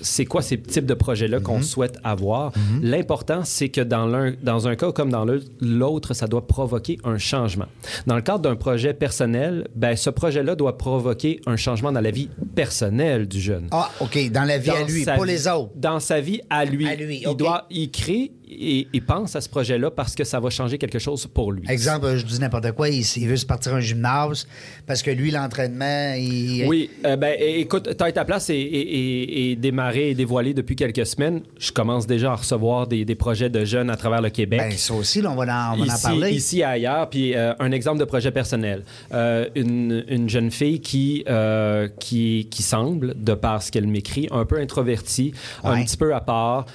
c'est 0.00 0.24
quoi 0.24 0.42
ces 0.42 0.60
types 0.60 0.86
de 0.86 0.94
projets-là 0.94 1.40
qu'on 1.40 1.58
mhm. 1.58 1.62
souhaite 1.62 1.98
avoir? 2.04 2.52
Mhm. 2.56 2.80
L'important, 2.82 3.40
c'est 3.44 3.68
que 3.68 3.80
dans, 3.80 4.06
l'un, 4.06 4.34
dans 4.42 4.68
un 4.68 4.76
cas 4.76 4.92
comme 4.92 5.10
dans 5.10 5.26
l'autre, 5.60 6.14
ça 6.14 6.26
doit 6.26 6.46
provoquer 6.46 6.98
un 7.04 7.18
changement. 7.18 7.66
Dans 8.06 8.16
le 8.16 8.22
cadre 8.22 8.40
d'un 8.40 8.56
projet 8.56 8.94
personnel, 8.94 9.68
ben, 9.74 9.96
ce 9.96 10.10
projet-là 10.10 10.54
doit 10.54 10.78
provoquer 10.78 11.40
un 11.46 11.56
changement 11.56 11.92
dans 11.92 12.00
la 12.00 12.10
vie 12.10 12.28
personnelle 12.54 13.26
du 13.28 13.40
jeune. 13.40 13.68
Ah, 13.70 13.90
OK. 14.00 14.30
Dans 14.30 14.44
la 14.44 14.58
vie 14.58 14.70
à 14.70 14.84
lui, 14.84 15.04
pas 15.04 15.24
les 15.24 15.48
autres. 15.48 15.72
Dans 15.76 16.00
sa 16.00 16.20
vie 16.20 16.40
à 16.50 16.64
lui. 16.64 16.88
À 16.88 16.94
lui 16.94 17.22
Il 17.26 17.36
doit, 17.36 17.66
il 17.70 17.90
crée, 17.90 18.32
il, 18.50 18.86
il 18.92 19.02
pense 19.02 19.36
à 19.36 19.40
ce 19.40 19.48
projet-là 19.48 19.90
parce 19.90 20.14
que 20.14 20.24
ça 20.24 20.40
va 20.40 20.50
changer 20.50 20.78
quelque 20.78 20.98
chose 20.98 21.26
pour 21.26 21.52
lui. 21.52 21.62
Exemple, 21.68 22.16
je 22.16 22.24
dis 22.24 22.40
n'importe 22.40 22.72
quoi, 22.72 22.88
il, 22.88 23.02
il 23.16 23.28
veut 23.28 23.36
se 23.36 23.46
partir 23.46 23.74
un 23.74 23.80
gymnase 23.80 24.46
parce 24.86 25.02
que 25.02 25.10
lui, 25.10 25.30
l'entraînement, 25.30 26.14
il. 26.16 26.64
Oui, 26.66 26.90
euh, 27.04 27.16
ben 27.16 27.34
écoute, 27.38 27.96
Taille 27.96 28.12
ta 28.12 28.24
place 28.24 28.50
est, 28.50 28.58
est- 28.58 28.60
est- 28.60 29.50
est 29.52 29.56
démarré 29.56 30.10
et 30.10 30.14
dévoilé 30.14 30.54
depuis 30.54 30.76
quelques 30.76 31.06
semaines. 31.06 31.42
Je 31.58 31.72
commence 31.72 32.06
déjà 32.06 32.32
à 32.32 32.36
recevoir 32.36 32.86
des, 32.86 33.04
des 33.04 33.14
projets 33.14 33.50
de 33.50 33.64
jeunes 33.64 33.90
à 33.90 33.96
travers 33.96 34.22
le 34.22 34.30
Québec. 34.30 34.60
Ben, 34.60 34.72
ça 34.72 34.94
aussi, 34.94 35.20
là, 35.20 35.30
on 35.30 35.36
va 35.36 35.42
en, 35.44 35.74
on 35.74 35.84
va 35.84 35.92
en 35.92 35.94
ici, 35.96 36.02
parler. 36.02 36.30
ici 36.32 36.58
et 36.60 36.64
ailleurs. 36.64 37.08
Puis 37.10 37.34
euh, 37.34 37.52
un 37.58 37.72
exemple 37.72 37.98
de 37.98 38.04
projet 38.04 38.30
personnel. 38.30 38.82
Euh, 39.12 39.46
une, 39.54 40.04
une 40.08 40.28
jeune 40.28 40.50
fille 40.50 40.80
qui, 40.80 41.24
euh, 41.28 41.88
qui, 42.00 42.48
qui 42.50 42.62
semble, 42.62 43.14
de 43.22 43.34
par 43.34 43.62
ce 43.62 43.70
qu'elle 43.72 43.86
m'écrit, 43.86 44.28
un 44.30 44.44
peu 44.44 44.58
introvertie, 44.60 45.32
un 45.64 45.82
petit 45.84 45.96
peu 45.96 46.14
à 46.14 46.20
part, 46.20 46.66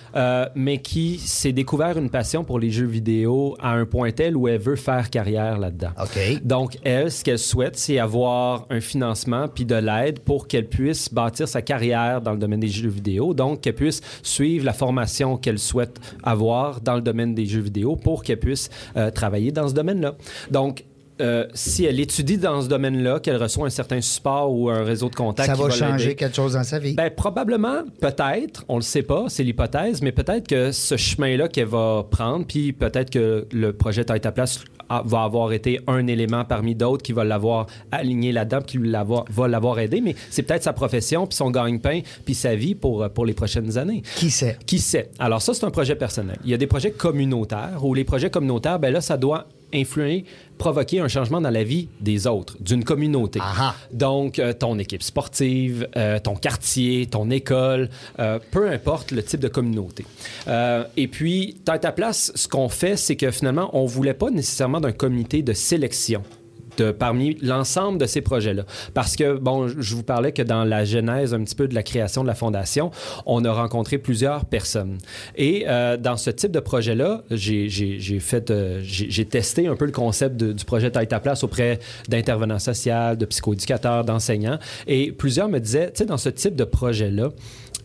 mais 0.56 0.78
qui 0.80 1.18
s'est 1.20 1.52
découvert 1.64 1.98
une 1.98 2.10
passion 2.10 2.44
pour 2.44 2.60
les 2.60 2.72
jeux 2.72 2.86
vidéo 2.86 3.56
à 3.58 3.72
un 3.72 3.86
point 3.86 4.12
tel 4.12 4.36
où 4.36 4.50
elle 4.50 4.60
veut 4.60 4.76
faire 4.76 5.10
carrière 5.10 5.58
là-dedans. 5.58 5.92
OK. 5.98 6.44
Donc, 6.44 6.78
elle, 6.84 7.10
ce 7.10 7.24
qu'elle 7.24 7.40
souhaite, 7.40 7.78
c'est 7.78 8.00
avoir 8.00 8.66
un 8.70 8.82
financement 8.82 9.48
puis 9.48 9.64
de 9.64 9.76
l'aide 9.76 10.20
pour 10.20 10.50
qu'elle 10.50 10.68
puisse 10.68 11.14
bâtir 11.14 11.48
sa 11.48 11.62
carrière 11.62 12.20
dans 12.22 12.34
le 12.34 12.38
domaine 12.38 12.60
des 12.60 12.68
jeux 12.68 12.90
vidéo. 12.90 13.34
Donc, 13.34 13.62
qu'elle 13.62 13.76
puisse 13.76 14.02
suivre 14.24 14.66
la 14.66 14.74
formation 14.74 15.38
qu'elle 15.38 15.58
souhaite 15.58 16.02
avoir 16.22 16.82
dans 16.82 16.96
le 16.96 17.02
domaine 17.02 17.34
des 17.34 17.46
jeux 17.46 17.62
vidéo 17.62 17.96
pour 17.96 18.24
qu'elle 18.24 18.40
puisse 18.40 18.70
euh, 18.98 19.10
travailler 19.10 19.54
dans 19.54 19.70
ce 19.70 19.74
domaine-là. 19.74 20.16
Donc, 20.52 20.84
euh, 21.22 21.46
si 21.54 21.86
elle 21.86 22.00
étudie 22.00 22.38
dans 22.38 22.62
ce 22.62 22.68
domaine-là, 22.68 23.20
qu'elle 23.20 23.38
reçoit 23.38 23.68
un 23.68 23.72
certain 23.72 24.02
support 24.02 24.52
ou 24.52 24.70
un 24.70 24.84
réseau 24.84 25.10
de 25.10 25.16
contacts 25.16 25.50
Ça 25.50 25.56
va 25.56 25.66
va 25.66 25.70
changer 25.70 26.16
quelque 26.16 26.36
chose 26.36 26.54
dans 26.54 26.64
sa 26.64 26.80
vie. 26.80 26.94
ben, 26.94 27.10
probablement, 27.10 27.84
peut-être, 28.00 28.66
on 28.68 28.78
le 28.78 28.82
sait 28.82 29.04
pas, 29.04 29.26
c'est 29.30 29.44
l'hypothèse, 29.44 30.02
mais 30.02 30.12
peut-être 30.12 30.48
que 30.48 30.72
ce 30.72 30.98
chemin-là 30.98 31.48
qu'elle 31.48 31.68
va 31.68 32.06
prendre, 32.10 32.46
puis 32.46 32.74
peut-être 32.74 33.10
que 33.10 33.48
le 33.52 33.74
projet 33.74 34.04
Taille 34.06 34.22
ta 34.22 34.32
place 34.32 34.60
va 35.06 35.24
avoir 35.24 35.54
été 35.54 35.80
un 35.88 36.06
élément 36.08 36.46
parmi 36.46 36.76
d'autres 36.76 37.04
qui 37.04 37.14
va 37.14 37.24
l'avoir 37.24 37.68
aligné 37.92 38.32
là-dedans, 38.32 38.62
qui 38.62 38.78
va 38.78 39.48
l'avoir 39.48 39.80
aidé, 39.80 40.02
mais 40.02 40.16
c'est 40.30 40.44
peut-être 40.44 40.64
sa 40.64 40.74
profession, 40.74 41.26
puis 41.26 41.36
son 41.36 41.52
gagne-pain, 41.52 42.02
puis 42.26 42.36
sa 42.36 42.56
vie 42.56 42.76
pour, 42.76 43.10
pour 43.10 43.26
les 43.26 43.34
prochaines 43.34 43.78
années. 43.78 44.04
Qui 44.16 44.30
sait? 44.30 44.58
Qui 44.66 44.80
sait? 44.80 45.10
Alors 45.20 45.42
ça, 45.42 45.54
c'est 45.54 45.66
un 45.66 45.72
projet 45.72 45.96
personnel. 45.96 46.38
Il 46.44 46.52
y 46.52 46.54
a 46.54 46.58
des 46.58 46.68
projets 46.68 46.92
communautaires 46.92 47.80
où 47.84 47.94
les 47.94 48.04
projets 48.04 48.30
communautaires, 48.30 48.80
ben 48.80 48.92
là, 48.92 49.02
ça 49.02 49.18
doit 49.18 49.48
influer, 49.74 50.26
provoquer 50.58 51.00
un 51.00 51.08
changement 51.08 51.42
dans 51.42 51.50
la 51.50 51.64
vie 51.64 51.88
des 52.02 52.28
autres, 52.28 52.58
d'une 52.60 52.84
communauté. 52.84 53.40
Aha. 53.42 53.76
Donc, 53.92 54.40
euh, 54.40 54.54
ton 54.54 54.80
équipe 54.80 55.04
sportive, 55.04 55.88
euh, 55.96 56.20
ton 56.20 56.36
quartier, 56.36 57.06
ton 57.08 57.30
école, 57.30 57.90
euh, 58.20 58.40
peu 58.52 58.70
importe 58.70 59.12
le 59.12 59.24
type 59.24 59.40
de 59.40 59.48
communauté. 59.48 60.06
Et 60.98 61.08
puis, 61.08 61.58
à 61.68 61.80
ta 61.80 61.92
place, 61.92 62.32
ce 62.36 62.48
qu'on 62.48 62.70
fait, 62.70 62.98
c'est 62.98 63.16
que 63.16 63.32
finalement, 63.32 63.70
on 63.74 63.86
voulait 63.86 64.14
pas 64.14 64.30
nécessairement 64.30 64.80
d'un 64.80 64.92
comité 64.92 65.42
de 65.42 65.54
sélection. 65.54 66.24
Parmi 67.00 67.38
l'ensemble 67.42 67.98
de 67.98 68.06
ces 68.06 68.22
projets-là. 68.22 68.64
Parce 68.94 69.16
que, 69.16 69.38
bon, 69.38 69.68
je 69.68 69.96
vous 69.96 70.04
parlais 70.04 70.32
que 70.32 70.42
dans 70.42 70.64
la 70.64 70.86
genèse 70.86 71.34
un 71.34 71.44
petit 71.44 71.56
peu 71.56 71.68
de 71.68 71.76
la 71.76 71.84
création 71.84 72.24
de 72.24 72.28
la 72.28 72.36
fondation, 72.36 72.92
on 73.26 73.44
a 73.46 73.52
rencontré 73.52 73.98
plusieurs 73.98 74.46
personnes. 74.46 74.98
Et 75.36 75.66
euh, 75.68 75.98
dans 75.98 76.18
ce 76.18 76.30
type 76.30 76.52
de 76.52 76.60
projet-là, 76.60 77.24
j'ai 77.32 77.70
fait, 78.20 78.50
euh, 78.52 78.80
j'ai 78.84 79.10
j'ai 79.10 79.26
testé 79.26 79.68
un 79.68 79.76
peu 79.76 79.86
le 79.86 79.92
concept 79.92 80.36
du 80.36 80.66
projet 80.66 80.92
Taille 80.92 81.08
ta 81.08 81.20
place 81.20 81.44
auprès 81.44 81.80
d'intervenants 82.10 82.60
sociaux, 82.60 83.16
de 83.18 83.26
psychoéducateurs, 83.26 84.04
d'enseignants. 84.04 84.60
Et 84.88 85.12
plusieurs 85.12 85.50
me 85.50 85.60
disaient, 85.60 85.92
tu 85.92 86.00
sais, 86.00 86.06
dans 86.06 86.18
ce 86.18 86.30
type 86.30 86.56
de 86.56 86.64
projet-là, 86.64 87.30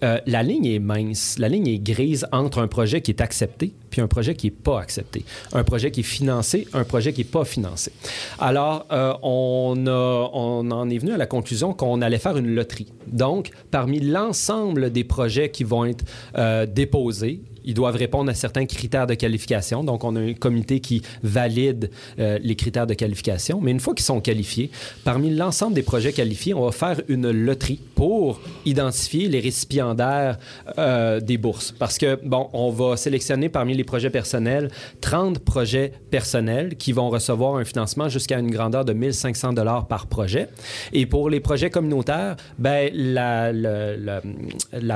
euh, 0.03 0.19
la 0.27 0.43
ligne 0.43 0.67
est 0.67 0.79
mince, 0.79 1.37
la 1.39 1.49
ligne 1.49 1.67
est 1.69 1.79
grise 1.79 2.27
entre 2.33 2.59
un 2.59 2.69
projet 2.69 3.01
qui 3.01 3.11
est 3.11 3.21
accepté 3.21 3.73
puis 3.91 4.03
un 4.03 4.07
projet 4.07 4.35
qui 4.35 4.49
n'est 4.49 4.51
pas 4.51 4.81
accepté, 4.81 5.25
un 5.55 5.65
projet 5.65 5.91
qui 5.91 6.01
est 6.01 6.03
financé, 6.03 6.69
un 6.75 6.85
projet 6.85 7.15
qui 7.15 7.23
n'est 7.23 7.27
pas 7.31 7.47
financé. 7.47 7.91
Alors, 8.39 8.85
euh, 8.93 9.15
on, 9.23 9.87
a- 9.87 10.31
on 10.35 10.71
en 10.71 10.91
est 10.91 10.99
venu 10.99 11.13
à 11.13 11.17
la 11.17 11.25
conclusion 11.27 11.73
qu'on 11.73 12.03
allait 12.03 12.19
faire 12.19 12.37
une 12.37 12.55
loterie. 12.55 12.93
Donc, 13.07 13.51
parmi 13.71 13.99
l'ensemble 14.01 14.93
des 14.93 15.05
projets 15.05 15.51
qui 15.51 15.65
vont 15.65 15.87
être 15.87 16.05
euh, 16.37 16.67
déposés, 16.67 17.41
ils 17.65 17.75
doivent 17.75 17.97
répondre 17.97 18.31
à 18.31 18.35
certains 18.35 18.67
critères 18.67 19.07
de 19.07 19.15
qualification. 19.15 19.85
Donc, 19.85 20.05
on 20.05 20.17
a 20.17 20.21
un 20.21 20.35
comité 20.35 20.81
qui 20.81 21.03
valide 21.23 21.91
euh, 22.19 22.39
les 22.43 22.57
critères 22.57 22.87
de 22.87 22.95
qualification. 22.95 23.61
Mais 23.61 23.71
une 23.71 23.81
fois 23.81 23.95
qu'ils 23.95 24.05
sont 24.05 24.21
qualifiés, 24.21 24.71
parmi 25.05 25.35
l'ensemble 25.35 25.75
des 25.75 25.83
projets 25.83 26.13
qualifiés, 26.13 26.55
on 26.55 26.65
va 26.65 26.73
faire 26.73 27.01
une 27.09 27.31
loterie 27.31 27.81
pour 27.95 28.41
identifier 28.65 29.29
les 29.29 29.41
récipiendaires 29.41 30.39
euh, 30.79 31.21
des 31.21 31.39
bourses. 31.39 31.75
Parce 31.79 31.99
que, 31.99 32.19
bon, 32.25 32.49
on 32.53 32.71
va 32.71 32.97
sélectionner 32.97 33.49
parmi 33.49 33.75
les 33.75 33.85
projets 33.85 34.11
personnels 34.11 34.71
30 35.01 35.39
projets 35.41 35.93
personnels 36.11 36.77
qui 36.77 36.93
vont 36.93 37.09
recevoir 37.09 37.57
un 37.57 37.65
financement 37.65 38.09
jusqu'à 38.09 38.39
une 38.39 38.51
grandeur 38.51 38.85
de 38.85 38.93
1500 38.93 39.53
dollars 39.53 39.87
par 39.87 40.07
projet. 40.07 40.49
Et 40.93 41.07
pour 41.07 41.31
les 41.31 41.41
projets 41.41 41.71
communautaires, 41.71 42.37
ben, 42.59 42.91
la, 42.95 43.53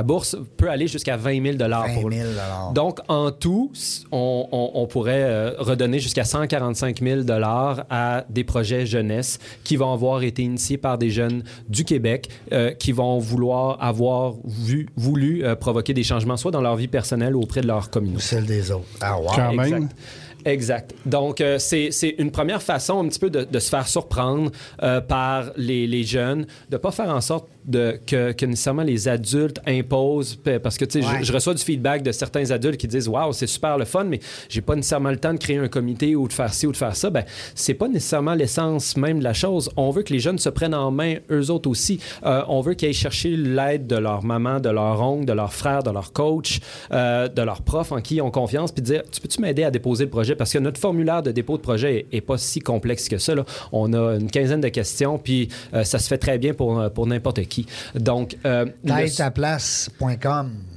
bourse 0.02 0.36
peut 0.56 0.68
aller 0.68 0.86
jusqu'à 0.86 1.16
20 1.16 1.42
000 1.42 1.56
dollars 1.56 1.86
20 1.88 1.94
pour 1.94 2.12
000 2.12 2.24
donc, 2.72 3.00
en 3.08 3.30
tout, 3.30 3.72
on, 4.12 4.46
on- 4.52 4.70
on 4.74 4.86
pourrait 4.86 5.22
euh, 5.24 5.52
redonner 5.58 5.98
jusqu'à 5.98 6.24
145 6.24 7.00
000 7.02 7.20
à 7.90 8.24
des 8.30 8.44
projets 8.44 8.86
jeunesse 8.86 9.38
qui 9.64 9.76
vont 9.76 9.92
avoir 9.92 10.22
été 10.22 10.42
initiés 10.42 10.78
par 10.78 10.98
des 10.98 11.10
jeunes 11.10 11.42
du 11.68 11.84
Québec 11.84 12.28
euh, 12.52 12.70
qui 12.72 12.92
vont 12.92 13.18
vouloir 13.18 13.82
avoir 13.82 14.34
vu, 14.44 14.88
voulu 14.96 15.44
euh, 15.44 15.56
provoquer 15.56 15.94
des 15.94 16.04
changements, 16.04 16.36
soit 16.36 16.50
dans 16.50 16.60
leur 16.60 16.76
vie 16.76 16.88
personnelle 16.88 17.34
ou 17.36 17.42
auprès 17.42 17.60
de 17.60 17.66
leur 17.66 17.90
communauté. 17.90 18.22
Celle 18.22 18.46
des 18.46 18.70
autres. 18.70 18.86
Ah, 19.00 19.18
wow. 19.18 19.26
Quand 19.34 19.52
même. 19.54 19.60
Exact. 19.84 19.96
Exact. 20.44 20.94
Donc, 21.06 21.40
euh, 21.40 21.58
c'est 21.60 21.90
une 22.18 22.32
première 22.32 22.60
façon 22.62 23.04
un 23.04 23.08
petit 23.08 23.20
peu 23.20 23.30
de, 23.30 23.44
de 23.44 23.58
se 23.60 23.68
faire 23.70 23.86
surprendre 23.86 24.50
euh, 24.82 25.00
par 25.00 25.52
les, 25.56 25.86
les 25.86 26.02
jeunes, 26.02 26.46
de 26.68 26.76
pas 26.78 26.90
faire 26.90 27.10
en 27.10 27.20
sorte 27.20 27.48
de, 27.64 27.98
que, 28.06 28.32
que 28.32 28.46
nécessairement 28.46 28.82
les 28.82 29.08
adultes 29.08 29.60
imposent, 29.66 30.38
parce 30.62 30.76
que, 30.78 30.84
tu 30.84 31.00
sais, 31.00 31.06
Ouais. 31.06 31.18
je, 31.20 31.24
je 31.24 31.32
reçois 31.32 31.54
du 31.54 31.62
feedback 31.62 32.02
de 32.02 32.12
certains 32.12 32.50
adultes 32.50 32.76
qui 32.76 32.88
disent 32.88 33.08
«Waouh, 33.08 33.32
c'est 33.32 33.46
super 33.46 33.78
le 33.78 33.84
fun, 33.84 34.04
mais 34.04 34.20
j'ai 34.48 34.60
pas 34.60 34.74
nécessairement 34.76 35.10
le 35.10 35.16
temps 35.18 35.32
de 35.32 35.38
créer 35.38 35.58
un 35.58 35.68
comité 35.68 36.14
ou 36.16 36.28
de 36.28 36.32
faire 36.32 36.52
ci 36.54 36.66
ou 36.66 36.72
de 36.72 36.76
faire 36.76 36.94
ça.» 36.96 37.10
Ben, 37.12 37.24
c'est 37.54 37.74
pas 37.74 37.88
nécessairement 37.88 38.34
l'essence 38.34 38.96
même 38.96 39.18
de 39.18 39.24
la 39.24 39.32
chose. 39.32 39.70
On 39.76 39.90
veut 39.90 40.02
que 40.02 40.12
les 40.12 40.18
jeunes 40.18 40.38
se 40.38 40.48
prennent 40.48 40.74
en 40.74 40.90
main 40.90 41.16
eux 41.30 41.50
autres 41.50 41.68
aussi. 41.68 42.00
Euh, 42.24 42.42
on 42.48 42.60
veut 42.60 42.74
qu'ils 42.74 42.88
aillent 42.88 42.94
chercher 42.94 43.36
l'aide 43.36 43.86
de 43.86 43.96
leur 43.96 44.24
maman, 44.24 44.60
de 44.60 44.68
leur 44.70 45.00
oncle, 45.02 45.24
de 45.26 45.32
leur 45.32 45.52
frère, 45.52 45.82
de 45.82 45.90
leur 45.90 46.12
coach, 46.12 46.60
euh, 46.92 47.28
de 47.28 47.42
leur 47.42 47.62
prof 47.62 47.92
en 47.92 48.00
qui 48.00 48.16
ils 48.16 48.22
ont 48.22 48.30
confiance, 48.30 48.72
puis 48.72 48.82
dire 48.82 49.02
Tu 49.10 49.20
peux-tu 49.20 49.40
m'aider 49.40 49.64
à 49.64 49.70
déposer 49.70 50.04
le 50.04 50.10
projet? 50.10 50.34
Parce 50.36 50.52
que 50.52 50.58
notre 50.58 50.80
formulaire 50.80 51.22
de 51.22 51.30
dépôt 51.32 51.56
de 51.56 51.62
projet 51.62 52.06
est, 52.10 52.16
est 52.16 52.20
pas 52.20 52.38
si 52.38 52.60
complexe 52.60 53.08
que 53.08 53.18
ça. 53.18 53.34
là. 53.34 53.44
On 53.72 53.92
a 53.92 54.16
une 54.16 54.30
quinzaine 54.30 54.60
de 54.60 54.68
questions, 54.68 55.18
puis 55.18 55.48
euh, 55.74 55.84
ça 55.84 55.98
se 55.98 56.08
fait 56.08 56.18
très 56.18 56.38
bien 56.38 56.54
pour, 56.54 56.90
pour 56.94 57.06
n'importe 57.06 57.42
qui. 57.42 57.51
Donc, 57.94 58.36
euh, 58.44 58.66
le- 59.02 59.08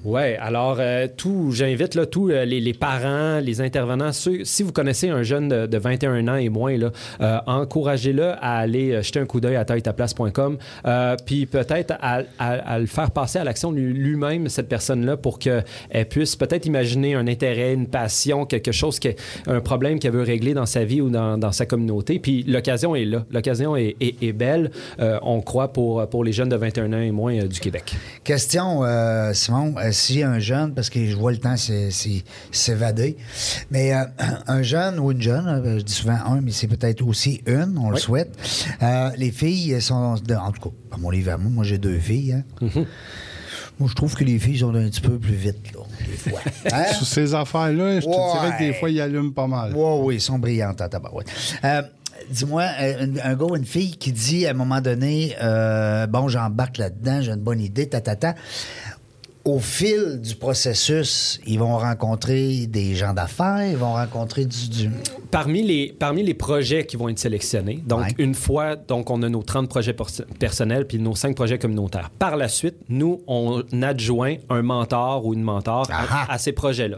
Ouais, 0.05 0.37
alors 0.39 0.77
euh, 0.79 1.07
tout, 1.17 1.49
j'invite 1.51 1.95
là 1.95 2.05
tous 2.05 2.29
euh, 2.29 2.45
les, 2.45 2.61
les 2.61 2.73
parents, 2.73 3.39
les 3.39 3.59
intervenants, 3.59 4.11
ceux, 4.13 4.43
si 4.43 4.61
vous 4.61 4.71
connaissez 4.71 5.09
un 5.09 5.23
jeune 5.23 5.49
de, 5.49 5.65
de 5.65 5.77
21 5.79 6.27
ans 6.27 6.35
et 6.35 6.49
moins 6.49 6.75
euh, 7.21 7.37
encouragez-le 7.47 8.29
à 8.33 8.57
aller 8.59 9.01
jeter 9.01 9.19
un 9.19 9.25
coup 9.25 9.39
d'œil 9.41 9.55
à 9.55 9.65
taille-ta-place.com, 9.65 10.57
euh, 10.85 11.15
puis 11.25 11.47
peut-être 11.47 11.95
à, 11.99 12.21
à- 12.37 12.77
le 12.79 12.85
faire 12.85 13.09
passer 13.11 13.39
à 13.39 13.43
l'action 13.43 13.71
lui- 13.71 13.93
lui-même 13.93 14.47
cette 14.47 14.69
personne-là 14.69 15.17
pour 15.17 15.39
qu'elle 15.39 15.63
puisse 16.09 16.35
peut-être 16.35 16.65
imaginer 16.67 17.15
un 17.15 17.27
intérêt, 17.27 17.73
une 17.73 17.87
passion, 17.87 18.45
quelque 18.45 18.71
chose 18.71 18.99
qui 18.99 19.09
un 19.47 19.59
problème 19.61 19.97
qu'elle 19.99 20.11
veut 20.13 20.21
régler 20.21 20.53
dans 20.53 20.65
sa 20.67 20.83
vie 20.83 21.01
ou 21.01 21.09
dans, 21.09 21.37
dans 21.39 21.51
sa 21.51 21.65
communauté. 21.65 22.19
Puis 22.19 22.43
l'occasion 22.43 22.95
est 22.95 23.05
là, 23.05 23.25
l'occasion 23.31 23.75
est, 23.75 23.95
est- 24.01 24.33
belle. 24.33 24.69
On 24.99 25.41
croit 25.41 25.71
pour 25.73 26.07
pour 26.09 26.23
les 26.23 26.31
jeunes 26.31 26.49
de 26.49 26.55
21 26.55 26.93
ans 26.93 26.99
et 27.01 27.11
moins 27.11 27.45
du 27.45 27.59
Québec. 27.59 27.95
Question, 28.23 28.81
Simon, 29.33 29.73
si 29.95 30.21
un 30.23 30.39
jeune, 30.39 30.73
parce 30.73 30.89
que 30.89 31.05
je 31.05 31.15
vois 31.15 31.31
le 31.31 31.37
temps 31.37 31.55
s'évader, 32.51 33.17
mais 33.71 33.93
euh, 33.93 34.03
un 34.47 34.61
jeune 34.61 34.99
ou 34.99 35.11
une 35.11 35.21
jeune, 35.21 35.47
euh, 35.47 35.79
je 35.79 35.83
dis 35.83 35.93
souvent 35.93 36.17
un, 36.25 36.41
mais 36.41 36.51
c'est 36.51 36.67
peut-être 36.67 37.01
aussi 37.05 37.41
une, 37.45 37.77
on 37.77 37.89
le 37.89 37.97
souhaite. 37.97 38.35
Euh, 38.83 39.09
les 39.17 39.31
filles 39.31 39.81
sont, 39.81 40.15
de- 40.15 40.35
en 40.35 40.51
tout 40.51 40.69
cas, 40.69 40.75
à 40.95 40.97
mon 40.97 41.09
livre 41.09 41.31
à 41.31 41.37
moi, 41.37 41.49
moi 41.51 41.63
j'ai 41.63 41.77
deux 41.77 41.97
filles. 41.99 42.33
hein. 42.33 42.43
Mm-hmm. 42.61 42.85
Moi, 43.77 43.89
je 43.89 43.95
trouve 43.95 44.15
que 44.15 44.23
les 44.23 44.39
filles 44.39 44.59
sont 44.59 44.73
un 44.73 44.87
petit 44.87 45.01
peu 45.01 45.19
plus 45.19 45.33
vite, 45.33 45.73
là, 45.73 45.81
des 46.07 46.15
fois. 46.31 46.39
Hein? 46.71 46.85
Sur 46.93 47.05
ces 47.05 47.33
affaires-là, 47.35 47.99
je 47.99 48.05
te 48.05 48.33
dirais 48.39 48.57
que 48.57 48.63
des 48.63 48.73
fois, 48.73 48.89
ils 48.89 49.01
allument 49.01 49.31
pas 49.33 49.47
mal. 49.47 49.73
Oui, 49.75 49.99
oui, 50.01 50.15
ils 50.15 50.21
sont 50.21 50.39
brillantes 50.39 50.77
tabarouette. 50.77 51.27
Euh, 51.63 51.81
Dis-moi, 52.29 52.63
un, 53.23 53.35
gars 53.35 53.45
ou 53.45 53.55
une 53.57 53.65
fille 53.65 53.97
qui 53.97 54.11
dit 54.13 54.47
à 54.47 54.51
un 54.51 54.53
moment 54.53 54.79
donné, 54.81 55.35
euh, 55.43 56.07
bon, 56.07 56.27
j'embarque 56.29 56.77
là-dedans, 56.77 57.21
j'ai 57.21 57.31
une 57.31 57.41
bonne 57.41 57.59
idée, 57.59 57.87
ta, 57.87 57.99
ta, 58.01 58.15
ta. 58.15 58.33
Au 59.45 59.59
fil 59.59 60.19
du 60.21 60.35
processus, 60.35 61.39
ils 61.45 61.59
vont 61.59 61.77
rencontrer 61.77 62.65
des 62.65 62.95
gens 62.95 63.13
d'affaires, 63.13 63.67
ils 63.69 63.77
vont 63.77 63.93
rencontrer 63.93 64.45
du. 64.45 64.67
du- 64.69 64.91
parmi, 65.35 65.61
les, 65.63 65.93
parmi 65.97 66.23
les 66.23 66.33
projets 66.33 66.85
qui 66.85 66.97
vont 66.97 67.09
être 67.09 67.19
sélectionnés, 67.19 67.81
donc 67.85 67.99
Ouais. 68.01 68.13
une 68.17 68.35
fois, 68.35 68.75
donc 68.75 69.09
on 69.09 69.21
a 69.23 69.29
nos 69.29 69.43
30 69.43 69.67
projets 69.69 69.93
pers- 69.93 70.25
personnels 70.39 70.85
puis 70.87 70.99
nos 70.99 71.15
5 71.15 71.35
projets 71.35 71.57
communautaires. 71.57 72.09
Par 72.17 72.37
la 72.37 72.47
suite, 72.47 72.75
nous, 72.89 73.21
on 73.27 73.63
adjoint 73.81 74.35
un 74.49 74.61
mentor 74.61 75.25
ou 75.25 75.33
une 75.33 75.41
mentor 75.43 75.87
à, 75.91 76.31
à 76.31 76.37
ces 76.37 76.51
projets-là. 76.51 76.97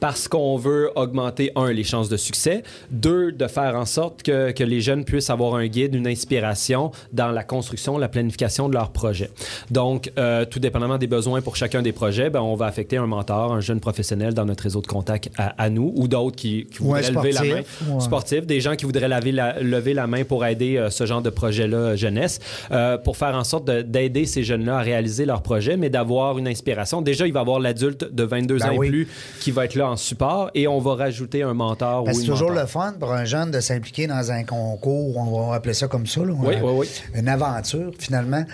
Parce 0.00 0.28
qu'on 0.28 0.56
veut 0.56 0.90
augmenter, 0.94 1.50
un, 1.56 1.70
les 1.72 1.84
chances 1.84 2.08
de 2.08 2.16
succès, 2.16 2.62
deux, 2.90 3.32
de 3.32 3.46
faire 3.46 3.74
en 3.76 3.84
sorte 3.84 4.22
que, 4.22 4.50
que 4.52 4.64
les 4.64 4.80
jeunes 4.80 5.04
puissent 5.04 5.30
avoir 5.30 5.54
un 5.56 5.66
guide, 5.66 5.94
une 5.94 6.06
inspiration 6.06 6.92
dans 7.12 7.30
la 7.30 7.42
construction, 7.44 7.98
la 7.98 8.08
planification 8.08 8.68
de 8.68 8.74
leur 8.74 8.90
projet. 8.90 9.30
Donc, 9.70 10.12
euh, 10.18 10.44
tout 10.44 10.58
dépendamment 10.60 10.98
des 10.98 11.06
besoins 11.06 11.40
pour 11.40 11.56
chacun 11.56 11.82
des 11.82 11.92
projets, 11.92 12.30
ben, 12.30 12.40
on 12.40 12.54
va 12.54 12.66
affecter 12.66 12.96
un 12.96 13.06
mentor, 13.06 13.52
un 13.52 13.60
jeune 13.60 13.80
professionnel 13.80 14.34
dans 14.34 14.44
notre 14.44 14.62
réseau 14.64 14.80
de 14.80 14.86
contact 14.86 15.30
à, 15.38 15.48
à 15.62 15.70
nous 15.70 15.92
ou 15.96 16.08
d'autres 16.08 16.36
qui, 16.36 16.66
qui 16.70 16.78
voudraient 16.78 17.10
lever 17.10 17.32
la 17.32 17.42
main. 17.44 17.60
Sportifs, 18.00 18.46
des 18.46 18.60
gens 18.60 18.76
qui 18.76 18.84
voudraient 18.84 19.08
laver 19.08 19.32
la- 19.32 19.60
lever 19.60 19.94
la 19.94 20.06
main 20.06 20.24
pour 20.24 20.44
aider 20.44 20.76
euh, 20.76 20.90
ce 20.90 21.06
genre 21.06 21.22
de 21.22 21.30
projet-là 21.30 21.76
euh, 21.76 21.96
jeunesse, 21.96 22.38
euh, 22.70 22.98
pour 22.98 23.16
faire 23.16 23.34
en 23.34 23.44
sorte 23.44 23.66
de- 23.66 23.82
d'aider 23.82 24.26
ces 24.26 24.42
jeunes-là 24.42 24.78
à 24.78 24.80
réaliser 24.82 25.24
leur 25.26 25.42
projet, 25.42 25.76
mais 25.76 25.90
d'avoir 25.90 26.38
une 26.38 26.48
inspiration. 26.48 27.02
Déjà, 27.02 27.26
il 27.26 27.32
va 27.32 27.40
y 27.40 27.42
avoir 27.42 27.60
l'adulte 27.60 28.12
de 28.12 28.22
22 28.24 28.58
Ben 28.58 28.66
ans 28.70 28.74
oui. 28.76 28.86
et 28.86 28.90
plus 28.90 29.08
qui 29.40 29.50
va 29.50 29.64
être 29.64 29.74
là 29.74 29.88
en 29.90 29.96
support 29.96 30.50
et 30.54 30.66
on 30.68 30.78
va 30.78 30.94
rajouter 30.94 31.42
un 31.42 31.54
mentor 31.54 32.04
ou 32.04 32.08
une 32.08 32.14
c'est 32.14 32.24
toujours 32.26 32.48
mentor. 32.50 32.62
le 32.62 32.68
fun 32.68 32.94
pour 32.98 33.12
un 33.12 33.24
jeune 33.24 33.50
de 33.50 33.60
s'impliquer 33.60 34.06
dans 34.06 34.30
un 34.32 34.44
concours, 34.44 35.16
on 35.16 35.48
va 35.48 35.54
appeler 35.56 35.74
ça 35.74 35.88
comme 35.88 36.06
ça. 36.06 36.20
là, 36.20 36.32
Oui, 36.36 36.54
oui, 36.62 36.72
oui. 36.74 36.86
Une 37.14 37.28
aventure, 37.28 37.92
finalement. 37.98 38.44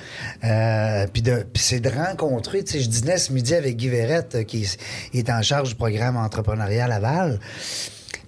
Euh, 0.45 1.07
puis 1.13 1.23
c'est 1.55 1.81
de 1.81 1.89
rencontrer. 1.91 2.65
Tu 2.65 2.73
sais, 2.73 2.81
je 2.81 2.89
dînais 2.89 3.19
ce 3.19 3.33
midi 3.33 3.55
avec 3.55 3.77
Guy 3.77 3.89
Verrette, 3.89 4.45
qui 4.47 4.67
est- 5.15 5.31
en 5.31 5.43
charge 5.43 5.71
du 5.71 5.75
programme 5.75 6.17
entrepreneuriat 6.17 6.87
Laval. 6.89 7.39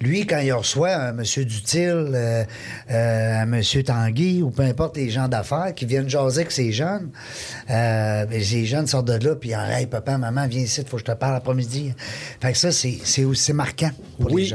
Lui, 0.00 0.26
quand 0.26 0.38
il 0.38 0.52
reçoit 0.52 0.94
un 0.94 1.12
monsieur 1.12 1.44
Dutil, 1.44 1.78
euh, 1.88 2.44
euh, 2.90 3.42
un 3.42 3.46
monsieur 3.46 3.82
Tanguy, 3.82 4.42
ou 4.42 4.50
peu 4.50 4.62
importe 4.62 4.96
les 4.96 5.08
gens 5.10 5.26
d'affaires 5.28 5.72
qui 5.74 5.86
viennent 5.86 6.08
jaser 6.08 6.40
avec 6.42 6.52
ces 6.52 6.70
jeunes, 6.72 7.10
euh, 7.70 8.26
ben, 8.26 8.38
les 8.52 8.64
jeunes 8.66 8.86
sortent 8.86 9.08
de 9.08 9.24
là, 9.26 9.34
puis 9.36 9.50
ils 9.50 9.56
Hey, 9.76 9.86
papa, 9.86 10.16
maman, 10.18 10.46
viens 10.46 10.62
ici, 10.62 10.80
il 10.82 10.86
faut 10.88 10.96
que 10.96 11.00
je 11.06 11.12
te 11.12 11.16
parle 11.16 11.36
après-midi. 11.36 11.92
Fait 12.40 12.52
que 12.52 12.58
ça, 12.58 12.70
c'est 12.72 13.24
aussi 13.24 13.52
marquant 13.52 13.90
pour 14.20 14.28
les 14.28 14.34
Oui, 14.34 14.54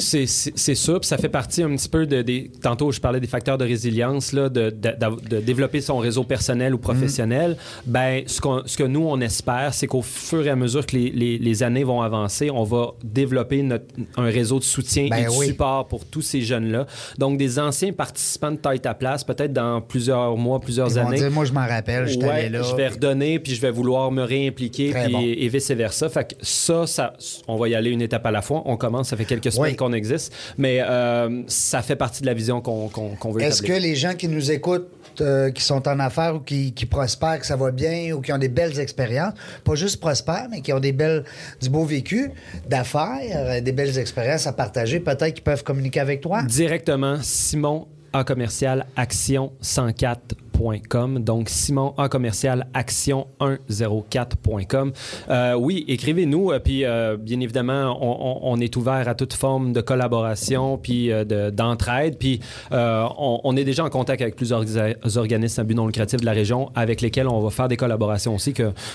c'est 0.00 0.26
c'est 0.26 0.74
ça, 0.74 0.92
puis 0.98 1.06
ça 1.08 1.18
fait 1.18 1.28
partie 1.28 1.62
un 1.62 1.74
petit 1.76 1.88
peu 1.88 2.06
de 2.06 2.22
des 2.22 2.50
tantôt 2.62 2.90
je 2.90 3.00
parlais 3.00 3.20
des 3.20 3.26
facteurs 3.26 3.58
de 3.58 3.64
résilience 3.64 4.32
là, 4.32 4.48
de, 4.48 4.70
de- 4.70 4.96
d'av- 4.98 5.20
de 5.28 5.40
développer 5.40 5.80
son 5.80 5.98
réseau 5.98 6.24
personnel 6.24 6.74
ou 6.74 6.78
professionnel. 6.78 7.56
Ben 7.86 8.22
ce 8.26 8.40
qu'on 8.40 8.62
ce 8.66 8.76
que 8.76 8.82
nous 8.84 9.02
on 9.06 9.20
espère, 9.20 9.72
c'est 9.74 9.86
qu'au 9.86 10.02
fur 10.02 10.46
et 10.46 10.50
à 10.50 10.56
mesure 10.56 10.84
que 10.86 10.96
les, 10.96 11.10
les- 11.10 11.38
les 11.38 11.62
années 11.62 11.84
vont 11.84 12.02
avancer, 12.02 12.50
on 12.50 12.64
va 12.64 12.92
développer 13.04 13.62
notre, 13.62 13.84
un 14.16 14.24
réseau 14.30 14.58
de 14.58 14.64
soutien 14.70 15.08
Ben 15.10 15.16
et 15.18 15.24
de 15.24 15.30
oui. 15.30 15.46
support 15.48 15.86
pour 15.88 16.04
tous 16.06 16.22
ces 16.22 16.42
jeunes 16.42 16.70
là. 16.70 16.86
Donc 17.18 17.38
des 17.38 17.58
anciens 17.58 17.92
participants 17.92 18.52
de 18.52 18.56
taille 18.56 18.80
à 18.84 18.94
place, 18.94 19.24
peut-être 19.24 19.52
dans 19.52 19.80
plusieurs 19.80 20.36
mois, 20.36 20.60
plusieurs 20.60 20.88
Ils 20.90 20.94
vont 21.00 21.08
années. 21.08 21.16
dire, 21.18 21.30
moi, 21.30 21.44
je 21.44 21.52
m'en 21.52 21.66
rappelle, 21.66 22.06
j'étais 22.06 22.26
Ouais, 22.26 22.48
là. 22.48 22.62
je 22.62 22.74
vais 22.74 22.88
redonner, 22.88 23.38
puis 23.38 23.54
je 23.54 23.60
vais 23.60 23.70
vouloir 23.70 24.10
me 24.10 24.22
réimpliquer, 24.22 24.90
Très 24.90 25.04
puis- 25.04 25.12
bon. 25.12 25.20
et 25.22 25.48
vice-versa. 25.48 26.08
Fait 26.08 26.24
que 26.28 26.34
ça, 26.42 26.86
ça, 26.86 27.12
on 27.48 27.56
va 27.56 27.68
y 27.68 27.74
aller 27.74 27.90
une 27.90 28.02
étape 28.02 28.24
à 28.26 28.30
la 28.30 28.42
fois. 28.42 28.62
On 28.66 28.76
commence, 28.76 29.08
ça 29.08 29.16
fait 29.16 29.24
quelques 29.24 29.52
semaines 29.52 29.70
Oui. 29.72 29.76
qu'on 29.76 29.92
existe, 29.92 30.32
mais 30.58 30.80
euh, 30.80 31.42
ça 31.48 31.82
fait 31.82 31.96
partie 31.96 32.20
de 32.22 32.26
la 32.26 32.34
vision 32.34 32.60
qu'on 32.60 32.88
qu'on- 32.88 33.16
qu'on 33.16 33.30
veut 33.32 33.42
Est-ce 33.42 33.62
que 33.62 33.72
les 33.72 33.96
gens 33.96 34.14
qui 34.14 34.28
nous 34.28 34.50
écoutent, 34.50 34.88
euh, 35.20 35.50
qui 35.50 35.62
sont 35.62 35.86
en 35.88 35.98
affaires 35.98 36.36
ou 36.36 36.38
qui, 36.40 36.72
qui 36.72 36.86
prospèrent, 36.86 37.40
que 37.40 37.46
ça 37.46 37.56
va 37.56 37.70
bien 37.72 38.12
ou 38.14 38.20
qui 38.20 38.32
ont 38.32 38.38
des 38.38 38.48
belles 38.48 38.78
expériences, 38.78 39.34
pas 39.64 39.74
juste 39.74 40.00
prospèrent, 40.00 40.46
mais 40.50 40.60
qui 40.60 40.72
ont 40.72 40.80
des 40.80 40.92
belles, 40.92 41.24
du 41.60 41.68
beau 41.68 41.84
vécu 41.84 42.30
d'affaires, 42.68 43.18
euh, 43.34 43.60
des 43.60 43.72
belles 43.72 43.98
expériences 43.98 44.46
à 44.46 44.52
partager, 44.64 45.00
peut-être 45.00 45.32
qu'ils 45.34 45.42
peuvent 45.44 45.64
communiquer 45.64 46.00
avec 46.00 46.20
toi? 46.20 46.42
Directement, 46.42 47.16
Simon 47.22 47.86
A 48.12 48.24
commercial 48.24 48.86
action 48.96 49.52
104.com. 49.62 51.20
Donc, 51.20 51.48
Simon 51.48 51.94
A 51.96 52.08
commercial 52.08 52.66
action 52.74 53.26
104.com. 53.40 54.92
Euh, 55.30 55.54
oui, 55.54 55.84
écrivez-nous. 55.88 56.50
euh, 56.52 56.58
Puis, 56.58 56.84
euh, 56.84 57.16
bien 57.16 57.40
évidemment, 57.40 57.96
on, 58.02 58.56
est 58.60 58.76
ouvert 58.76 59.08
à 59.08 59.14
toute 59.14 59.32
forme 59.32 59.72
de 59.72 59.80
collaboration 59.80 60.76
puis 60.76 61.08
de- 61.08 61.50
d'entraide. 61.50 62.18
Puis, 62.18 62.40
on, 62.72 63.56
est 63.56 63.64
déjà 63.64 63.84
en 63.84 63.90
contact 63.90 64.20
avec 64.22 64.36
plusieurs 64.36 64.64
orga- 64.64 64.96
organismes 65.16 65.60
à 65.60 65.64
but 65.64 65.74
non 65.74 65.86
lucratif 65.86 66.20
de 66.20 66.26
la 66.26 66.32
région 66.32 66.70
avec 66.74 67.00
lesquels 67.00 67.28
on 67.28 67.40
va 67.40 67.50
faire 67.50 67.68
des 67.68 67.76
collaborations 67.76 68.34
aussi 68.34 68.52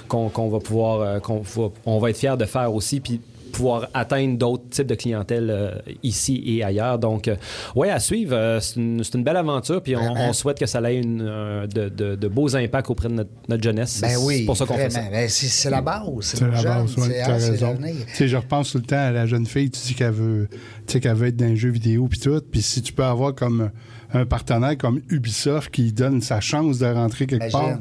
qu'on 0.08 0.50
va 0.50 0.60
pouvoir, 0.60 1.22
qu'on 1.22 1.40
va, 1.42 1.70
on 1.86 2.00
va 2.00 2.10
être 2.10 2.18
fiers 2.18 2.38
de 2.38 2.46
faire 2.46 2.74
aussi. 2.74 3.00
Puis, 3.00 3.22
pouvoir 3.56 3.88
atteindre 3.94 4.38
d'autres 4.38 4.70
types 4.70 4.88
de 4.88 4.96
clientèle 4.96 5.50
euh, 5.50 5.72
ici 6.04 6.42
et 6.46 6.64
ailleurs. 6.64 7.00
Donc, 7.00 7.28
euh, 7.28 7.36
ouais, 7.76 7.90
à 7.90 8.00
suivre. 8.00 8.36
euh, 8.36 8.60
c'est 8.60 8.76
une, 8.80 9.04
c'est 9.04 9.14
une 9.16 9.24
belle 9.24 9.38
aventure, 9.38 9.82
puis 9.82 9.96
on, 9.96 10.00
Vraiment. 10.00 10.30
on 10.30 10.34
souhaite 10.34 10.60
que 10.60 10.66
ça 10.66 10.82
ait 10.92 10.98
une, 10.98 11.22
euh, 11.22 11.68
de, 11.68 11.90
de- 11.90 12.16
de 12.16 12.28
beaux 12.28 12.56
impacts 12.56 12.90
auprès 12.90 13.08
de 13.10 13.14
notre, 13.14 13.30
notre 13.48 13.64
jeunesse. 13.64 14.00
Ben 14.02 14.10
C'est- 14.10 14.16
oui, 14.18 14.38
C'est 14.40 14.46
pour 14.46 14.58
ça 14.58 14.66
qu'on 14.66 14.76
fait 14.76 14.90
ça. 14.90 15.02
Ben, 15.12 15.30
c'est 15.30 15.46
c'est 15.48 15.70
la 15.70 15.82
base. 15.82 16.06
C'est 16.22 16.38
C'est 16.38 16.46
la 16.48 16.62
base, 16.62 16.98
ouais, 16.98 17.04
c'est 17.04 17.24
tu 17.24 17.32
as 17.32 17.34
ah, 17.36 17.40
c'est 17.40 17.50
raison. 17.52 17.78
Tu 18.08 18.16
sais, 18.16 18.28
je 18.28 18.38
repense 18.38 18.72
tout 18.72 18.78
le 18.80 18.84
temps 18.86 18.96
à 18.98 19.12
la 19.12 19.26
jeune 19.26 19.46
fille, 19.46 19.70
tu 19.70 19.80
dis 19.86 19.94
qu'elle 19.96 20.12
veut, 20.12 20.48
tu 20.88 20.94
sais, 20.94 21.00
qu'elle 21.00 21.16
veut 21.16 21.28
être 21.28 21.38
dans 21.38 21.46
un 21.46 21.56
jeu 21.56 21.70
vidéo 21.70 22.08
puis 22.08 22.20
tout, 22.20 22.42
puis 22.52 22.62
si 22.62 22.82
tu 22.82 22.94
peux 22.94 23.04
avoir 23.04 23.34
comme 23.36 23.70
un 24.14 24.26
partenaire 24.26 24.78
comme 24.78 25.02
Ubisoft 25.10 25.72
qui 25.72 25.92
donne 25.92 26.22
sa 26.22 26.40
chance 26.40 26.78
de 26.80 26.86
rentrer 26.86 27.26
quelque 27.28 27.52
part. 27.52 27.80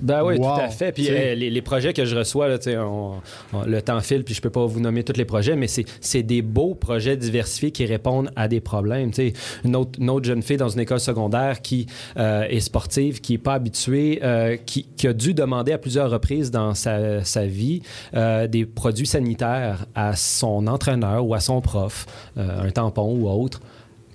Ben 0.00 0.22
oui, 0.24 0.36
Wow. 0.38 0.54
tout 0.54 0.60
à 0.62 0.68
fait. 0.68 0.92
Puis 0.92 1.08
euh, 1.10 1.34
les, 1.34 1.50
les 1.50 1.62
projets 1.62 1.92
que 1.92 2.04
je 2.04 2.16
reçois, 2.16 2.48
là, 2.48 2.58
tu 2.58 2.70
sais, 2.70 2.78
on- 2.78 3.20
on- 3.52 3.62
le 3.66 3.82
temps 3.82 4.00
file, 4.00 4.24
puis 4.24 4.34
je 4.34 4.40
peux 4.40 4.50
pas 4.50 4.64
vous 4.66 4.80
nommer 4.80 5.04
tous 5.04 5.16
les 5.16 5.24
projets, 5.24 5.56
mais 5.56 5.66
c'est 5.68 6.22
des 6.22 6.42
beaux 6.42 6.74
projets 6.74 7.16
diversifiés 7.16 7.70
qui 7.70 7.84
répondent 7.86 8.30
à 8.36 8.48
des 8.48 8.60
problèmes. 8.60 9.10
Une, 9.64 9.76
autre, 9.76 9.98
une 10.00 10.10
autre 10.10 10.26
jeune 10.26 10.42
fille 10.42 10.56
dans 10.56 10.68
une 10.68 10.80
école 10.80 11.00
secondaire 11.00 11.60
qui 11.62 11.86
euh, 12.16 12.42
est 12.48 12.60
sportive, 12.60 13.20
qui 13.20 13.34
est 13.34 13.38
pas 13.38 13.54
habituée, 13.54 14.20
euh, 14.22 14.56
qui, 14.64 14.86
qui 14.96 15.06
a 15.06 15.12
dû 15.12 15.34
demander 15.34 15.72
à 15.72 15.78
plusieurs 15.78 16.10
reprises 16.10 16.50
dans 16.50 16.74
sa, 16.74 17.22
sa 17.24 17.46
vie 17.46 17.82
euh, 18.14 18.46
des 18.46 18.64
produits 18.66 19.06
sanitaires 19.06 19.86
à 19.94 20.16
son 20.16 20.66
entraîneur 20.66 21.26
ou 21.26 21.34
à 21.34 21.40
son 21.40 21.60
prof, 21.60 22.06
un 22.36 22.70
tampon 22.70 23.14
ou 23.14 23.28
autre. 23.28 23.60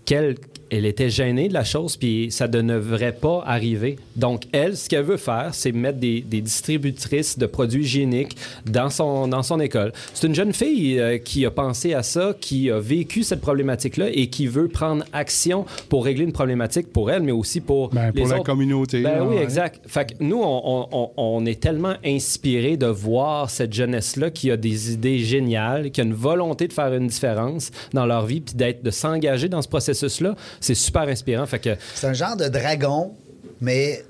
Quelle 0.06 0.36
elle 0.70 0.86
était 0.86 1.10
gênée 1.10 1.48
de 1.48 1.54
la 1.54 1.64
chose, 1.64 1.98
puis 1.98 2.28
ça 2.32 2.48
ne 2.48 2.62
devrait 2.62 3.14
pas 3.14 3.44
arriver. 3.46 3.98
Donc, 4.16 4.44
elle, 4.52 4.76
ce 4.76 4.90
qu'elle 4.90 5.04
veut 5.06 5.18
faire, 5.18 5.50
c'est 5.54 5.72
mettre 5.72 6.00
des, 6.00 6.22
des 6.22 6.42
distributrices 6.42 7.38
de 7.38 7.46
produits 7.46 7.84
hygiéniques 7.84 8.36
dans 8.66 8.90
son, 8.90 9.28
dans 9.28 9.44
son 9.44 9.60
école. 9.60 9.94
C'est 10.14 10.28
une 10.28 10.36
jeune 10.36 10.54
fille 10.54 11.00
euh, 11.00 11.18
qui 11.18 11.46
a 11.46 11.52
pensé 11.52 11.94
à 11.94 12.04
ça, 12.04 12.36
qui 12.40 12.70
a 12.72 12.80
vécu 12.80 13.24
cette 13.24 13.42
problématique-là 13.42 14.08
et 14.12 14.28
qui 14.28 14.48
veut 14.48 14.68
prendre 14.68 15.04
action 15.14 15.66
pour 15.90 16.06
régler 16.06 16.24
une 16.26 16.32
problématique 16.32 16.92
pour 16.92 17.12
elle, 17.12 17.24
mais 17.24 17.32
aussi 17.32 17.62
pour 17.62 17.90
Ben, 17.90 18.12
pour 18.12 18.28
la 18.28 18.40
communauté. 18.40 19.02
Ben 19.02 19.16
là, 19.18 19.24
oui, 19.26 19.36
ouais. 19.38 19.44
exact. 19.44 19.82
Fait 19.88 20.06
que 20.06 20.24
nous, 20.24 20.42
on, 20.42 20.88
on- 20.92 21.10
on 21.18 21.46
est 21.46 21.60
tellement 21.60 21.96
inspirés 22.06 22.78
de 22.78 22.88
voir 22.88 23.50
cette 23.50 23.74
jeunesse-là 23.74 24.30
qui 24.32 24.52
a 24.52 24.58
des 24.58 24.94
idées 24.94 25.20
géniales, 25.20 25.92
qui 25.92 26.02
a 26.02 26.04
une 26.04 26.14
volonté 26.14 26.68
de 26.68 26.74
faire 26.74 26.94
une 26.94 27.08
différence 27.08 27.72
dans 27.94 28.06
leur 28.06 28.26
vie, 28.26 28.42
puis 28.42 28.56
d'être, 28.56 28.84
de 28.84 28.92
s'engager 28.92 29.50
dans 29.50 29.62
ce 29.62 29.68
processus-là. 29.68 30.36
C'est 30.60 30.76
super 30.76 31.04
inspirant. 31.04 31.46
Fait 31.46 31.60
que 31.60 31.76
C'est 31.94 32.08
un 32.08 32.14
genre 32.14 32.36
de 32.36 32.48
dragon, 32.48 33.14
mais 33.62 34.04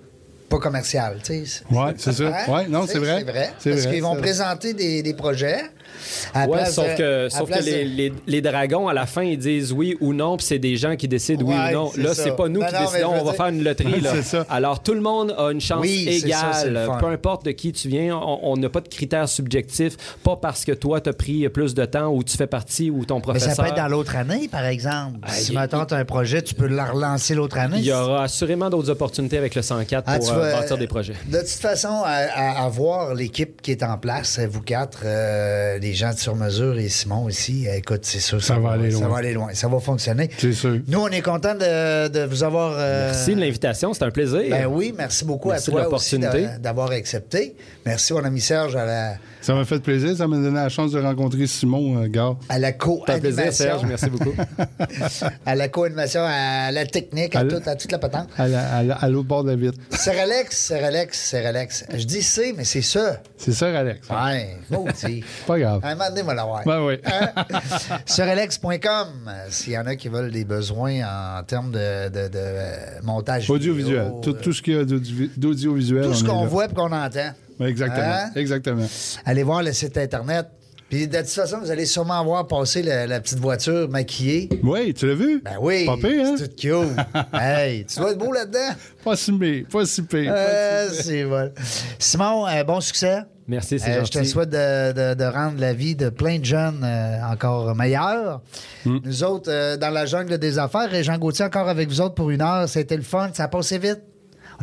pas 0.50 0.60
commercial. 0.60 1.20
tu 1.24 1.46
sais. 1.46 1.64
Ouais, 1.72 1.94
c'est 1.98 2.14
ça. 2.14 2.32
Ouais, 2.48 2.68
non, 2.68 2.86
c'est 2.88 3.00
vrai. 3.00 3.24
C'est 3.26 3.32
vrai. 3.32 3.52
Parce 3.82 3.88
qu'ils 3.88 4.02
vont 4.04 4.16
présenter 4.16 4.74
des, 4.74 5.02
des 5.04 5.14
projets. 5.14 5.62
À 6.34 6.46
Ouais, 6.46 6.58
place 6.58 6.74
sauf 6.76 6.88
de- 6.94 6.98
que, 6.98 7.30
sauf 7.30 7.50
que 7.50 7.64
les, 7.64 7.84
les- 7.86 8.14
les 8.28 8.42
dragons, 8.42 8.88
à 8.88 8.94
la 8.94 9.06
fin, 9.06 9.24
ils 9.24 9.38
disent 9.38 9.72
oui 9.72 9.96
ou 10.02 10.14
non, 10.14 10.38
puis 10.38 10.46
c'est 10.46 10.60
des 10.60 10.76
gens 10.78 10.96
qui 10.96 11.08
décident 11.08 11.46
oui 11.46 11.54
ou 11.54 11.72
non. 11.74 11.92
Là, 11.98 12.14
c'est 12.14 12.36
pas 12.36 12.48
nous 12.48 12.60
Ben 12.62 12.68
qui 12.68 12.74
non, 12.74 12.80
mais 12.80 12.86
décidons, 12.88 13.14
on 13.20 13.24
va 13.24 13.34
faire 13.34 13.48
une 13.48 13.64
loterie. 13.64 14.02
là. 14.02 14.12
C'est 14.14 14.24
ça. 14.24 14.46
Alors, 14.50 14.82
tout 14.84 14.94
le 14.94 15.02
monde 15.02 15.34
a 15.38 15.52
une 15.52 15.62
chance 15.62 15.82
Oui, 15.82 16.06
ça, 16.22 16.66
le 16.66 16.72
égale. 16.72 16.98
Peu 17.00 17.06
importe 17.08 17.46
de 17.46 17.52
qui 17.52 17.72
tu 17.72 17.88
viens, 17.88 18.16
on 18.18 18.56
n'a 18.58 18.70
pas 18.70 18.82
de 18.82 18.88
critères 18.88 19.28
subjectifs. 19.30 19.96
Pas 20.24 20.36
parce 20.36 20.66
que 20.66 20.72
toi, 20.72 21.02
tu 21.02 21.10
as 21.10 21.14
pris 21.14 21.48
plus 21.50 21.74
de 21.74 21.86
temps 21.86 22.08
ou 22.10 22.24
tu 22.24 22.36
fais 22.38 22.48
partie 22.48 22.90
ou 22.90 23.06
ton 23.06 23.16
Mais 23.16 23.22
professeur. 23.22 23.54
ça 23.56 23.64
peut 23.64 23.70
être 23.70 23.76
dans 23.76 23.88
l'autre 23.88 24.16
année, 24.16 24.48
par 24.48 24.66
exemple. 24.66 25.20
Ah, 25.24 25.32
si 25.32 25.54
maintenant 25.54 25.86
tu 25.86 25.94
as 25.94 25.98
un 25.98 26.06
projet, 26.06 26.42
tu 26.42 26.56
peux 26.56 26.68
la 26.68 26.86
relancer 26.86 27.36
l'autre 27.36 27.58
année. 27.58 27.78
Il 27.80 27.86
y 27.86 27.92
aura 27.92 28.24
assurément 28.24 28.70
d'autres 28.70 28.90
opportunités 28.90 29.38
avec 29.38 29.56
le 29.56 29.62
104 29.62 30.04
Ah, 30.08 30.18
pour 30.18 30.28
tu 30.28 30.34
euh, 30.34 30.52
bâtir 30.60 30.78
des 30.78 30.88
projets. 30.88 31.14
De 31.28 31.40
toute 31.40 31.48
façon, 31.48 32.02
à, 32.04 32.10
à- 32.34 32.66
à 32.66 32.70
voir 32.70 33.14
l'équipe 33.16 33.62
qui 33.62 33.72
est 33.72 33.84
en 33.84 33.98
place, 33.98 34.40
vous 34.40 34.62
quatre, 34.62 35.00
euh, 35.06 35.75
les 35.80 35.94
gens 35.94 36.12
de 36.14 36.18
sur 36.18 36.36
mesure 36.36 36.78
et 36.78 36.90
Simon 36.90 37.28
ici, 37.30 37.68
euh, 37.68 37.76
écoute, 37.78 38.02
c'est 38.04 38.20
sûr, 38.20 38.44
Ça 38.44 38.58
va 38.60 38.72
aller 38.72 38.92
Ça 38.92 39.00
loin. 39.00 39.08
va 39.10 39.18
aller 39.18 39.34
loin. 39.34 39.50
Ça 39.54 39.68
va 39.68 39.80
fonctionner. 39.80 40.30
C'est 40.38 40.54
sûr. 40.54 40.80
Nous, 40.88 41.00
on 41.00 41.08
est 41.10 41.22
content 41.22 41.54
de, 41.56 42.08
de 42.08 42.24
vous 42.26 42.44
avoir. 42.44 42.74
euh, 42.78 43.12
Merci 43.12 43.36
de 43.36 43.42
l'invitation, 43.42 43.94
c'est 43.94 44.04
un 44.04 44.12
plaisir. 44.12 44.42
Ben 44.50 44.66
oui, 44.66 44.94
merci 44.98 45.26
beaucoup 45.26 45.50
Merci 45.50 45.70
à 45.72 45.74
de 45.74 45.80
toi 45.86 45.96
aussi 45.96 46.20
d'avoir 46.60 46.92
accepté. 46.92 47.56
Merci, 47.86 48.14
mon 48.14 48.24
ami 48.24 48.42
Serge, 48.42 48.76
à 48.76 48.86
la, 48.86 49.14
Ça 49.46 49.54
m'a 49.54 49.64
fait 49.64 49.80
plaisir. 49.80 50.18
Ça 50.18 50.28
m'a 50.28 50.38
donné 50.38 50.56
la 50.56 50.70
chance 50.70 50.92
de 50.92 51.00
rencontrer 51.00 51.46
Simon, 51.46 52.02
euh, 52.02 52.08
gars. 52.08 52.36
à 52.50 52.58
la 52.58 52.70
un 52.70 52.72
plaisir, 52.72 53.04
co-animation. 53.06 53.52
Serge. 53.52 53.86
Merci 53.86 54.10
beaucoup. 54.10 54.34
à 55.46 55.54
la 55.56 55.68
co-animation, 55.68 56.22
à 56.24 56.72
la 56.72 56.86
technique, 56.88 57.36
à, 57.36 57.40
À 57.42 57.46
tout- 57.46 57.62
à 57.64 57.76
toute 57.76 57.92
la 57.92 58.00
patente. 58.00 58.30
À, 58.38 58.48
la- 58.48 58.76
à 58.78 58.82
la- 58.84 58.96
à 58.96 59.08
l'autre 59.08 59.28
bord 59.28 59.44
de 59.44 59.52
la 59.52 59.56
vitre. 59.56 59.78
C'est 59.92 60.12
relax, 60.20 60.58
c'est 60.58 60.84
relax, 60.84 61.20
c'est 61.30 61.48
relax. 61.48 61.86
Je 61.96 62.06
dis 62.06 62.24
c'est, 62.24 62.54
mais 62.54 62.64
c'est 62.64 62.82
ça. 62.82 63.22
C'est 63.38 63.52
ça, 63.54 63.68
Alex. 63.78 64.08
Ouais, 64.10 64.58
maudit. 64.72 65.24
Pas 65.46 65.60
grave. 65.60 65.80
grave. 65.80 65.92
Un 65.92 65.96
moment 65.96 66.10
donné, 66.10 66.22
on 66.24 66.26
va 66.26 66.34
l'avoir. 66.34 66.64
Ben 66.66 66.82
oui. 66.84 66.96
Hein? 67.06 67.30
Sur 68.08 68.24
alex.com, 68.24 69.08
s'il 69.50 69.74
y 69.74 69.78
en 69.78 69.86
a 69.86 69.96
qui 69.96 70.10
veulent 70.10 70.32
des 70.32 70.46
besoins 70.46 71.02
en 71.40 71.44
termes 71.44 71.72
de, 71.72 72.10
de- 72.10 72.28
de, 72.30 72.32
euh, 72.36 72.76
montage 73.04 73.48
Audiovisuel. 73.50 74.06
vidéo, 74.06 74.22
Tout, 74.24 74.34
tout 74.34 74.54
ce 74.54 74.62
qu'il 74.64 74.74
y 74.74 74.78
a 74.80 74.86
d'audio- 74.86 75.30
d'audiovisuel. 75.38 76.06
tout 76.06 76.14
ce 76.16 76.24
qu'on 76.24 76.46
voit 76.48 76.66
et 76.66 76.74
qu'on 76.74 76.92
entend. 76.92 77.32
Exactement. 77.60 78.06
Hein? 78.06 78.32
Exactement. 78.36 78.86
Allez 79.26 79.44
voir 79.44 79.64
le 79.64 79.72
site 79.74 79.98
Internet. 79.98 80.48
Puis 80.90 81.08
de 81.08 81.18
toute 81.18 81.28
façon, 81.30 81.58
vous 81.60 81.72
allez 81.72 81.88
sûrement 81.88 82.24
voir 82.24 82.46
passer 82.46 82.84
la, 82.84 83.08
la 83.08 83.20
petite 83.20 83.40
voiture 83.40 83.90
maquillée. 83.90 84.48
Oui, 84.62 84.94
tu 84.94 85.08
l'as 85.08 85.16
vu? 85.16 85.42
Ben 85.44 85.56
oui, 85.60 85.86
Pas 85.86 85.98
pire, 85.98 86.26
hein? 86.26 86.36
c'est 86.38 86.50
tout 86.50 86.56
cute. 86.56 87.34
hey, 87.34 87.86
tu 87.86 87.98
dois 88.00 88.12
être 88.12 88.18
beau 88.20 88.32
là-dedans? 88.32 88.76
Pas 89.04 89.16
si 89.16 89.32
pire, 89.34 89.66
pas 89.72 89.86
si 89.86 90.02
pire. 90.04 90.32
Euh, 90.36 90.90
c'est 90.92 91.24
bon. 91.26 91.52
Simon, 91.98 92.48
euh, 92.48 92.64
bon 92.64 92.80
succès. 92.82 93.22
Merci, 93.48 93.80
c'est 93.80 93.92
Euh, 93.92 94.06
je 94.06 94.10
te 94.12 94.18
gentil. 94.20 94.30
souhaite 94.30 94.50
de, 94.52 94.92
de- 94.92 95.14
de 95.16 95.24
rendre 95.24 95.60
la 95.60 95.74
vie 95.74 95.96
de 95.96 96.10
plein 96.10 96.38
de 96.40 96.46
jeunes 96.46 96.82
euh, 96.84 97.18
encore 97.32 97.76
meilleure. 97.76 98.42
Hmm. 98.86 99.00
Nous 99.04 99.24
autres, 99.24 99.52
euh, 99.52 99.78
dans 99.78 99.90
la 99.92 100.06
jungle 100.06 100.38
des 100.38 100.58
affaires, 100.60 100.94
et 100.94 101.04
Jean 101.04 101.18
Gauthier 101.18 101.46
encore 101.46 101.68
avec 101.70 101.90
vous 101.90 102.02
autres 102.02 102.16
pour 102.16 102.30
une 102.32 102.42
heure. 102.42 102.70
C'était 102.70 102.98
le 102.98 103.04
fun, 103.04 103.30
ça 103.34 103.46
a 103.46 103.48
passé 103.48 103.78
vite. 103.80 104.02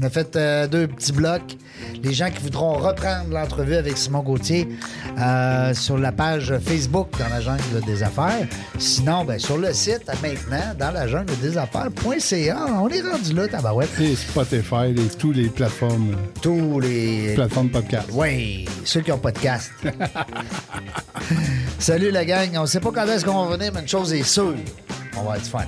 On 0.01 0.05
a 0.05 0.11
fait 0.11 0.37
euh, 0.37 0.67
deux 0.67 0.87
petits 0.87 1.13
blocs. 1.13 1.57
Les 2.03 2.13
gens 2.13 2.31
qui 2.31 2.43
voudront 2.43 2.75
reprendre 2.75 3.31
l'entrevue 3.31 3.75
avec 3.75 3.99
Simon 3.99 4.21
Gauthier 4.21 4.69
euh, 5.19 5.75
sur 5.75 5.99
la 5.99 6.13
page 6.13 6.55
Facebook 6.59 7.09
dans 7.19 7.29
la 7.29 7.41
jungle 7.41 7.85
des 7.87 8.03
affaires. 8.03 8.47
Sinon, 8.79 9.25
ben, 9.25 9.39
sur 9.39 9.59
le 9.59 9.73
site 9.73 10.07
maintenant, 10.23 10.75
dans 10.79 10.91
la 10.93 11.07
jungle 11.07 11.37
des 11.41 11.59
affaires.ca. 11.59 12.67
On 12.81 12.89
est 12.89 13.03
rendu 13.03 13.33
là, 13.35 13.49
tabarouette. 13.49 13.91
Et 14.01 14.17
Spotify, 14.17 14.91
et 14.97 15.09
toutes 15.19 15.37
les 15.37 15.49
plateformes, 15.49 16.17
Tous 16.41 16.81
les 16.81 17.35
plateformes 17.35 17.69
podcast. 17.69 18.09
Oui, 18.13 18.67
ceux 18.85 19.01
qui 19.01 19.13
ont 19.13 19.19
casque. 19.19 19.73
Salut 21.79 22.11
la 22.11 22.25
gang. 22.25 22.51
On 22.57 22.67
sait 22.67 22.81
pas 22.81 22.91
quand 22.93 23.07
est-ce 23.07 23.25
qu'on 23.25 23.47
va 23.47 23.57
venir, 23.57 23.73
mais 23.75 23.81
une 23.81 23.89
chose 23.89 24.13
est 24.13 24.23
sûre. 24.23 24.55
On 25.17 25.25
va 25.25 25.37
être 25.37 25.47
fun. 25.47 25.67